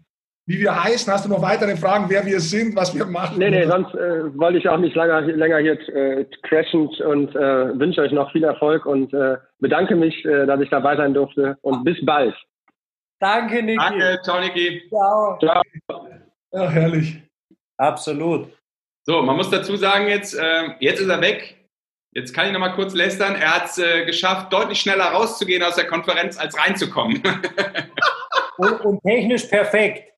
wie 0.47 0.59
wir 0.59 0.83
heißen? 0.83 1.11
Hast 1.11 1.25
du 1.25 1.29
noch 1.29 1.41
weitere 1.41 1.75
Fragen, 1.75 2.05
wer 2.09 2.25
wir 2.25 2.39
sind, 2.39 2.73
was 2.75 2.95
wir 2.95 3.05
machen? 3.05 3.37
Nee, 3.37 3.49
nee, 3.49 3.67
sonst 3.67 3.93
äh, 3.93 4.37
wollte 4.39 4.57
ich 4.57 4.69
auch 4.69 4.77
nicht 4.77 4.95
länger, 4.95 5.21
länger 5.21 5.57
hier 5.57 5.77
äh, 5.89 6.25
crashen 6.43 6.87
und 6.87 7.35
äh, 7.35 7.77
wünsche 7.77 8.01
euch 8.01 8.13
noch 8.13 8.31
viel 8.31 8.45
Erfolg 8.45 8.85
und 8.85 9.13
äh, 9.13 9.35
bedanke 9.59 9.95
mich, 9.95 10.23
äh, 10.23 10.45
dass 10.45 10.61
ich 10.61 10.69
dabei 10.69 10.95
sein 10.95 11.13
durfte 11.13 11.57
und 11.61 11.83
bis 11.83 11.97
bald. 12.05 12.33
Danke, 13.19 13.61
Niki. 13.61 13.77
Danke, 13.77 14.19
ciao, 14.23 14.39
Niki. 14.39 14.83
Ciao. 14.89 15.37
Ciao. 15.39 15.61
Ja, 16.53 16.69
herrlich. 16.69 17.21
Absolut. 17.75 18.47
So, 19.05 19.21
man 19.21 19.35
muss 19.35 19.49
dazu 19.49 19.75
sagen 19.75 20.07
jetzt, 20.07 20.33
äh, 20.33 20.69
jetzt 20.79 21.01
ist 21.01 21.09
er 21.09 21.19
weg. 21.19 21.57
Jetzt 22.13 22.33
kann 22.33 22.47
ich 22.47 22.53
noch 22.53 22.61
mal 22.61 22.73
kurz 22.73 22.93
lästern. 22.93 23.35
Er 23.35 23.55
hat 23.55 23.65
es 23.65 23.77
äh, 23.79 24.05
geschafft, 24.05 24.53
deutlich 24.53 24.79
schneller 24.79 25.05
rauszugehen 25.05 25.61
aus 25.61 25.75
der 25.75 25.87
Konferenz, 25.87 26.37
als 26.37 26.57
reinzukommen. 26.57 27.21
und, 28.57 28.81
und, 28.81 29.03
technisch 29.03 29.43
perfekt. 29.43 30.16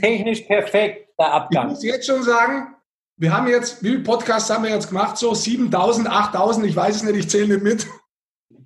Technisch 0.00 0.40
perfekt, 0.42 1.08
der 1.18 1.32
Abgang. 1.32 1.66
Ich 1.66 1.74
muss 1.74 1.84
jetzt 1.84 2.06
schon 2.06 2.22
sagen, 2.22 2.74
wir 3.16 3.32
haben 3.32 3.48
jetzt, 3.48 3.82
wie 3.82 3.90
viele 3.90 4.02
Podcasts 4.02 4.50
haben 4.50 4.64
wir 4.64 4.70
jetzt 4.70 4.88
gemacht? 4.88 5.16
So 5.16 5.34
7000, 5.34 6.08
8000, 6.08 6.66
ich 6.66 6.76
weiß 6.76 6.96
es 6.96 7.02
nicht, 7.02 7.16
ich 7.16 7.30
zähle 7.30 7.54
nicht 7.54 7.62
mit. 7.62 7.86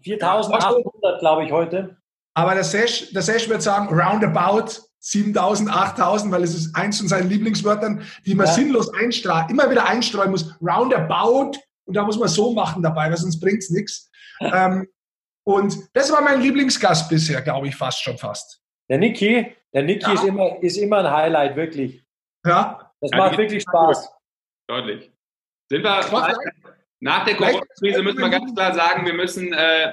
4800, 0.02 1.20
glaube 1.20 1.44
ich, 1.44 1.52
heute. 1.52 1.96
Aber 2.34 2.54
der 2.54 2.64
Sesh, 2.64 3.12
der 3.12 3.22
Sesh 3.22 3.48
wird 3.48 3.62
sagen, 3.62 3.88
roundabout 3.88 4.82
7000, 5.00 5.70
8000, 5.70 6.32
weil 6.32 6.42
es 6.42 6.54
ist 6.54 6.74
eins 6.74 6.98
von 6.98 7.08
seinen 7.08 7.28
Lieblingswörtern, 7.28 8.02
die 8.26 8.34
man 8.34 8.46
ja. 8.46 8.52
sinnlos 8.52 8.92
einstrahlt, 8.92 9.50
immer 9.50 9.70
wieder 9.70 9.86
einstreuen 9.86 10.30
muss. 10.30 10.54
Roundabout. 10.60 11.58
Und 11.84 11.96
da 11.96 12.04
muss 12.04 12.18
man 12.18 12.28
so 12.28 12.52
machen 12.52 12.82
dabei, 12.82 13.08
weil 13.10 13.16
sonst 13.16 13.40
bringt 13.40 13.62
es 13.62 13.70
nichts. 13.70 14.10
Ähm, 14.40 14.88
und 15.44 15.76
das 15.92 16.12
war 16.12 16.22
mein 16.22 16.40
Lieblingsgast 16.40 17.08
bisher, 17.08 17.42
glaube 17.42 17.68
ich, 17.68 17.76
fast 17.76 18.02
schon 18.02 18.16
fast. 18.18 18.60
Der 18.88 18.98
Niki, 18.98 19.54
der 19.72 19.82
Niki 19.82 20.06
ja. 20.06 20.12
ist, 20.12 20.24
immer, 20.24 20.62
ist 20.62 20.76
immer 20.76 20.98
ein 20.98 21.10
Highlight, 21.10 21.56
wirklich. 21.56 22.02
Ja. 22.44 22.92
Das 23.00 23.10
ja, 23.12 23.18
macht 23.18 23.38
wirklich 23.38 23.62
Spaß. 23.62 24.12
Deutlich. 24.68 25.10
Sind 25.70 25.82
wir 25.82 26.00
nach 27.00 27.24
der 27.24 27.34
Corona-Krise 27.34 28.02
müssen 28.02 28.18
wir 28.18 28.28
ganz 28.28 28.54
klar 28.54 28.74
sagen, 28.74 29.06
wir 29.06 29.14
müssen 29.14 29.52
äh, 29.54 29.92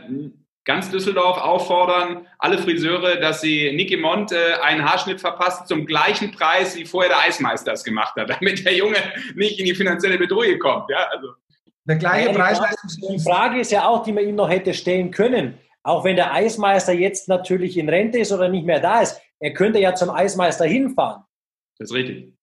ganz 0.65 0.91
Düsseldorf 0.91 1.37
auffordern, 1.37 2.27
alle 2.39 2.57
Friseure, 2.57 3.15
dass 3.15 3.39
sie 3.39 3.71
Niki 3.71 3.95
Mont 3.95 4.33
äh, 4.33 4.55
einen 4.61 4.83
Haarschnitt 4.83 5.21
verpassen 5.21 5.65
zum 5.65 5.85
gleichen 5.85 6.31
Preis, 6.31 6.75
wie 6.75 6.85
vorher 6.85 7.09
der 7.09 7.21
Eismeister 7.21 7.71
es 7.71 7.83
gemacht 7.83 8.15
hat, 8.17 8.29
damit 8.41 8.65
der 8.65 8.75
Junge 8.75 8.97
nicht 9.35 9.59
in 9.59 9.65
die 9.65 9.73
finanzielle 9.73 10.17
Bedrohung 10.17 10.59
kommt. 10.59 10.89
Ja, 10.89 11.07
also. 11.11 11.29
Der 11.85 11.95
gleiche 11.95 12.31
ja, 12.31 12.33
Preis. 12.33 12.59
Die 13.09 13.19
Frage 13.19 13.61
ist 13.61 13.71
ja 13.71 13.87
auch, 13.87 14.03
die 14.03 14.11
man 14.11 14.27
ihm 14.27 14.35
noch 14.35 14.49
hätte 14.49 14.73
stellen 14.73 15.09
können. 15.09 15.57
Auch 15.83 16.03
wenn 16.03 16.17
der 16.17 16.33
Eismeister 16.33 16.91
jetzt 16.91 17.29
natürlich 17.29 17.77
in 17.77 17.87
Rente 17.87 18.19
ist 18.19 18.33
oder 18.33 18.49
nicht 18.49 18.65
mehr 18.65 18.81
da 18.81 18.99
ist, 19.01 19.21
er 19.39 19.53
könnte 19.53 19.79
ja 19.79 19.95
zum 19.95 20.09
Eismeister 20.09 20.65
hinfahren. 20.65 21.23
Das 21.79 21.89
ist 21.89 21.95
richtig. 21.95 22.33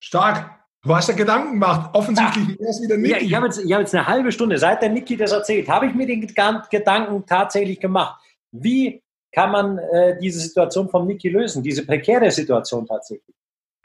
Stark. 0.00 0.50
Du 0.82 0.94
hast 0.94 1.08
ja 1.08 1.14
Gedanken 1.14 1.52
gemacht. 1.52 1.90
Offensichtlich 1.94 2.58
ja. 2.60 2.68
ist 2.68 2.82
wieder 2.82 2.96
Niki. 2.96 3.10
Ja, 3.10 3.18
ich 3.18 3.34
habe 3.34 3.46
jetzt, 3.46 3.58
hab 3.58 3.80
jetzt 3.80 3.94
eine 3.94 4.06
halbe 4.06 4.30
Stunde, 4.30 4.56
seit 4.58 4.82
der 4.82 4.90
Niki 4.90 5.16
das 5.16 5.32
erzählt, 5.32 5.68
habe 5.68 5.86
ich 5.86 5.94
mir 5.94 6.06
den 6.06 6.20
Gedanken 6.20 7.26
tatsächlich 7.26 7.80
gemacht. 7.80 8.22
Wie 8.52 9.02
kann 9.32 9.50
man 9.50 9.78
äh, 9.78 10.18
diese 10.20 10.40
Situation 10.40 10.88
vom 10.88 11.06
Niki 11.06 11.28
lösen, 11.28 11.62
diese 11.62 11.84
prekäre 11.84 12.30
Situation 12.30 12.86
tatsächlich? 12.86 13.34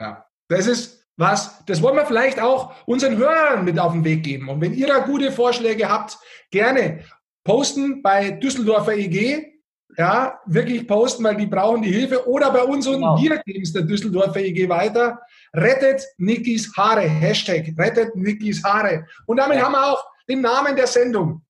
Ja, 0.00 0.24
das 0.48 0.66
ist 0.66 1.02
was, 1.16 1.64
das 1.66 1.82
wollen 1.82 1.96
wir 1.96 2.06
vielleicht 2.06 2.40
auch 2.40 2.74
unseren 2.86 3.16
Hörern 3.18 3.64
mit 3.64 3.78
auf 3.78 3.92
den 3.92 4.04
Weg 4.04 4.22
geben. 4.22 4.48
Und 4.48 4.60
wenn 4.60 4.72
ihr 4.72 4.86
da 4.86 5.00
gute 5.00 5.30
Vorschläge 5.30 5.88
habt, 5.88 6.18
gerne 6.50 7.04
posten 7.44 8.02
bei 8.02 8.30
Düsseldorfer 8.30 8.94
EG. 8.94 9.51
Ja, 9.96 10.40
wirklich 10.46 10.86
posten, 10.86 11.24
weil 11.24 11.36
die 11.36 11.46
brauchen 11.46 11.82
die 11.82 11.92
Hilfe. 11.92 12.26
Oder 12.26 12.50
bei 12.50 12.62
uns 12.62 12.86
und 12.86 12.94
genau. 12.94 13.20
wir 13.20 13.38
geben 13.44 13.62
es 13.62 13.72
der 13.72 13.82
Düsseldorfer 13.82 14.40
EG 14.40 14.68
weiter. 14.68 15.20
Rettet 15.54 16.02
Nikis 16.16 16.72
Haare. 16.76 17.02
Hashtag 17.02 17.74
rettet 17.78 18.16
Nikis 18.16 18.64
Haare. 18.64 19.06
Und 19.26 19.36
damit 19.36 19.58
ja. 19.58 19.64
haben 19.64 19.72
wir 19.72 19.92
auch 19.92 20.04
den 20.28 20.40
Namen 20.40 20.74
der 20.76 20.86
Sendung. 20.86 21.42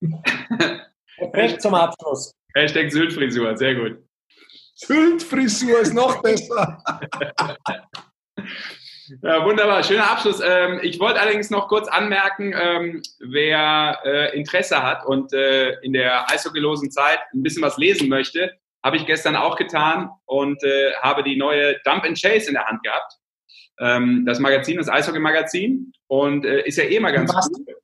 Perfekt 1.18 1.62
zum 1.62 1.74
Abschluss. 1.74 2.32
Hashtag 2.54 2.92
Syltfrisur, 2.92 3.56
sehr 3.56 3.74
gut. 3.74 3.98
Syltfrisur 4.74 5.80
ist 5.80 5.94
noch 5.94 6.22
besser. 6.22 6.82
Ja, 9.20 9.44
wunderbar, 9.44 9.82
schöner 9.82 10.10
Abschluss. 10.10 10.40
Ähm, 10.44 10.80
ich 10.82 10.98
wollte 10.98 11.20
allerdings 11.20 11.50
noch 11.50 11.68
kurz 11.68 11.88
anmerken, 11.88 12.54
ähm, 12.58 13.02
wer 13.18 13.98
äh, 14.04 14.36
Interesse 14.36 14.82
hat 14.82 15.04
und 15.04 15.32
äh, 15.32 15.72
in 15.80 15.92
der 15.92 16.30
eishockeylosen 16.30 16.90
Zeit 16.90 17.18
ein 17.34 17.42
bisschen 17.42 17.62
was 17.62 17.76
lesen 17.76 18.08
möchte, 18.08 18.52
habe 18.82 18.96
ich 18.96 19.04
gestern 19.04 19.36
auch 19.36 19.56
getan 19.56 20.10
und 20.24 20.62
äh, 20.64 20.92
habe 21.02 21.22
die 21.24 21.36
neue 21.36 21.78
Dump 21.84 22.04
and 22.04 22.20
Chase 22.20 22.48
in 22.48 22.54
der 22.54 22.64
Hand 22.64 22.82
gehabt. 22.82 23.18
Ähm, 23.80 24.24
das 24.24 24.38
Magazin, 24.38 24.78
das 24.78 24.88
Eishockey-Magazin 24.88 25.92
und 26.06 26.44
ist 26.44 26.78
ja 26.78 26.84
eh 26.84 27.00
mal 27.00 27.12
ganz 27.12 27.32
cool. 27.34 27.76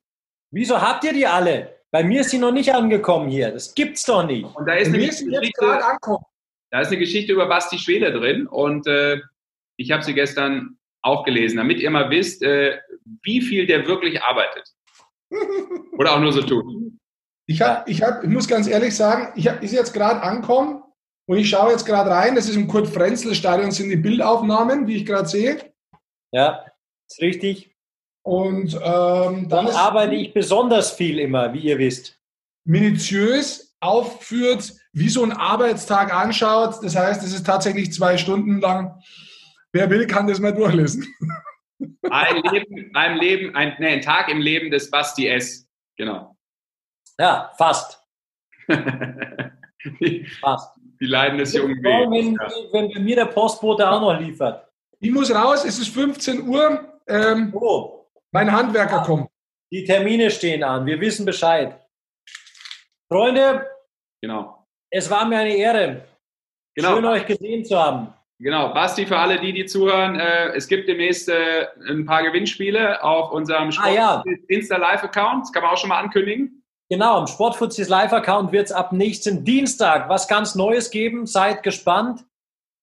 Wieso 0.51 0.81
habt 0.81 1.03
ihr 1.03 1.13
die 1.13 1.27
alle? 1.27 1.75
Bei 1.91 2.03
mir 2.03 2.21
ist 2.21 2.31
sie 2.31 2.39
noch 2.39 2.51
nicht 2.51 2.73
angekommen 2.73 3.29
hier. 3.29 3.51
Das 3.51 3.75
gibt's 3.75 4.03
doch 4.03 4.25
nicht. 4.25 4.45
Und 4.55 4.67
da 4.67 4.75
ist, 4.75 4.87
eine 4.87 4.99
Geschichte, 4.99 5.61
da 6.71 6.81
ist 6.81 6.87
eine 6.87 6.97
Geschichte 6.97 7.33
über 7.33 7.47
Basti 7.47 7.77
Schwede 7.77 8.11
drin 8.11 8.47
und 8.47 8.87
ich 9.77 9.91
habe 9.91 10.03
sie 10.03 10.13
gestern 10.13 10.78
auch 11.01 11.23
gelesen, 11.23 11.57
damit 11.57 11.79
ihr 11.79 11.89
mal 11.89 12.09
wisst, 12.09 12.43
äh, 12.43 12.77
wie 13.23 13.41
viel 13.41 13.65
der 13.65 13.87
wirklich 13.87 14.21
arbeitet. 14.21 14.67
Oder 15.97 16.13
auch 16.13 16.19
nur 16.19 16.33
so 16.33 16.41
tut. 16.41 16.65
Ich, 17.45 17.61
hab, 17.61 17.87
ich, 17.89 18.01
hab, 18.01 18.23
ich 18.23 18.29
muss 18.29 18.47
ganz 18.47 18.67
ehrlich 18.67 18.95
sagen, 18.95 19.33
ich 19.35 19.47
hab, 19.47 19.63
ist 19.63 19.73
jetzt 19.73 19.93
gerade 19.93 20.21
ankommen 20.21 20.83
und 21.27 21.37
ich 21.37 21.49
schaue 21.49 21.71
jetzt 21.71 21.85
gerade 21.85 22.09
rein. 22.09 22.35
Das 22.35 22.47
ist 22.47 22.55
im 22.55 22.67
Kurt-Frenzel-Stadion, 22.67 23.71
sind 23.71 23.89
die 23.89 23.95
Bildaufnahmen, 23.95 24.85
die 24.85 24.97
ich 24.97 25.05
gerade 25.05 25.27
sehe. 25.27 25.73
Ja, 26.31 26.65
ist 27.09 27.21
richtig. 27.21 27.75
Und 28.23 28.75
ähm, 28.75 28.79
dann, 28.81 29.47
dann 29.49 29.67
arbeite 29.69 30.15
ich 30.15 30.33
besonders 30.33 30.91
viel 30.91 31.19
immer, 31.19 31.53
wie 31.53 31.61
ihr 31.61 31.79
wisst. 31.79 32.19
Minutiös 32.65 33.75
aufführt, 33.79 34.73
wie 34.91 35.09
so 35.09 35.23
ein 35.23 35.31
Arbeitstag 35.31 36.13
anschaut. 36.13 36.83
Das 36.83 36.95
heißt, 36.95 37.23
es 37.23 37.33
ist 37.33 37.45
tatsächlich 37.45 37.93
zwei 37.93 38.17
Stunden 38.17 38.59
lang 38.59 39.01
Wer 39.71 39.89
will, 39.89 40.07
kann 40.07 40.27
das 40.27 40.39
mal 40.39 40.53
durchlesen. 40.53 41.07
Ein 42.09 42.41
Leben, 42.43 42.91
ein 42.93 43.17
Leben, 43.17 43.55
ein, 43.55 43.75
nee, 43.79 43.87
ein 43.87 44.01
Tag 44.01 44.29
im 44.29 44.39
Leben 44.39 44.69
des 44.69 44.89
Basti 44.89 45.27
S. 45.27 45.67
Genau. 45.97 46.35
Ja, 47.17 47.51
fast. 47.57 48.01
die, 49.99 50.25
fast. 50.41 50.77
Die 50.99 51.05
Leiden 51.05 51.37
des 51.37 51.53
jungen 51.53 51.81
Wenn, 51.81 52.37
wenn, 52.37 52.93
wenn 52.93 53.03
mir 53.03 53.15
der 53.15 53.25
Postbote 53.25 53.89
auch 53.89 54.01
noch 54.01 54.19
liefert. 54.19 54.67
Ich 54.99 55.11
muss 55.11 55.33
raus, 55.33 55.63
es 55.63 55.79
ist 55.79 55.89
15 55.89 56.47
Uhr. 56.47 56.99
Ähm, 57.07 57.53
oh. 57.55 58.05
Mein 58.31 58.51
Handwerker 58.51 58.97
ja. 58.97 59.03
kommt. 59.03 59.29
Die 59.71 59.85
Termine 59.85 60.29
stehen 60.31 60.63
an, 60.63 60.85
wir 60.85 60.99
wissen 60.99 61.25
Bescheid. 61.25 61.79
Freunde, 63.11 63.67
genau. 64.21 64.67
Es 64.91 65.09
war 65.09 65.25
mir 65.25 65.37
eine 65.37 65.55
Ehre. 65.55 66.07
Genau. 66.75 66.95
Schön, 66.95 67.05
euch 67.05 67.25
gesehen 67.25 67.63
zu 67.63 67.77
haben. 67.77 68.13
Genau, 68.41 68.73
Basti, 68.73 69.05
für 69.05 69.17
alle 69.17 69.37
die, 69.39 69.51
die 69.51 69.65
zuhören, 69.65 70.17
äh, 70.17 70.55
es 70.55 70.69
gibt 70.69 70.87
demnächst 70.87 71.27
äh, 71.27 71.67
ein 71.89 72.05
paar 72.05 72.23
Gewinnspiele 72.23 73.03
auf 73.03 73.31
unserem 73.33 73.73
Sport 73.73 73.89
ah, 73.89 73.93
ja. 73.93 74.23
Insta-Live-Account. 74.47 75.43
Das 75.43 75.51
kann 75.51 75.63
man 75.63 75.73
auch 75.73 75.77
schon 75.77 75.89
mal 75.89 75.99
ankündigen. 75.99 76.63
Genau, 76.89 77.19
im 77.19 77.27
Sportfuzis 77.27 77.89
Live-Account 77.89 78.53
wird 78.53 78.67
es 78.67 78.71
ab 78.71 78.93
nächsten 78.93 79.43
Dienstag 79.43 80.07
was 80.07 80.29
ganz 80.29 80.55
Neues 80.55 80.89
geben. 80.89 81.25
Seid 81.25 81.63
gespannt. 81.63 82.25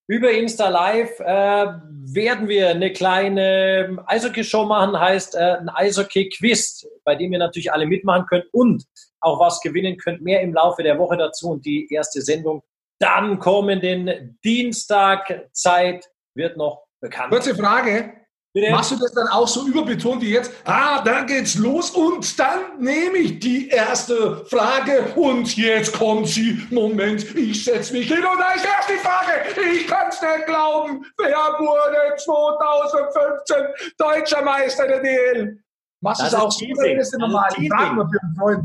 Über 0.08 0.30
Insta 0.30 0.68
Live 0.68 1.18
äh, 1.20 1.24
werden 1.24 2.48
wir 2.48 2.68
eine 2.68 2.92
kleine 2.92 4.04
Eishockey-Show 4.06 4.64
machen, 4.66 5.00
heißt 5.00 5.34
äh, 5.34 5.56
ein 5.58 5.68
Eishockey-Quiz, 5.70 6.86
bei 7.02 7.16
dem 7.16 7.32
ihr 7.32 7.40
natürlich 7.40 7.72
alle 7.72 7.86
mitmachen 7.86 8.26
könnt 8.26 8.44
und 8.52 8.84
auch 9.20 9.40
was 9.40 9.60
gewinnen 9.62 9.96
könnt. 9.96 10.20
Mehr 10.20 10.42
im 10.42 10.52
Laufe 10.52 10.84
der 10.84 10.98
Woche 10.98 11.16
dazu 11.16 11.48
und 11.48 11.64
die 11.64 11.92
erste 11.92 12.20
Sendung 12.20 12.62
dann 12.98 13.38
kommenden 13.38 14.38
Dienstag 14.44 15.48
Zeit 15.52 16.08
wird 16.34 16.56
noch 16.56 16.84
bekannt. 17.00 17.30
Kurze 17.30 17.54
Frage. 17.54 18.26
Bitte? 18.56 18.70
Machst 18.70 18.90
du 18.90 18.96
das 18.96 19.12
dann 19.12 19.28
auch 19.28 19.46
so 19.46 19.66
überbetont 19.66 20.22
wie 20.22 20.30
jetzt? 20.30 20.50
Ah, 20.64 21.02
dann 21.02 21.26
geht's 21.26 21.56
los 21.56 21.90
und 21.90 22.38
dann 22.38 22.78
nehme 22.78 23.18
ich 23.18 23.38
die 23.38 23.68
erste 23.68 24.46
Frage 24.46 25.12
und 25.14 25.54
jetzt 25.58 25.92
kommt 25.92 26.28
sie. 26.28 26.66
Moment, 26.70 27.36
ich 27.36 27.66
setze 27.66 27.92
mich 27.92 28.08
hin 28.08 28.24
und 28.24 28.38
da 28.38 28.52
ist 28.52 28.64
erst 28.64 28.88
die 28.88 29.06
Frage. 29.06 29.60
Ich 29.74 29.86
kann's 29.86 30.22
nicht 30.22 30.46
glauben. 30.46 31.04
Wer 31.18 31.36
wurde 31.58 32.16
2015 32.16 33.56
deutscher 33.98 34.40
Meister 34.40 34.88
der 34.88 35.00
DL? 35.02 35.58
Machst 36.02 36.20
du 36.20 36.26
es 36.26 36.34
auch 36.34 36.50
so, 36.50 36.66
oder 36.66 36.98
ist 36.98 37.18
normal? 37.18 37.48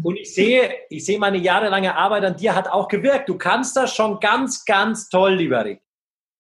Und 0.04 0.18
ich 0.18 0.34
sehe, 0.34 0.74
ich 0.90 1.06
sehe 1.06 1.18
meine 1.18 1.38
jahrelange 1.38 1.96
Arbeit 1.96 2.26
an 2.26 2.36
dir 2.36 2.54
hat 2.54 2.68
auch 2.68 2.88
gewirkt. 2.88 3.30
Du 3.30 3.38
kannst 3.38 3.76
das 3.78 3.96
schon 3.96 4.20
ganz, 4.20 4.66
ganz 4.66 5.08
toll, 5.10 5.36
lieber 5.36 5.64
Rick. 5.64 5.82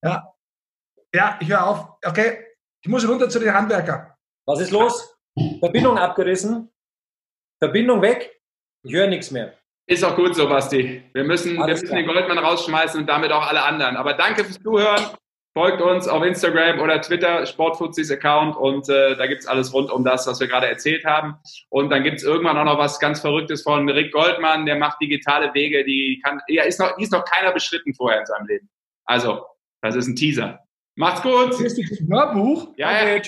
Ja. 0.04 0.34
Ja, 1.14 1.38
ich 1.40 1.50
höre 1.50 1.66
auf. 1.66 1.88
Okay, 2.06 2.46
ich 2.84 2.90
muss 2.90 3.08
runter 3.08 3.30
zu 3.30 3.40
den 3.40 3.54
Handwerker. 3.54 4.18
Was 4.46 4.60
ist 4.60 4.72
los? 4.72 5.16
Verbindung 5.60 5.98
abgerissen. 5.98 6.70
Verbindung 7.62 8.02
weg. 8.02 8.42
Ich 8.84 8.94
höre 8.94 9.08
nichts 9.08 9.32
mehr. 9.32 9.54
Ist 9.88 10.04
auch 10.04 10.16
gut 10.16 10.36
so, 10.36 10.48
Basti. 10.48 11.04
Wir 11.14 11.24
müssen, 11.24 11.58
wir 11.58 11.68
müssen 11.68 11.96
den 11.96 12.06
Goldmann 12.08 12.38
rausschmeißen 12.38 13.02
und 13.02 13.08
damit 13.08 13.32
auch 13.32 13.48
alle 13.48 13.64
anderen. 13.64 13.98
Aber 13.98 14.14
danke 14.14 14.44
fürs 14.44 14.60
Zuhören. 14.60 15.06
Folgt 15.54 15.82
uns 15.82 16.08
auf 16.08 16.24
Instagram 16.24 16.80
oder 16.80 17.02
Twitter, 17.02 17.46
Sportfuzis 17.46 18.10
Account 18.10 18.56
und 18.56 18.88
äh, 18.88 19.18
da 19.18 19.28
gibt's 19.28 19.46
alles 19.46 19.74
rund 19.74 19.92
um 19.92 20.06
das, 20.06 20.26
was 20.26 20.40
wir 20.40 20.48
gerade 20.48 20.68
erzählt 20.68 21.04
haben. 21.04 21.36
Und 21.70 21.90
dann 21.90 22.04
gibt's 22.04 22.24
irgendwann 22.24 22.58
auch 22.58 22.64
noch 22.64 22.78
was 22.78 23.02
ganz 23.02 23.20
Verrücktes 23.20 23.64
von 23.64 23.90
Rick 23.90 24.14
Goldmann, 24.14 24.66
der 24.66 24.78
macht 24.78 25.02
digitale 25.02 25.54
Wege, 25.54 25.84
die 25.84 26.22
kann, 26.24 26.40
ja, 26.48 26.64
ist 26.64 26.80
noch, 26.80 26.98
ist 26.98 27.12
noch 27.12 27.26
keiner 27.26 27.52
beschritten 27.52 27.94
vorher 27.94 28.22
in 28.22 28.26
seinem 28.26 28.48
Leben. 28.48 28.70
Also, 29.04 29.46
das 29.82 29.96
ist 29.96 30.08
ein 30.08 30.16
Teaser. 30.16 30.60
Macht's 30.96 31.22
gut! 31.22 31.54
Hörbuch. 32.10 32.70
Ja, 32.78 33.06
ja. 33.06 33.22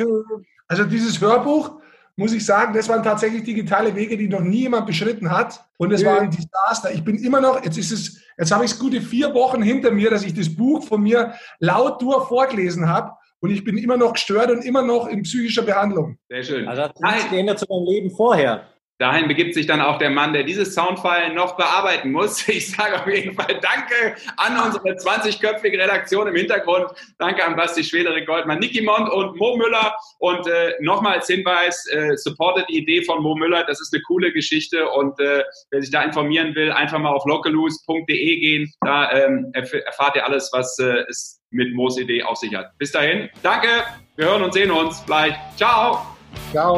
Also 0.69 0.85
dieses 0.85 1.19
Hörbuch, 1.19 1.81
muss 2.15 2.33
ich 2.33 2.45
sagen, 2.45 2.73
das 2.73 2.87
waren 2.89 3.01
tatsächlich 3.01 3.43
digitale 3.43 3.95
Wege, 3.95 4.17
die 4.17 4.27
noch 4.27 4.41
nie 4.41 4.61
jemand 4.61 4.85
beschritten 4.85 5.31
hat. 5.31 5.65
Und 5.77 5.91
es 5.91 6.05
war 6.05 6.21
ein 6.21 6.29
Desaster. 6.29 6.91
Ich 6.91 7.03
bin 7.03 7.17
immer 7.17 7.41
noch, 7.41 7.63
jetzt 7.63 7.77
ist 7.77 7.91
es, 7.91 8.21
jetzt 8.37 8.51
habe 8.51 8.65
ich 8.65 8.71
es 8.71 8.79
gute 8.79 9.01
vier 9.01 9.33
Wochen 9.33 9.61
hinter 9.61 9.91
mir, 9.91 10.09
dass 10.09 10.23
ich 10.23 10.33
das 10.33 10.55
Buch 10.55 10.83
von 10.83 11.01
mir 11.01 11.33
laut 11.59 12.01
durch 12.01 12.27
vorgelesen 12.27 12.87
habe. 12.87 13.13
Und 13.39 13.49
ich 13.49 13.63
bin 13.63 13.77
immer 13.77 13.97
noch 13.97 14.13
gestört 14.13 14.51
und 14.51 14.63
immer 14.63 14.83
noch 14.83 15.07
in 15.07 15.23
psychischer 15.23 15.63
Behandlung. 15.63 16.17
Sehr 16.29 16.43
schön. 16.43 16.67
Also 16.67 16.83
hat 16.83 16.95
sich 16.95 17.29
geändert 17.29 17.59
zu 17.59 17.65
meinem 17.67 17.85
Leben 17.85 18.09
vorher. 18.09 18.67
Dahin 18.99 19.27
begibt 19.27 19.55
sich 19.55 19.65
dann 19.65 19.81
auch 19.81 19.97
der 19.97 20.11
Mann, 20.11 20.33
der 20.33 20.43
dieses 20.43 20.75
Soundfile 20.75 21.33
noch 21.33 21.57
bearbeiten 21.57 22.11
muss. 22.11 22.47
Ich 22.53 22.71
sage 22.71 23.01
auf 23.01 23.07
jeden 23.07 23.33
Fall 23.33 23.59
Danke 23.61 24.15
an 24.37 24.57
unsere 24.63 24.89
20-köpfige 24.89 25.79
Redaktion 25.79 26.27
im 26.27 26.35
Hintergrund. 26.35 26.87
Danke 27.17 27.43
an 27.43 27.55
Basti 27.55 27.83
Schwedere, 27.83 28.23
Goldmann, 28.23 28.59
Niki 28.59 28.81
Mond 28.81 29.09
und 29.09 29.35
Mo 29.37 29.57
Müller. 29.57 29.95
Und 30.19 30.47
äh, 30.47 30.75
nochmals 30.81 31.27
Hinweis, 31.27 31.87
äh, 31.87 32.15
supportet 32.15 32.65
die 32.69 32.77
Idee 32.77 33.03
von 33.03 33.23
Mo 33.23 33.35
Müller. 33.35 33.63
Das 33.65 33.81
ist 33.81 33.93
eine 33.93 34.03
coole 34.03 34.31
Geschichte. 34.31 34.87
Und 34.89 35.19
äh, 35.19 35.43
wer 35.71 35.81
sich 35.81 35.91
da 35.91 36.03
informieren 36.03 36.53
will, 36.55 36.71
einfach 36.71 36.99
mal 36.99 37.11
auf 37.11 37.25
localus.de 37.25 38.39
gehen. 38.39 38.71
Da 38.81 39.11
ähm, 39.11 39.49
erf 39.53 39.73
erfahrt 39.73 40.15
ihr 40.15 40.25
alles, 40.25 40.49
was 40.53 40.77
äh, 40.79 41.03
es 41.09 41.41
mit 41.49 41.73
Mo's 41.73 41.97
Idee 41.97 42.23
auf 42.23 42.37
sich 42.37 42.53
hat. 42.53 42.77
Bis 42.77 42.91
dahin, 42.91 43.29
danke. 43.41 43.67
Wir 44.15 44.25
hören 44.25 44.43
und 44.43 44.53
sehen 44.53 44.71
uns 44.71 45.03
gleich. 45.05 45.33
Ciao. 45.57 46.05
Ciao. 46.51 46.77